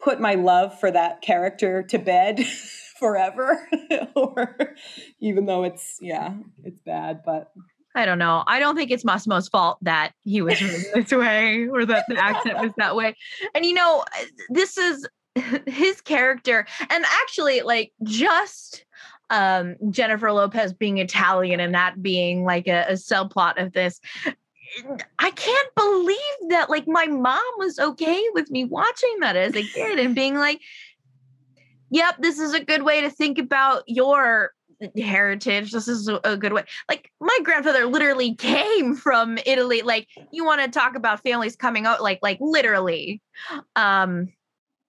put 0.00 0.20
my 0.20 0.34
love 0.34 0.78
for 0.78 0.90
that 0.90 1.22
character 1.22 1.82
to 1.82 1.98
bed 1.98 2.44
forever 2.98 3.68
or 4.16 4.74
even 5.20 5.46
though 5.46 5.64
it's 5.64 5.98
yeah, 6.00 6.34
it's 6.64 6.80
bad, 6.80 7.20
but 7.24 7.52
I 7.94 8.04
don't 8.04 8.18
know. 8.18 8.44
I 8.46 8.60
don't 8.60 8.76
think 8.76 8.90
it's 8.90 9.04
Massimo's 9.04 9.48
fault 9.48 9.78
that 9.82 10.12
he 10.22 10.42
was 10.42 10.58
this 10.94 11.10
way 11.10 11.66
or 11.68 11.84
that 11.84 12.04
the 12.08 12.16
accent 12.16 12.60
was 12.60 12.72
that 12.76 12.94
way. 12.94 13.16
And 13.54 13.64
you 13.64 13.74
know, 13.74 14.04
this 14.50 14.78
is 14.78 15.06
his 15.66 16.00
character 16.00 16.66
and 16.90 17.04
actually 17.22 17.60
like 17.62 17.92
just 18.02 18.84
um 19.30 19.76
Jennifer 19.90 20.32
Lopez 20.32 20.72
being 20.72 20.98
Italian 20.98 21.60
and 21.60 21.74
that 21.74 22.02
being 22.02 22.44
like 22.44 22.66
a, 22.66 22.86
a 22.88 22.92
subplot 22.94 23.62
of 23.62 23.72
this 23.72 24.00
I 25.18 25.30
can't 25.30 25.74
believe 25.74 26.50
that 26.50 26.70
like 26.70 26.86
my 26.86 27.06
mom 27.06 27.42
was 27.56 27.78
okay 27.78 28.22
with 28.34 28.50
me 28.50 28.64
watching 28.64 29.20
that 29.20 29.36
as 29.36 29.54
a 29.54 29.62
kid 29.62 29.98
and 29.98 30.14
being 30.14 30.36
like 30.36 30.60
yep 31.90 32.16
this 32.18 32.38
is 32.38 32.54
a 32.54 32.64
good 32.64 32.82
way 32.82 33.00
to 33.00 33.10
think 33.10 33.38
about 33.38 33.82
your 33.86 34.52
heritage 34.96 35.72
this 35.72 35.88
is 35.88 36.08
a 36.22 36.36
good 36.36 36.52
way 36.52 36.62
like 36.88 37.10
my 37.20 37.36
grandfather 37.42 37.86
literally 37.86 38.34
came 38.36 38.94
from 38.94 39.36
italy 39.44 39.82
like 39.82 40.06
you 40.30 40.44
want 40.44 40.60
to 40.60 40.68
talk 40.68 40.94
about 40.94 41.20
families 41.22 41.56
coming 41.56 41.84
out 41.84 42.00
like 42.00 42.20
like 42.22 42.38
literally 42.40 43.20
um 43.74 44.28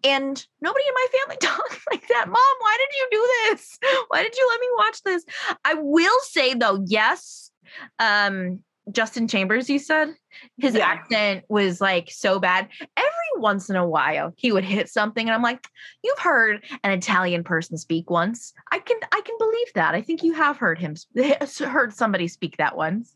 and 0.03 0.45
nobody 0.61 0.83
in 0.87 0.93
my 0.93 1.05
family 1.19 1.37
talks 1.41 1.85
like 1.91 2.07
that. 2.07 2.25
Mom, 2.27 2.55
why 2.59 2.77
did 2.77 2.95
you 2.95 3.07
do 3.11 3.29
this? 3.49 3.79
Why 4.07 4.23
did 4.23 4.35
you 4.35 4.47
let 4.49 4.59
me 4.61 4.67
watch 4.77 5.03
this? 5.03 5.25
I 5.65 5.73
will 5.73 6.19
say 6.21 6.53
though, 6.53 6.83
yes, 6.87 7.51
um, 7.99 8.63
Justin 8.91 9.27
Chambers, 9.27 9.69
you 9.69 9.79
said 9.79 10.15
his 10.57 10.75
yeah. 10.75 10.85
accent 10.85 11.43
was 11.49 11.81
like 11.81 12.09
so 12.11 12.39
bad. 12.39 12.67
Every 12.97 13.09
once 13.37 13.69
in 13.69 13.75
a 13.75 13.87
while, 13.87 14.33
he 14.35 14.51
would 14.51 14.63
hit 14.63 14.89
something, 14.89 15.27
and 15.27 15.35
I'm 15.35 15.41
like, 15.41 15.67
"You've 16.03 16.19
heard 16.19 16.63
an 16.83 16.91
Italian 16.91 17.43
person 17.43 17.77
speak 17.77 18.09
once. 18.09 18.53
I 18.71 18.79
can, 18.79 18.97
I 19.11 19.21
can 19.21 19.35
believe 19.37 19.73
that. 19.75 19.95
I 19.95 20.01
think 20.01 20.23
you 20.23 20.33
have 20.33 20.57
heard 20.57 20.79
him, 20.79 20.95
heard 21.59 21.93
somebody 21.93 22.27
speak 22.27 22.57
that 22.57 22.75
once." 22.75 23.15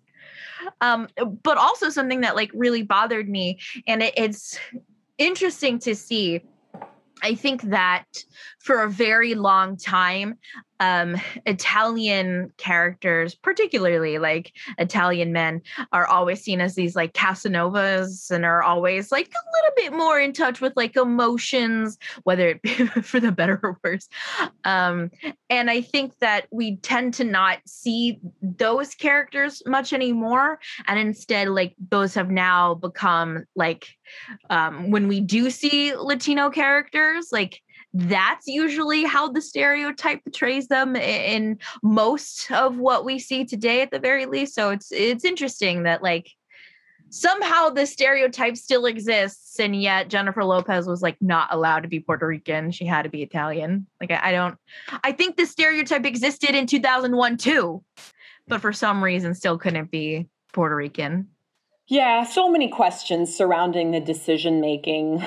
Um, 0.82 1.08
but 1.44 1.58
also 1.58 1.90
something 1.90 2.22
that 2.22 2.36
like 2.36 2.52
really 2.54 2.84
bothered 2.84 3.30
me, 3.30 3.60
and 3.88 4.04
it, 4.04 4.14
it's 4.18 4.60
interesting 5.18 5.80
to 5.80 5.96
see 5.96 6.42
I 7.24 7.36
think 7.36 7.62
that 7.64 8.06
for 8.60 8.84
a 8.84 8.90
very 8.90 9.34
long 9.34 9.78
time, 9.78 10.38
um, 10.80 11.16
Italian 11.46 12.52
characters, 12.58 13.36
particularly 13.36 14.18
like 14.18 14.54
Italian 14.78 15.32
men, 15.32 15.62
are 15.92 16.06
always 16.06 16.42
seen 16.42 16.62
as 16.62 16.76
these 16.76 16.96
like 16.96 17.14
Casanovas 17.14 18.32
and 18.32 18.46
are 18.46 18.64
always 18.64 19.12
like 19.12 19.28
a 19.28 19.52
little 19.56 19.76
bit 19.76 19.98
more 19.98 20.20
in 20.20 20.34
touch 20.34 20.62
with 20.62 20.74
like 20.76 20.96
emotions, 20.96 21.98
whether 22.24 22.48
it 22.48 22.62
be 22.62 22.70
for 23.02 23.20
the 23.20 23.32
better 23.32 23.60
or 23.64 23.80
worse. 23.84 24.08
Um, 24.64 25.12
and 25.50 25.70
I 25.70 25.82
think 25.82 26.18
that 26.20 26.48
we 26.52 26.78
tend 26.78 27.14
to 27.16 27.24
not 27.24 27.60
see 27.66 28.20
those 28.42 28.96
characters 28.96 29.62
much 29.66 29.94
anymore. 29.94 30.60
And 30.88 31.00
instead, 31.00 31.50
like 31.50 31.76
those 31.90 32.14
have 32.16 32.30
now 32.30 32.74
become 32.76 33.46
like 33.56 33.88
um, 34.50 34.92
when 34.92 35.08
we 35.08 35.22
do 35.22 35.50
see 35.50 35.96
Latino 35.96 36.50
characters, 36.50 37.30
like 37.32 37.62
that's 37.94 38.48
usually 38.48 39.04
how 39.04 39.30
the 39.30 39.42
stereotype 39.42 40.24
portrays 40.24 40.68
them 40.68 40.96
in 40.96 41.60
most 41.84 42.52
of 42.52 42.78
what 42.78 43.06
we 43.06 43.20
see 43.20 43.46
today 43.46 43.82
at 43.82 43.92
the 43.92 44.00
very 44.00 44.26
least. 44.26 44.56
So 44.56 44.72
it's 44.72 44.92
it's 44.92 45.24
interesting 45.24 45.84
that 45.84 46.02
like 46.02 46.32
somehow 47.10 47.70
the 47.70 47.86
stereotype 47.86 48.58
still 48.58 48.88
exists 48.88 49.60
and 49.60 49.80
yet 49.80 50.08
jennifer 50.08 50.44
lopez 50.44 50.88
was 50.88 51.04
like 51.04 51.16
not 51.22 51.48
allowed 51.54 51.82
to 51.82 51.88
be 51.88 52.00
puerto 52.00 52.26
rican. 52.26 52.72
She 52.72 52.86
had 52.86 53.04
to 53.04 53.10
be 53.10 53.22
italian. 53.22 53.86
Like 54.02 54.10
i, 54.10 54.30
I 54.30 54.32
don't 54.32 54.58
i 55.04 55.12
think 55.12 55.38
the 55.38 55.46
stereotype 55.46 56.08
existed 56.08 56.56
in 56.56 56.66
2001 56.66 57.38
too 57.38 57.84
but 58.48 58.62
for 58.62 58.74
some 58.74 59.04
reason 59.04 59.36
still 59.36 59.60
couldn't 59.60 59.92
be 59.92 60.28
puerto 60.54 60.76
rican 60.76 61.28
yeah, 61.88 62.24
so 62.24 62.50
many 62.50 62.70
questions 62.70 63.36
surrounding 63.36 63.92
the 63.92 64.00
decision 64.00 64.62
making 64.62 65.24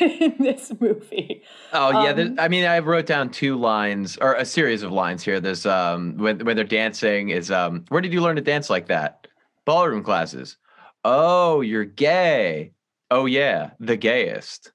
in 0.00 0.34
this 0.38 0.72
movie. 0.80 1.42
Oh 1.72 1.90
yeah, 2.02 2.10
um, 2.10 2.36
I 2.38 2.48
mean, 2.48 2.64
I 2.64 2.78
wrote 2.78 3.06
down 3.06 3.30
two 3.30 3.56
lines 3.56 4.16
or 4.16 4.34
a 4.34 4.44
series 4.44 4.82
of 4.82 4.92
lines 4.92 5.22
here. 5.22 5.40
There's 5.40 5.66
um 5.66 6.16
when 6.16 6.44
when 6.44 6.56
they're 6.56 6.64
dancing 6.64 7.28
is 7.28 7.50
um 7.50 7.84
where 7.88 8.00
did 8.00 8.12
you 8.12 8.22
learn 8.22 8.36
to 8.36 8.42
dance 8.42 8.70
like 8.70 8.86
that? 8.86 9.26
Ballroom 9.66 10.02
classes. 10.02 10.56
Oh, 11.04 11.60
you're 11.60 11.84
gay. 11.84 12.72
Oh 13.10 13.26
yeah, 13.26 13.70
the 13.78 13.96
gayest. 13.96 14.72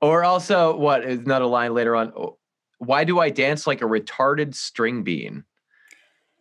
Or 0.00 0.24
also, 0.24 0.76
what 0.76 1.04
is 1.04 1.20
not 1.20 1.42
a 1.42 1.46
line 1.46 1.74
later 1.74 1.94
on? 1.94 2.12
Oh, 2.16 2.38
why 2.78 3.04
do 3.04 3.18
I 3.18 3.30
dance 3.30 3.66
like 3.66 3.82
a 3.82 3.86
retarded 3.86 4.54
string 4.54 5.02
bean? 5.02 5.44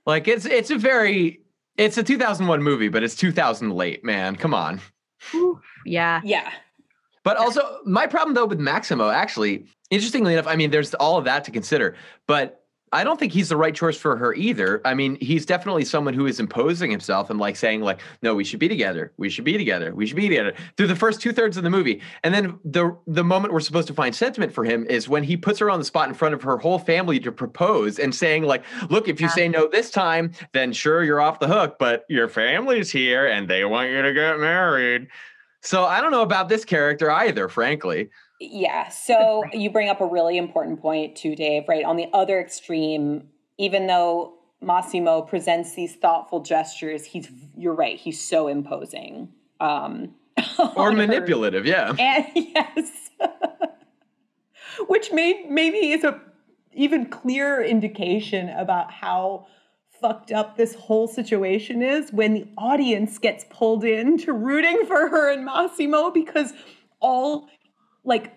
Like 0.05 0.27
it's 0.27 0.45
it's 0.45 0.71
a 0.71 0.77
very 0.77 1.42
it's 1.77 1.97
a 1.97 2.03
2001 2.03 2.61
movie, 2.61 2.89
but 2.89 3.03
it's 3.03 3.15
2000 3.15 3.71
late, 3.71 4.03
man. 4.03 4.35
Come 4.35 4.53
on. 4.53 4.81
yeah. 5.85 6.21
Yeah. 6.23 6.51
But 7.23 7.37
also, 7.37 7.79
my 7.85 8.05
problem 8.05 8.35
though 8.35 8.45
with 8.45 8.59
Maximo, 8.59 9.09
actually, 9.09 9.65
interestingly 9.89 10.33
enough, 10.33 10.47
I 10.47 10.55
mean, 10.55 10.71
there's 10.71 10.93
all 10.95 11.17
of 11.17 11.25
that 11.25 11.45
to 11.45 11.51
consider, 11.51 11.95
but 12.27 12.62
I 12.93 13.03
don't 13.03 13.19
think 13.19 13.33
he's 13.33 13.49
the 13.49 13.57
right 13.57 13.73
choice 13.73 13.97
for 13.97 14.15
her 14.15 14.35
either. 14.35 14.79
I 14.85 14.93
mean, 14.93 15.17
he's 15.19 15.45
definitely 15.45 15.83
someone 15.83 16.13
who 16.13 16.27
is 16.27 16.39
imposing 16.39 16.91
himself 16.91 17.31
and 17.31 17.39
like 17.39 17.55
saying, 17.55 17.81
like, 17.81 17.99
no, 18.21 18.35
we 18.35 18.43
should 18.43 18.59
be 18.59 18.69
together. 18.69 19.11
We 19.17 19.29
should 19.29 19.43
be 19.43 19.57
together. 19.57 19.95
We 19.95 20.05
should 20.05 20.15
be 20.15 20.29
together 20.29 20.53
through 20.77 20.87
the 20.87 20.95
first 20.95 21.19
two 21.19 21.33
thirds 21.33 21.57
of 21.57 21.63
the 21.63 21.71
movie. 21.71 22.01
And 22.23 22.33
then 22.33 22.59
the 22.63 22.95
the 23.07 23.23
moment 23.23 23.51
we're 23.51 23.61
supposed 23.61 23.87
to 23.87 23.93
find 23.95 24.15
sentiment 24.15 24.53
for 24.53 24.63
him 24.63 24.85
is 24.85 25.09
when 25.09 25.23
he 25.23 25.35
puts 25.35 25.57
her 25.59 25.71
on 25.71 25.79
the 25.79 25.85
spot 25.85 26.07
in 26.07 26.13
front 26.13 26.35
of 26.35 26.43
her 26.43 26.57
whole 26.57 26.79
family 26.79 27.19
to 27.21 27.31
propose 27.31 27.97
and 27.97 28.13
saying, 28.13 28.43
like, 28.43 28.63
look, 28.89 29.07
if 29.07 29.19
you 29.19 29.27
yeah. 29.27 29.33
say 29.33 29.49
no 29.49 29.67
this 29.67 29.89
time, 29.89 30.31
then 30.53 30.71
sure 30.71 31.03
you're 31.03 31.19
off 31.19 31.39
the 31.39 31.47
hook, 31.47 31.77
but 31.79 32.05
your 32.09 32.27
family's 32.27 32.91
here 32.91 33.25
and 33.25 33.49
they 33.49 33.65
want 33.65 33.89
you 33.89 34.03
to 34.03 34.13
get 34.13 34.39
married. 34.39 35.07
So 35.63 35.85
I 35.85 36.01
don't 36.01 36.11
know 36.11 36.21
about 36.21 36.49
this 36.49 36.65
character 36.65 37.09
either, 37.09 37.47
frankly. 37.47 38.09
Yeah. 38.51 38.89
So 38.89 39.43
you 39.53 39.69
bring 39.69 39.89
up 39.89 40.01
a 40.01 40.05
really 40.05 40.37
important 40.37 40.81
point 40.81 41.15
too, 41.15 41.35
Dave, 41.35 41.63
right? 41.67 41.85
On 41.85 41.95
the 41.95 42.07
other 42.13 42.39
extreme, 42.39 43.29
even 43.57 43.87
though 43.87 44.33
Massimo 44.61 45.21
presents 45.21 45.73
these 45.75 45.95
thoughtful 45.95 46.41
gestures, 46.41 47.05
he's 47.05 47.29
you're 47.57 47.75
right, 47.75 47.97
he's 47.97 48.21
so 48.21 48.47
imposing. 48.47 49.29
Um 49.59 50.15
or 50.75 50.91
manipulative, 50.91 51.63
her. 51.63 51.69
yeah. 51.69 51.95
And 51.97 52.25
yes. 52.35 53.09
Which 54.87 55.11
may 55.11 55.45
maybe 55.49 55.91
is 55.91 56.03
a 56.03 56.19
even 56.73 57.05
clearer 57.05 57.63
indication 57.63 58.49
about 58.49 58.91
how 58.91 59.45
fucked 60.01 60.31
up 60.31 60.57
this 60.57 60.75
whole 60.75 61.07
situation 61.07 61.81
is 61.81 62.11
when 62.11 62.33
the 62.33 62.45
audience 62.57 63.17
gets 63.19 63.45
pulled 63.49 63.85
in 63.85 64.17
to 64.17 64.33
rooting 64.33 64.85
for 64.85 65.07
her 65.07 65.31
and 65.31 65.45
Massimo 65.45 66.09
because 66.09 66.51
all 66.99 67.47
like 68.03 68.33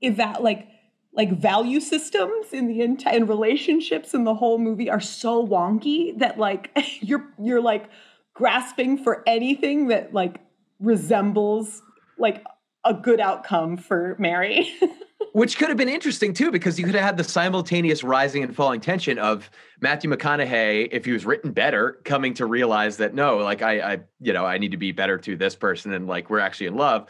eva- 0.00 0.38
like 0.40 0.68
like 1.12 1.32
value 1.32 1.80
systems 1.80 2.52
in 2.52 2.68
the 2.68 2.80
entire 2.80 3.16
and 3.16 3.28
relationships 3.28 4.14
in 4.14 4.24
the 4.24 4.34
whole 4.34 4.58
movie 4.58 4.88
are 4.88 5.00
so 5.00 5.44
wonky 5.46 6.16
that 6.18 6.38
like 6.38 6.70
you're 7.00 7.28
you're 7.42 7.60
like 7.60 7.88
grasping 8.34 8.96
for 8.96 9.22
anything 9.26 9.88
that 9.88 10.14
like 10.14 10.40
resembles 10.78 11.82
like 12.18 12.44
a 12.84 12.94
good 12.94 13.20
outcome 13.20 13.76
for 13.76 14.16
Mary. 14.18 14.72
Which 15.32 15.58
could 15.58 15.68
have 15.68 15.76
been 15.76 15.88
interesting 15.88 16.32
too, 16.32 16.50
because 16.50 16.78
you 16.78 16.86
could 16.86 16.94
have 16.94 17.04
had 17.04 17.16
the 17.16 17.24
simultaneous 17.24 18.02
rising 18.02 18.42
and 18.42 18.54
falling 18.54 18.80
tension 18.80 19.18
of 19.18 19.50
Matthew 19.80 20.10
McConaughey, 20.10 20.88
if 20.90 21.04
he 21.04 21.12
was 21.12 21.26
written 21.26 21.52
better, 21.52 21.98
coming 22.04 22.34
to 22.34 22.46
realize 22.46 22.96
that 22.96 23.14
no, 23.14 23.38
like 23.38 23.60
I, 23.60 23.80
I, 23.80 24.00
you 24.20 24.32
know, 24.32 24.46
I 24.46 24.58
need 24.58 24.70
to 24.70 24.76
be 24.76 24.92
better 24.92 25.18
to 25.18 25.36
this 25.36 25.54
person, 25.54 25.92
and 25.92 26.06
like 26.06 26.30
we're 26.30 26.38
actually 26.38 26.68
in 26.68 26.76
love 26.76 27.08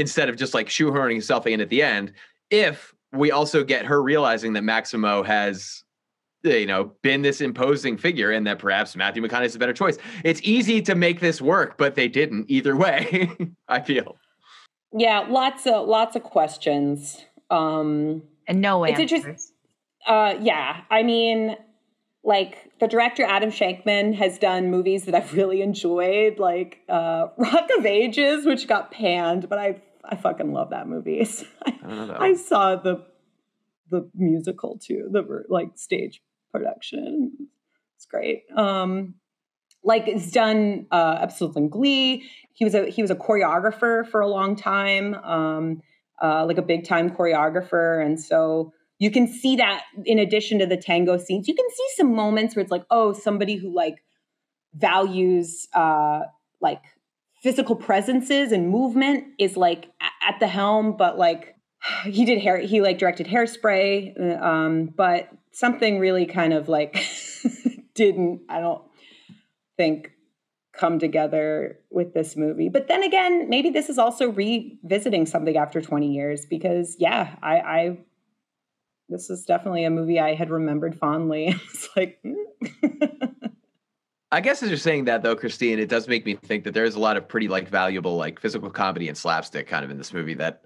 instead 0.00 0.28
of 0.28 0.36
just 0.36 0.54
like 0.54 0.68
shoehorning 0.68 1.12
himself 1.12 1.46
in 1.46 1.60
at 1.60 1.68
the 1.68 1.82
end. 1.82 2.12
If 2.50 2.94
we 3.12 3.30
also 3.30 3.64
get 3.64 3.84
her 3.86 4.02
realizing 4.02 4.52
that 4.54 4.62
Maximo 4.62 5.22
has 5.22 5.84
you 6.42 6.66
know 6.66 6.92
been 7.02 7.22
this 7.22 7.40
imposing 7.40 7.98
figure 7.98 8.30
and 8.30 8.46
that 8.46 8.58
perhaps 8.58 8.96
Matthew 8.96 9.22
McConaughey 9.22 9.46
is 9.46 9.54
a 9.54 9.58
better 9.58 9.72
choice. 9.72 9.98
It's 10.24 10.40
easy 10.42 10.80
to 10.82 10.94
make 10.94 11.20
this 11.20 11.40
work, 11.40 11.76
but 11.76 11.94
they 11.94 12.08
didn't 12.08 12.46
either 12.48 12.76
way, 12.76 13.30
I 13.68 13.80
feel. 13.80 14.16
Yeah, 14.92 15.26
lots 15.28 15.66
of 15.66 15.86
lots 15.86 16.16
of 16.16 16.22
questions. 16.22 17.24
Um 17.50 18.22
and 18.46 18.60
no 18.60 18.84
answers. 18.84 19.12
It's 19.12 19.24
just, 19.24 19.52
uh 20.06 20.34
yeah, 20.40 20.82
I 20.90 21.02
mean 21.02 21.56
like 22.22 22.70
the 22.80 22.88
director 22.88 23.24
Adam 23.24 23.50
Shankman 23.50 24.14
has 24.14 24.38
done 24.38 24.70
movies 24.70 25.04
that 25.04 25.14
I've 25.14 25.32
really 25.34 25.62
enjoyed, 25.62 26.38
like 26.38 26.80
uh, 26.88 27.28
Rock 27.36 27.68
of 27.78 27.86
Ages, 27.86 28.44
which 28.44 28.68
got 28.68 28.90
panned, 28.90 29.48
but 29.48 29.58
I 29.58 29.80
I 30.10 30.16
fucking 30.16 30.52
love 30.52 30.70
that 30.70 30.88
movie. 30.88 31.26
I, 31.66 31.78
I, 31.84 32.24
I 32.28 32.34
saw 32.34 32.76
the 32.76 33.06
the 33.90 34.08
musical 34.14 34.78
too, 34.78 35.08
the 35.10 35.44
like 35.48 35.70
stage 35.76 36.22
production. 36.52 37.48
It's 37.96 38.06
great. 38.06 38.44
Um, 38.56 39.14
like 39.82 40.08
it's 40.08 40.30
done 40.30 40.86
uh, 40.90 41.18
episodes 41.20 41.56
in 41.56 41.68
Glee. 41.68 42.28
He 42.52 42.64
was 42.64 42.74
a 42.74 42.86
he 42.86 43.02
was 43.02 43.10
a 43.10 43.16
choreographer 43.16 44.06
for 44.06 44.20
a 44.20 44.28
long 44.28 44.56
time, 44.56 45.14
um, 45.14 45.82
uh, 46.22 46.44
like 46.46 46.58
a 46.58 46.62
big 46.62 46.84
time 46.86 47.10
choreographer, 47.10 48.04
and 48.04 48.20
so 48.20 48.72
you 48.98 49.10
can 49.10 49.26
see 49.26 49.56
that 49.56 49.84
in 50.04 50.18
addition 50.18 50.58
to 50.58 50.66
the 50.66 50.76
tango 50.76 51.16
scenes, 51.16 51.48
you 51.48 51.54
can 51.54 51.66
see 51.70 51.86
some 51.96 52.14
moments 52.14 52.54
where 52.54 52.62
it's 52.62 52.70
like, 52.70 52.84
oh, 52.90 53.12
somebody 53.14 53.56
who 53.56 53.74
like 53.74 54.04
values 54.74 55.66
uh, 55.72 56.20
like 56.60 56.82
physical 57.40 57.76
presences 57.76 58.52
and 58.52 58.68
movement 58.68 59.24
is 59.38 59.56
like 59.56 59.90
at 60.00 60.38
the 60.40 60.46
helm, 60.46 60.96
but 60.96 61.18
like 61.18 61.56
he 62.04 62.24
did 62.24 62.40
hair, 62.40 62.58
he 62.58 62.80
like 62.80 62.98
directed 62.98 63.26
Hairspray, 63.26 64.18
uh, 64.20 64.44
um, 64.44 64.86
but 64.86 65.28
something 65.52 65.98
really 65.98 66.26
kind 66.26 66.52
of 66.52 66.68
like 66.68 67.02
didn't. 67.94 68.42
I 68.48 68.60
don't 68.60 68.82
think 69.76 70.12
come 70.72 70.98
together 70.98 71.78
with 71.90 72.14
this 72.14 72.36
movie. 72.36 72.68
But 72.68 72.88
then 72.88 73.02
again, 73.02 73.48
maybe 73.48 73.70
this 73.70 73.88
is 73.88 73.98
also 73.98 74.30
revisiting 74.30 75.26
something 75.26 75.56
after 75.56 75.80
20 75.80 76.12
years 76.12 76.46
because 76.46 76.96
yeah, 76.98 77.36
I, 77.42 77.56
I 77.58 77.98
this 79.08 79.28
is 79.28 79.44
definitely 79.44 79.84
a 79.84 79.90
movie 79.90 80.20
I 80.20 80.34
had 80.34 80.50
remembered 80.50 80.96
fondly. 80.98 81.48
it's 81.68 81.88
like 81.96 82.22
I 84.32 84.40
guess 84.40 84.62
as 84.62 84.68
you're 84.68 84.78
saying 84.78 85.06
that 85.06 85.22
though, 85.22 85.34
Christine, 85.34 85.78
it 85.78 85.88
does 85.88 86.06
make 86.06 86.24
me 86.24 86.34
think 86.36 86.64
that 86.64 86.74
there's 86.74 86.94
a 86.94 87.00
lot 87.00 87.16
of 87.16 87.26
pretty 87.26 87.48
like 87.48 87.68
valuable 87.68 88.16
like 88.16 88.40
physical 88.40 88.70
comedy 88.70 89.08
and 89.08 89.16
slapstick 89.16 89.66
kind 89.66 89.84
of 89.84 89.90
in 89.90 89.98
this 89.98 90.12
movie 90.12 90.34
that 90.34 90.64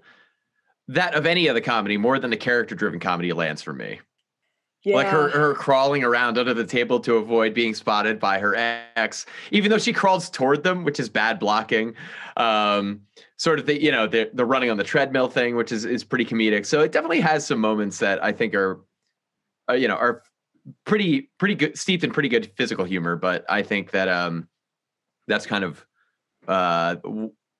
that 0.87 1.15
of 1.15 1.25
any 1.25 1.49
other 1.49 1.61
comedy 1.61 1.97
more 1.97 2.19
than 2.19 2.29
the 2.29 2.37
character 2.37 2.75
driven 2.75 2.99
comedy 2.99 3.33
lands 3.33 3.61
for 3.61 3.73
me. 3.73 3.99
Yeah. 4.83 4.97
Like 4.97 5.07
her 5.07 5.29
her 5.29 5.55
crawling 5.55 6.03
around 6.03 6.37
under 6.37 6.53
the 6.53 6.63
table 6.63 6.99
to 6.99 7.15
avoid 7.15 7.55
being 7.55 7.73
spotted 7.73 8.19
by 8.19 8.37
her 8.37 8.55
ex, 8.55 9.25
even 9.49 9.71
though 9.71 9.79
she 9.79 9.91
crawls 9.91 10.29
toward 10.29 10.63
them, 10.63 10.83
which 10.83 10.99
is 10.99 11.09
bad 11.09 11.39
blocking. 11.39 11.95
Um, 12.37 13.01
sort 13.37 13.57
of 13.57 13.65
the 13.65 13.81
you 13.81 13.91
know 13.91 14.05
the 14.05 14.29
the 14.35 14.45
running 14.45 14.69
on 14.69 14.77
the 14.77 14.83
treadmill 14.83 15.27
thing, 15.27 15.55
which 15.55 15.71
is 15.71 15.85
is 15.85 16.03
pretty 16.03 16.23
comedic. 16.23 16.67
So 16.67 16.81
it 16.81 16.91
definitely 16.91 17.21
has 17.21 17.47
some 17.47 17.59
moments 17.59 17.97
that 17.97 18.23
I 18.23 18.31
think 18.31 18.53
are, 18.53 18.79
uh, 19.67 19.73
you 19.73 19.87
know, 19.87 19.95
are 19.95 20.21
pretty 20.85 21.29
pretty 21.37 21.55
good 21.55 21.77
steeped 21.77 22.03
in 22.03 22.11
pretty 22.11 22.29
good 22.29 22.51
physical 22.55 22.85
humor. 22.85 23.15
But 23.15 23.45
I 23.49 23.61
think 23.61 23.91
that 23.91 24.07
um, 24.07 24.47
that's 25.27 25.45
kind 25.45 25.63
of 25.63 25.85
uh 26.47 26.95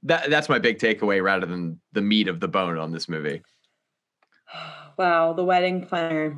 that 0.03 0.29
that's 0.29 0.49
my 0.49 0.59
big 0.59 0.77
takeaway 0.77 1.23
rather 1.23 1.45
than 1.45 1.79
the 1.93 2.01
meat 2.01 2.27
of 2.27 2.39
the 2.39 2.47
bone 2.47 2.77
on 2.77 2.91
this 2.91 3.09
movie. 3.09 3.41
Wow, 4.97 5.33
the 5.33 5.43
wedding 5.43 5.85
planner 5.85 6.37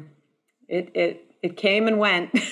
it 0.68 0.90
it 0.96 1.28
it 1.44 1.58
came 1.58 1.88
and 1.88 2.00
went. 2.00 2.36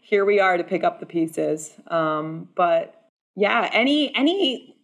Here 0.00 0.24
we 0.24 0.40
are 0.40 0.56
to 0.56 0.64
pick 0.64 0.84
up 0.84 1.00
the 1.00 1.06
pieces. 1.06 1.74
Um, 1.88 2.48
but 2.54 2.94
yeah, 3.34 3.68
any 3.72 4.14
any 4.14 4.76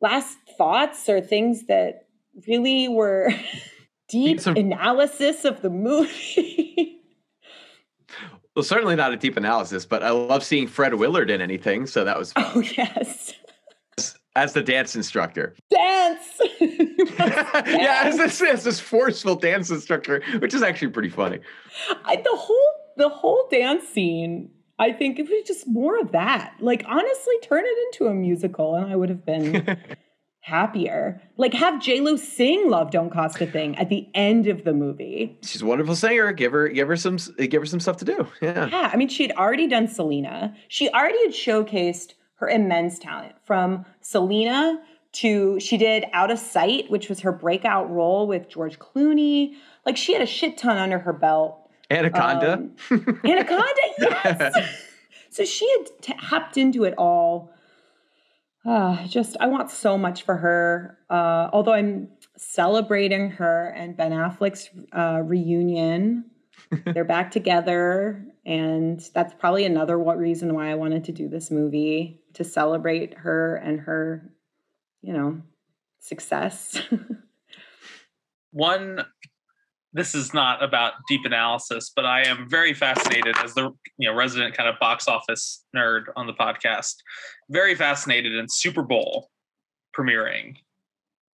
last 0.00 0.38
thoughts 0.56 1.08
or 1.08 1.20
things 1.20 1.66
that 1.66 2.06
really 2.46 2.88
were 2.88 3.30
deep 4.08 4.40
Some, 4.40 4.56
analysis 4.56 5.44
of 5.44 5.62
the 5.62 5.70
movie? 5.70 7.00
well, 8.56 8.62
certainly 8.62 8.96
not 8.96 9.12
a 9.12 9.16
deep 9.16 9.36
analysis, 9.36 9.86
but 9.86 10.02
I 10.02 10.10
love 10.10 10.42
seeing 10.42 10.66
Fred 10.66 10.94
Willard 10.94 11.30
in 11.30 11.40
anything, 11.40 11.86
so 11.86 12.04
that 12.04 12.18
was. 12.18 12.32
Oh 12.36 12.60
yes 12.76 13.34
as 14.38 14.52
the 14.52 14.62
dance 14.62 14.94
instructor. 14.94 15.54
Dance. 15.70 16.40
yeah, 16.60 18.02
as 18.04 18.16
this, 18.16 18.40
as 18.40 18.64
this 18.64 18.78
forceful 18.78 19.34
dance 19.34 19.70
instructor, 19.70 20.22
which 20.38 20.54
is 20.54 20.62
actually 20.62 20.88
pretty 20.88 21.08
funny. 21.08 21.40
I, 22.04 22.16
the 22.16 22.36
whole 22.36 22.70
the 22.96 23.08
whole 23.08 23.48
dance 23.50 23.86
scene. 23.88 24.50
I 24.80 24.92
think 24.92 25.18
it 25.18 25.28
was 25.28 25.42
just 25.44 25.66
more 25.66 25.98
of 25.98 26.12
that. 26.12 26.54
Like 26.60 26.84
honestly, 26.86 27.34
turn 27.42 27.64
it 27.64 27.78
into 27.86 28.06
a 28.06 28.14
musical, 28.14 28.76
and 28.76 28.90
I 28.90 28.94
would 28.94 29.08
have 29.08 29.26
been 29.26 29.76
happier. 30.48 31.20
Like 31.36 31.54
have 31.54 31.80
J 31.80 32.00
Lo 32.00 32.16
sing 32.16 32.68
"Love 32.70 32.90
Don't 32.90 33.10
Cost 33.10 33.40
a 33.40 33.46
Thing" 33.46 33.76
at 33.76 33.88
the 33.88 34.08
end 34.14 34.46
of 34.48 34.64
the 34.64 34.72
movie. 34.72 35.38
She's 35.42 35.62
a 35.62 35.66
wonderful 35.66 35.94
singer. 35.94 36.32
Give 36.32 36.52
her 36.52 36.68
give 36.68 36.88
her 36.88 36.96
some 36.96 37.18
give 37.36 37.62
her 37.62 37.66
some 37.66 37.80
stuff 37.80 37.98
to 37.98 38.04
do. 38.04 38.26
Yeah. 38.42 38.68
Yeah. 38.68 38.90
I 38.92 38.96
mean, 38.96 39.08
she 39.08 39.22
had 39.26 39.36
already 39.36 39.66
done 39.68 39.88
Selena. 39.88 40.54
She 40.68 40.88
already 40.90 41.18
had 41.24 41.32
showcased 41.34 42.14
her 42.36 42.48
immense 42.48 42.98
talent 42.98 43.34
from 43.44 43.84
Selena 44.00 44.80
to 45.12 45.58
she 45.60 45.76
did 45.76 46.04
Out 46.12 46.30
of 46.30 46.38
Sight, 46.38 46.90
which 46.90 47.08
was 47.08 47.20
her 47.20 47.32
breakout 47.32 47.90
role 47.90 48.26
with 48.26 48.48
George 48.48 48.78
Clooney. 48.78 49.54
Like 49.84 49.96
she 49.96 50.12
had 50.12 50.22
a 50.22 50.26
shit 50.26 50.56
ton 50.56 50.76
under 50.78 50.98
her 50.98 51.12
belt. 51.12 51.58
Anaconda. 51.90 52.52
Um, 52.90 53.20
Anaconda, 53.24 53.72
yes. 53.98 54.54
so 55.30 55.44
she 55.44 55.68
had 55.70 55.86
t- 56.02 56.12
tapped 56.28 56.56
into 56.58 56.84
it 56.84 56.94
all. 56.98 57.50
Uh, 58.66 59.06
just 59.06 59.36
I 59.40 59.46
want 59.46 59.70
so 59.70 59.96
much 59.96 60.24
for 60.24 60.36
her. 60.36 60.98
Uh, 61.08 61.48
although 61.52 61.72
I'm 61.72 62.08
celebrating 62.36 63.30
her 63.32 63.68
and 63.70 63.96
Ben 63.96 64.12
Affleck's 64.12 64.68
uh, 64.92 65.22
reunion 65.24 66.24
they're 66.84 67.04
back 67.04 67.30
together 67.30 68.24
and 68.44 69.00
that's 69.14 69.34
probably 69.34 69.64
another 69.64 69.98
what 69.98 70.18
reason 70.18 70.54
why 70.54 70.70
i 70.70 70.74
wanted 70.74 71.04
to 71.04 71.12
do 71.12 71.28
this 71.28 71.50
movie 71.50 72.20
to 72.34 72.44
celebrate 72.44 73.14
her 73.14 73.56
and 73.56 73.80
her 73.80 74.30
you 75.02 75.12
know 75.12 75.40
success 76.00 76.80
one 78.52 79.04
this 79.92 80.14
is 80.14 80.34
not 80.34 80.62
about 80.62 80.92
deep 81.08 81.22
analysis 81.24 81.90
but 81.94 82.04
i 82.04 82.22
am 82.22 82.48
very 82.48 82.74
fascinated 82.74 83.34
as 83.42 83.54
the 83.54 83.70
you 83.96 84.08
know 84.08 84.14
resident 84.14 84.56
kind 84.56 84.68
of 84.68 84.78
box 84.78 85.08
office 85.08 85.64
nerd 85.74 86.04
on 86.16 86.26
the 86.26 86.34
podcast 86.34 86.96
very 87.50 87.74
fascinated 87.74 88.34
in 88.34 88.48
super 88.48 88.82
bowl 88.82 89.30
premiering 89.96 90.56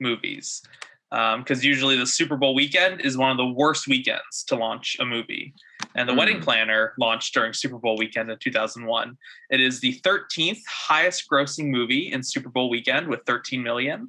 movies 0.01 0.63
because 1.11 1.59
um, 1.59 1.65
usually 1.65 1.97
the 1.97 2.07
Super 2.07 2.37
Bowl 2.37 2.55
weekend 2.55 3.01
is 3.01 3.19
one 3.19 3.33
of 3.33 3.37
the 3.37 3.47
worst 3.47 3.89
weekends 3.89 4.45
to 4.47 4.55
launch 4.55 4.97
a 5.01 5.05
movie. 5.05 5.53
And 5.97 6.09
The 6.09 6.13
mm. 6.13 6.19
Wedding 6.19 6.41
Planner 6.41 6.95
launched 7.01 7.35
during 7.35 7.53
Super 7.53 7.79
Bowl 7.79 7.97
weekend 7.99 8.31
in 8.31 8.39
2001. 8.39 9.19
It 9.51 9.61
is 9.61 9.81
the 9.81 10.01
13th 10.03 10.61
highest 10.69 11.25
grossing 11.29 11.69
movie 11.69 12.13
in 12.13 12.23
Super 12.23 12.49
Bowl 12.49 12.71
weekend 12.71 13.09
with 13.09 13.21
13 13.27 13.61
million. 13.61 14.09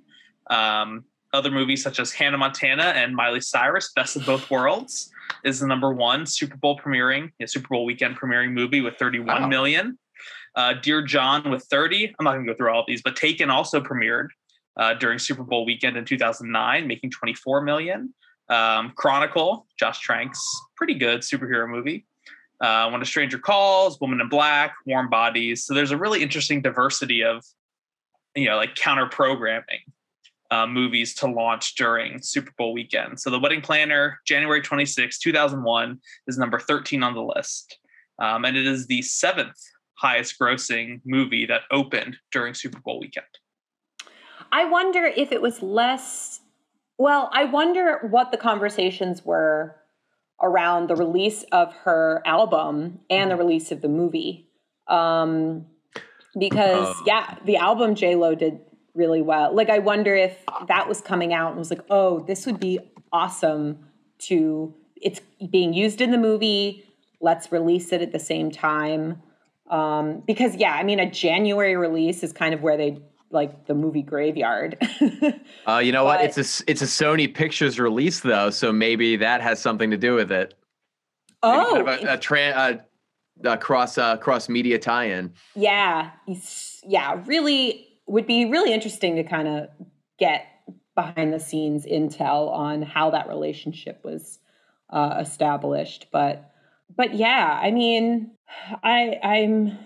Um, 0.51 1.05
other 1.34 1.51
movies 1.51 1.82
such 1.82 1.99
as 1.99 2.11
Hannah 2.11 2.38
Montana 2.38 2.84
and 2.84 3.15
Miley 3.15 3.41
Cyrus, 3.41 3.91
Best 3.95 4.15
of 4.15 4.25
Both 4.25 4.49
Worlds, 4.51 5.11
is 5.43 5.59
the 5.59 5.67
number 5.67 5.93
one 5.93 6.25
Super 6.25 6.57
Bowl 6.57 6.77
premiering, 6.77 7.32
yeah, 7.39 7.45
Super 7.45 7.69
Bowl 7.69 7.86
weekend 7.86 8.17
premiering 8.19 8.51
movie 8.51 8.82
with 8.82 8.95
31 8.97 9.43
wow. 9.43 9.47
million. 9.47 9.97
Uh, 10.55 10.73
Dear 10.73 11.01
John 11.01 11.49
with 11.49 11.63
30. 11.63 12.13
I'm 12.19 12.25
not 12.25 12.34
going 12.34 12.45
to 12.45 12.51
go 12.51 12.57
through 12.57 12.71
all 12.71 12.82
of 12.82 12.86
these, 12.88 13.01
but 13.01 13.15
Taken 13.15 13.49
also 13.49 13.79
premiered 13.79 14.27
uh, 14.77 14.93
during 14.95 15.19
Super 15.19 15.43
Bowl 15.43 15.65
weekend 15.65 15.95
in 15.95 16.03
2009, 16.05 16.88
making 16.88 17.11
24 17.11 17.61
million. 17.61 18.13
Um, 18.49 18.91
Chronicle, 18.95 19.65
Josh 19.79 20.05
Trank's 20.05 20.41
pretty 20.75 20.95
good 20.95 21.21
superhero 21.21 21.69
movie. 21.69 22.05
Uh, 22.59 22.89
when 22.89 23.01
a 23.01 23.05
Stranger 23.05 23.39
Calls, 23.39 23.99
Woman 24.01 24.21
in 24.21 24.29
Black, 24.29 24.75
Warm 24.86 25.09
Bodies. 25.09 25.65
So 25.65 25.73
there's 25.73 25.91
a 25.91 25.97
really 25.97 26.21
interesting 26.21 26.61
diversity 26.61 27.23
of, 27.23 27.43
you 28.36 28.45
know, 28.45 28.57
like 28.57 28.75
counter 28.75 29.07
programming 29.07 29.79
uh, 30.51 30.67
movies 30.67 31.15
to 31.15 31.27
launch 31.27 31.75
during 31.75 32.21
Super 32.21 32.51
Bowl 32.57 32.73
weekend. 32.73 33.19
So 33.19 33.29
The 33.29 33.39
Wedding 33.39 33.61
Planner, 33.61 34.19
January 34.27 34.61
26, 34.61 35.17
2001, 35.17 35.99
is 36.27 36.37
number 36.37 36.59
13 36.59 37.01
on 37.01 37.13
the 37.13 37.23
list. 37.23 37.79
Um, 38.19 38.45
and 38.45 38.55
it 38.55 38.67
is 38.67 38.85
the 38.85 39.01
seventh 39.01 39.57
highest 39.95 40.37
grossing 40.39 40.99
movie 41.05 41.45
that 41.45 41.61
opened 41.71 42.17
during 42.31 42.53
Super 42.53 42.79
Bowl 42.79 42.99
weekend. 42.99 43.25
I 44.51 44.65
wonder 44.65 45.05
if 45.05 45.31
it 45.31 45.41
was 45.41 45.61
less. 45.61 46.41
Well, 46.97 47.29
I 47.33 47.45
wonder 47.45 47.99
what 48.09 48.31
the 48.31 48.37
conversations 48.37 49.23
were 49.23 49.77
around 50.41 50.87
the 50.87 50.95
release 50.95 51.43
of 51.51 51.73
her 51.73 52.21
album 52.25 52.99
and 53.09 53.31
the 53.31 53.35
release 53.37 53.71
of 53.71 53.81
the 53.81 53.87
movie. 53.87 54.49
Um, 54.87 55.67
because 56.37 56.95
uh, 56.95 57.03
yeah, 57.05 57.37
the 57.45 57.57
album 57.57 57.95
J 57.95 58.15
Lo 58.15 58.35
did 58.35 58.59
really 58.93 59.21
well. 59.21 59.55
Like 59.55 59.69
I 59.69 59.79
wonder 59.79 60.15
if 60.15 60.37
that 60.67 60.87
was 60.87 61.01
coming 61.01 61.33
out 61.33 61.49
and 61.49 61.59
was 61.59 61.69
like, 61.69 61.83
oh, 61.89 62.19
this 62.21 62.45
would 62.45 62.59
be 62.59 62.79
awesome 63.11 63.79
to. 64.19 64.73
It's 65.01 65.19
being 65.49 65.73
used 65.73 65.99
in 65.99 66.11
the 66.11 66.17
movie. 66.17 66.85
Let's 67.21 67.51
release 67.51 67.91
it 67.91 68.01
at 68.01 68.11
the 68.11 68.19
same 68.19 68.51
time. 68.51 69.21
Um, 69.69 70.21
because 70.27 70.55
yeah, 70.55 70.73
I 70.73 70.83
mean, 70.83 70.99
a 70.99 71.09
January 71.09 71.75
release 71.75 72.23
is 72.23 72.33
kind 72.33 72.53
of 72.53 72.61
where 72.61 72.77
they 72.77 72.99
like 73.31 73.65
the 73.67 73.73
movie 73.73 74.01
Graveyard. 74.01 74.77
uh, 75.67 75.77
you 75.77 75.91
know 75.91 76.03
but, 76.03 76.19
what? 76.19 76.21
It's 76.21 76.37
a 76.37 76.63
it's 76.69 76.81
a 76.81 76.85
Sony 76.85 77.33
Pictures 77.33 77.79
release 77.79 78.19
though, 78.19 78.49
so 78.49 78.71
maybe 78.71 79.15
that 79.17 79.41
has 79.41 79.59
something 79.59 79.89
to 79.91 79.97
do 79.97 80.15
with 80.15 80.31
it. 80.31 80.53
oh, 81.41 81.69
kind 81.71 81.87
of 81.87 82.09
a, 82.09 82.13
a, 82.13 82.17
tra- 82.17 82.81
a, 83.43 83.49
a 83.49 83.57
cross 83.57 83.97
uh, 83.97 84.17
cross 84.17 84.49
media 84.49 84.77
tie-in. 84.77 85.33
Yeah, 85.55 86.11
yeah, 86.85 87.21
really 87.25 87.87
would 88.12 88.28
be 88.28 88.45
really 88.45 88.74
interesting 88.74 89.16
to 89.16 89.24
kind 89.24 89.47
of 89.47 89.70
get 90.20 90.45
behind 90.95 91.34
the 91.34 91.39
scenes 91.39 91.86
intel 91.86 92.51
on 92.51 92.82
how 92.82 93.09
that 93.09 93.30
relationship 93.30 94.03
was 94.03 94.39
uh, 94.89 95.18
established. 95.20 96.07
But 96.12 96.51
but 96.95 97.14
yeah, 97.16 97.57
I 97.62 97.72
mean, 97.72 98.32
I 98.84 99.18
I'm 99.24 99.78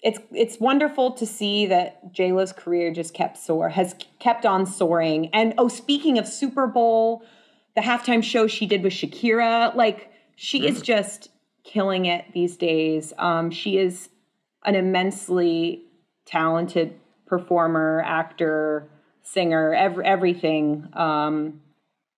it's 0.00 0.18
it's 0.32 0.58
wonderful 0.58 1.12
to 1.12 1.26
see 1.26 1.66
that 1.66 2.10
J-Lo's 2.12 2.52
career 2.52 2.90
just 2.92 3.12
kept 3.12 3.36
soar 3.36 3.68
has 3.68 3.94
kept 4.18 4.46
on 4.46 4.64
soaring. 4.64 5.28
And 5.34 5.52
oh, 5.58 5.68
speaking 5.68 6.18
of 6.18 6.26
Super 6.26 6.66
Bowl, 6.66 7.22
the 7.74 7.82
halftime 7.82 8.24
show 8.24 8.46
she 8.46 8.64
did 8.66 8.82
with 8.82 8.94
Shakira, 8.94 9.74
like 9.74 10.10
she 10.36 10.66
is 10.66 10.80
just 10.80 11.28
killing 11.64 12.06
it 12.06 12.24
these 12.32 12.56
days. 12.56 13.12
Um, 13.18 13.50
she 13.50 13.76
is 13.76 14.08
an 14.64 14.74
immensely 14.74 15.84
talented 16.24 16.94
performer, 17.28 18.02
actor, 18.04 18.88
singer, 19.22 19.74
every, 19.74 20.04
everything. 20.04 20.88
Um, 20.94 21.60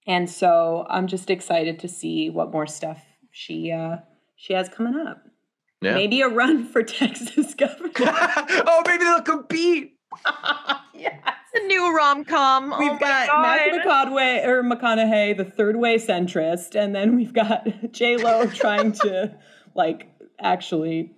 and 0.07 0.31
so 0.31 0.87
I'm 0.89 1.07
just 1.07 1.31
excited 1.31 1.79
to 1.81 1.89
see 1.89 2.31
what 2.31 2.51
more 2.51 2.67
stuff 2.67 3.03
she 3.31 3.71
uh, 3.71 3.99
she 4.37 4.55
has 4.55 4.69
coming 4.69 4.97
up. 5.07 5.23
Yeah. 5.83 5.95
Maybe 5.95 6.21
a 6.21 6.29
run 6.29 6.67
for 6.67 6.83
Texas 6.83 7.55
governor. 7.55 7.93
oh, 7.99 8.83
maybe 8.87 9.05
they'll 9.05 9.23
compete. 9.23 9.97
yes. 10.95 11.15
A 11.53 11.67
new 11.67 11.97
rom 11.97 12.25
com. 12.25 12.75
We've 12.79 12.93
oh 12.93 12.99
got 12.99 13.43
Matthew 13.43 13.81
McConaughey 13.81 14.47
or 14.47 14.63
McConaughey, 14.63 15.37
the 15.37 15.45
third 15.45 15.77
way 15.77 15.97
centrist, 15.97 16.77
and 16.77 16.95
then 16.95 17.17
we've 17.17 17.33
got 17.33 17.67
J 17.93 18.17
Lo 18.17 18.47
trying 18.47 18.93
to 18.93 19.37
like 19.75 20.09
actually 20.39 21.13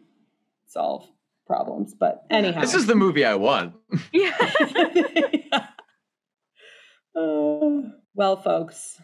solve 0.66 1.06
problems. 1.46 1.94
But 1.98 2.22
anyhow, 2.30 2.60
This 2.60 2.74
is 2.74 2.86
the 2.86 2.94
movie 2.94 3.24
I 3.24 3.34
want. 3.34 3.74
Yeah. 4.12 4.36
Uh, 7.14 7.90
well, 8.14 8.36
folks, 8.36 8.98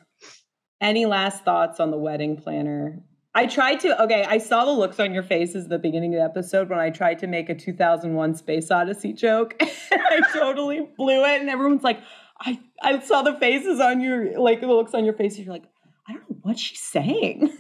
any 0.81 1.05
last 1.05 1.45
thoughts 1.45 1.79
on 1.79 1.91
the 1.91 1.99
wedding 1.99 2.39
planner? 2.39 3.03
I 3.35 3.47
tried 3.47 3.81
to, 3.81 4.03
okay, 4.05 4.25
I 4.27 4.39
saw 4.39 4.65
the 4.65 4.71
looks 4.73 4.99
on 4.99 5.13
your 5.13 5.23
faces 5.23 5.65
at 5.65 5.71
the 5.71 5.79
beginning 5.79 6.15
of 6.15 6.21
the 6.21 6.25
episode 6.25 6.71
when 6.71 6.79
I 6.79 6.89
tried 6.89 7.19
to 7.19 7.27
make 7.27 7.51
a 7.51 7.55
2001 7.55 8.35
Space 8.37 8.71
Odyssey 8.71 9.13
joke. 9.13 9.57
and 9.61 10.01
I 10.09 10.21
totally 10.33 10.89
blew 10.97 11.23
it. 11.25 11.41
And 11.41 11.51
everyone's 11.51 11.85
like, 11.85 12.01
I, 12.41 12.59
I 12.83 12.99
saw 13.01 13.21
the 13.21 13.35
faces 13.35 13.79
on 13.79 14.01
your, 14.01 14.41
like 14.41 14.63
the 14.63 14.69
looks 14.69 14.95
on 14.95 15.05
your 15.05 15.15
faces. 15.15 15.41
You're 15.41 15.53
like, 15.53 15.69
I 16.09 16.15
don't 16.15 16.31
know 16.31 16.39
what 16.43 16.59
she's 16.59 16.81
saying. 16.81 17.53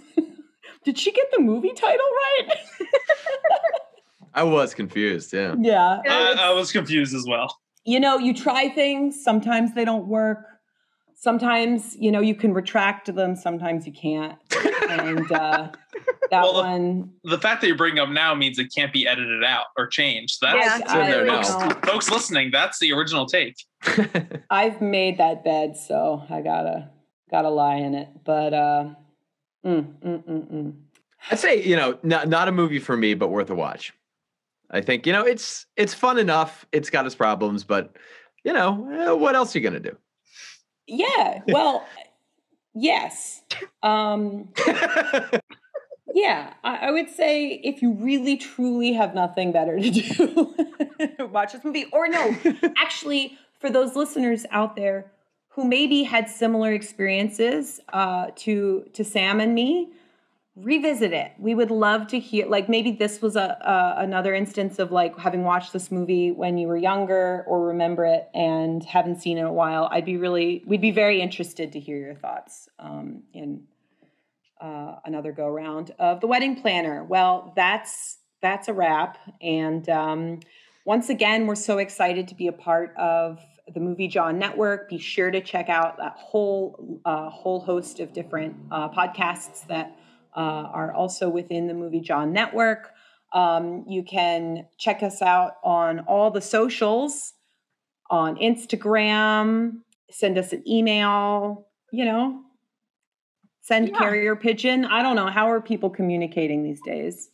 Did 0.85 0.99
she 0.99 1.13
get 1.13 1.31
the 1.31 1.41
movie 1.41 1.75
title 1.75 2.07
right? 2.41 2.57
I 4.35 4.43
was 4.43 4.75
confused. 4.75 5.33
Yeah. 5.33 5.55
yeah. 5.61 6.01
I, 6.07 6.37
I 6.39 6.51
was 6.53 6.73
confused 6.73 7.15
as 7.15 7.25
well. 7.27 7.57
you 7.85 7.99
know, 8.01 8.19
you 8.19 8.35
try 8.35 8.69
things, 8.69 9.23
sometimes 9.23 9.75
they 9.75 9.85
don't 9.85 10.07
work. 10.07 10.45
Sometimes, 11.21 11.97
you 11.97 12.13
know, 12.13 12.21
you 12.21 12.35
can 12.35 12.55
retract 12.55 13.13
them, 13.13 13.35
sometimes 13.35 13.87
you 13.87 13.93
can't. 13.93 14.39
And 14.89 15.31
uh, 15.33 15.69
that 16.31 16.43
Well, 16.43 16.55
the- 16.55 16.63
one, 16.63 17.11
The 17.25 17.39
fact 17.39 17.61
that 17.61 17.67
you're 17.67 17.77
bringing 17.77 17.99
up 17.99 18.09
now 18.09 18.35
means 18.35 18.59
it 18.59 18.73
can't 18.75 18.93
be 18.93 19.09
edited 19.09 19.43
out 19.43 19.67
or 19.77 19.89
changed. 19.89 20.39
That's 20.41 20.57
Yeah, 20.81 21.03
in 21.05 21.11
there 21.11 21.25
now. 21.27 21.71
folks 21.87 22.09
listening. 22.11 22.51
That's 22.53 22.79
the 22.79 22.93
original 22.93 23.27
take. 23.27 23.57
I've 24.51 24.81
made 24.81 25.19
that 25.19 25.43
bed, 25.45 25.77
so 25.77 26.23
I 26.31 26.41
gotta 26.41 26.91
gotta 27.31 27.49
lie 27.51 27.77
in 27.77 27.95
it. 27.95 28.09
But 28.25 28.55
uh, 28.55 28.85
mm, 29.67 29.85
mm, 30.01 30.25
mm, 30.25 30.53
mm. 30.53 30.73
I'd 31.31 31.39
say 31.39 31.63
you 31.63 31.75
know 31.77 31.99
not 32.05 32.29
not 32.29 32.47
a 32.49 32.53
movie 32.53 32.79
for 32.79 32.97
me, 32.97 33.15
but 33.15 33.29
worth 33.29 33.51
a 33.51 33.55
watch. 33.55 33.93
I 34.71 34.81
think 34.81 35.07
you 35.07 35.13
know 35.13 35.23
it's 35.23 35.67
it's 35.77 35.95
fun 35.95 36.19
enough. 36.19 36.67
It's 36.73 36.91
got 36.91 37.07
its 37.07 37.15
problems, 37.15 37.65
but 37.65 37.97
you 38.45 38.53
know 38.53 38.89
eh, 38.93 39.13
what 39.13 39.35
else 39.35 39.55
are 39.55 39.59
you 39.59 39.65
gonna 39.65 39.81
do? 39.81 39.97
yeah. 40.87 41.43
Well, 41.49 41.87
yes. 42.75 43.43
Um, 43.83 44.49
Yeah, 46.15 46.55
I, 46.65 46.89
I 46.89 46.91
would 46.91 47.11
say 47.11 47.61
if 47.63 47.83
you 47.83 47.93
really 47.93 48.37
truly 48.37 48.93
have 48.95 49.15
nothing 49.15 49.53
better 49.53 49.79
to 49.79 49.91
do, 49.91 50.55
watch 51.27 51.53
this 51.53 51.63
movie. 51.65 51.87
Or 51.93 52.09
no, 52.09 52.37
actually, 52.77 53.39
for 53.61 53.71
those 53.71 53.95
listeners 53.95 54.47
out 54.51 54.75
there 54.75 55.13
who 55.49 55.65
maybe 55.65 56.03
had 56.03 56.29
similar 56.29 56.73
experiences 56.73 57.81
uh, 57.93 58.31
to 58.37 58.87
to 58.95 59.05
Sam 59.05 59.39
and 59.39 59.55
me, 59.55 59.91
revisit 60.63 61.13
it. 61.13 61.33
We 61.39 61.55
would 61.55 61.71
love 61.71 62.09
to 62.09 62.19
hear. 62.19 62.47
Like 62.47 62.69
maybe 62.69 62.93
this 62.93 63.21
was 63.23 63.37
a, 63.37 63.59
a 63.61 64.03
another 64.03 64.35
instance 64.35 64.79
of 64.79 64.91
like 64.91 65.19
having 65.19 65.45
watched 65.45 65.73
this 65.73 65.91
movie 65.91 66.33
when 66.33 66.59
you 66.59 66.69
were 66.69 66.77
younger 66.77 67.45
or 67.47 67.67
remember 67.67 68.05
it 68.05 68.29
and 68.35 68.85
haven't 68.85 69.21
seen 69.21 69.39
it 69.39 69.43
in 69.43 69.47
a 69.47 69.53
while. 69.53 69.89
I'd 69.91 70.05
be 70.05 70.17
really, 70.17 70.63
we'd 70.67 70.81
be 70.81 70.91
very 70.91 71.21
interested 71.21 71.73
to 71.73 71.81
hear 71.81 71.97
your 71.97 72.15
thoughts 72.15 72.69
um, 72.79 73.23
in 73.33 73.65
uh, 74.61 74.97
another 75.05 75.33
go 75.33 75.49
round 75.49 75.93
of 75.99 76.21
the 76.21 76.27
wedding 76.27 76.61
planner. 76.61 77.05
Well, 77.05 77.53
that's 77.55 78.19
that's 78.41 78.69
a 78.69 78.73
wrap. 78.73 79.19
And 79.41 79.89
um, 79.89 80.41
once 80.85 81.09
again, 81.09 81.47
we're 81.47 81.55
so 81.55 81.79
excited 81.79 82.29
to 82.29 82.35
be 82.35 82.47
a 82.47 82.53
part 82.53 82.95
of 82.97 83.41
the 83.75 83.81
Movie 83.81 84.09
Jaw 84.09 84.31
Network. 84.31 84.89
Be 84.89 84.99
sure 84.99 85.31
to 85.31 85.41
check 85.41 85.69
out 85.69 85.99
that 85.99 86.15
whole 86.17 87.01
uh, 87.05 87.29
whole 87.31 87.61
host 87.61 88.01
of 88.01 88.13
different 88.13 88.57
uh, 88.71 88.89
podcasts 88.89 89.67
that 89.67 89.97
uh, 90.37 90.41
are 90.73 90.93
also 90.93 91.29
within 91.29 91.67
the 91.67 91.75
Movie 91.75 92.01
John 92.01 92.33
Network. 92.33 92.91
Um, 93.33 93.85
you 93.89 94.03
can 94.03 94.67
check 94.79 95.03
us 95.03 95.21
out 95.23 95.55
on 95.63 96.01
all 96.01 96.31
the 96.31 96.41
socials 96.41 97.35
on 98.11 98.37
Instagram. 98.37 99.81
Send 100.11 100.39
us 100.39 100.53
an 100.53 100.63
email. 100.67 101.67
You 101.93 102.05
know, 102.05 102.41
send 103.63 103.89
Yeah. 103.89 103.99
carrier 103.99 104.37
pigeon. 104.37 104.85
I 104.85 105.03
don't 105.03 105.17
know. 105.17 105.27
How 105.27 105.51
are 105.51 105.61
people 105.61 105.91
communicating 105.91 106.63
these 106.63 106.81
days? 106.85 107.31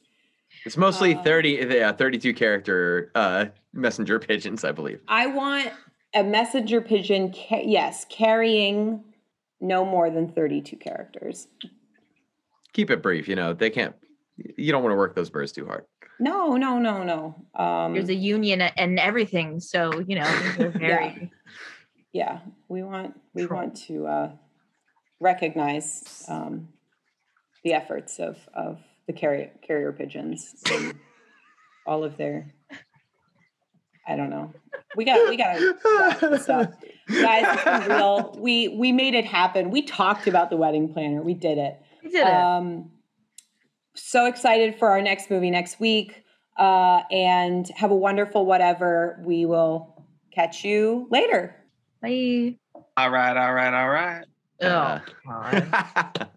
It's 0.65 0.77
mostly 0.77 1.15
Uh, 1.15 1.23
30, 1.23 1.67
yeah, 1.71 1.93
32 1.93 2.33
character 2.33 3.11
uh, 3.15 3.47
messenger 3.73 4.19
pigeons, 4.21 4.65
I 4.65 4.73
believe. 4.73 5.01
I 5.09 5.27
want 5.27 5.73
a 6.15 6.23
messenger 6.23 6.81
pigeon, 6.81 7.33
ca- 7.33 7.65
yes, 7.65 8.07
carrying 8.09 9.03
no 9.61 9.85
more 9.85 10.11
than 10.11 10.29
32 10.29 10.77
characters. 10.77 11.49
Keep 12.75 12.91
it 12.91 13.03
brief. 13.03 13.27
You 13.29 13.37
know, 13.37 13.55
they 13.55 13.71
can't, 13.71 13.95
you 14.37 14.71
don't 14.73 14.83
want 14.83 14.93
to 14.93 14.97
work 14.97 15.15
those 15.15 15.31
birds 15.31 15.53
too 15.53 15.65
hard. 15.65 15.85
No, 16.21 16.57
no, 16.57 16.79
no, 16.79 17.03
no. 17.03 17.35
Um, 17.61 17.95
There's 17.95 18.09
a 18.09 18.15
union 18.15 18.61
and 18.61 19.01
everything, 19.01 19.59
so 19.61 20.01
you 20.07 20.17
know 20.17 20.41
they're 20.57 20.71
very. 20.79 21.31
yeah, 22.13 22.41
we 22.69 22.83
want 22.83 23.19
we 23.35 23.47
Troll. 23.47 23.61
want 23.63 23.77
to 23.87 24.07
uh, 24.07 24.31
recognize 25.21 26.25
um, 26.29 26.69
the 27.65 27.73
efforts 27.73 28.19
of 28.21 28.39
of 28.55 28.79
the 29.09 29.13
carrier 29.13 29.51
carrier 29.67 29.93
pigeons 29.93 30.55
and 30.71 30.95
all 31.87 32.05
of 32.05 32.17
their. 32.17 32.53
I 34.07 34.17
don't 34.17 34.31
know. 34.31 34.53
We 34.97 35.05
got 35.05 35.29
we 35.29 35.37
got 35.37 35.59
to 35.59 36.39
stuff. 36.39 36.69
guys. 37.09 37.45
It's 37.49 37.65
been 37.65 37.97
real. 37.97 38.37
We 38.39 38.69
we 38.69 38.93
made 38.93 39.15
it 39.15 39.25
happen. 39.25 39.71
We 39.71 39.83
talked 39.83 40.27
about 40.29 40.51
the 40.51 40.57
wedding 40.57 40.93
planner. 40.93 41.23
We 41.23 41.35
did 41.35 41.59
it. 41.59 41.81
We 42.05 42.11
did 42.11 42.27
it. 42.27 42.33
Um, 42.33 42.91
so 43.95 44.27
excited 44.27 44.79
for 44.79 44.91
our 44.91 45.01
next 45.01 45.31
movie 45.31 45.51
next 45.51 45.81
week. 45.81 46.23
Uh, 46.57 47.03
and 47.11 47.67
have 47.71 47.91
a 47.91 47.97
wonderful 47.97 48.47
whatever. 48.47 49.21
We 49.25 49.47
will 49.47 50.07
catch 50.31 50.65
you 50.65 51.09
later. 51.11 51.57
Bye. 52.01 52.59
All 52.97 53.11
right, 53.11 53.37
all 53.37 53.53
right, 53.53 53.75
all 53.75 53.89
right. 53.89 54.25
Oh, 54.61 55.01
Uh, 55.29 55.63
God. 55.73 56.29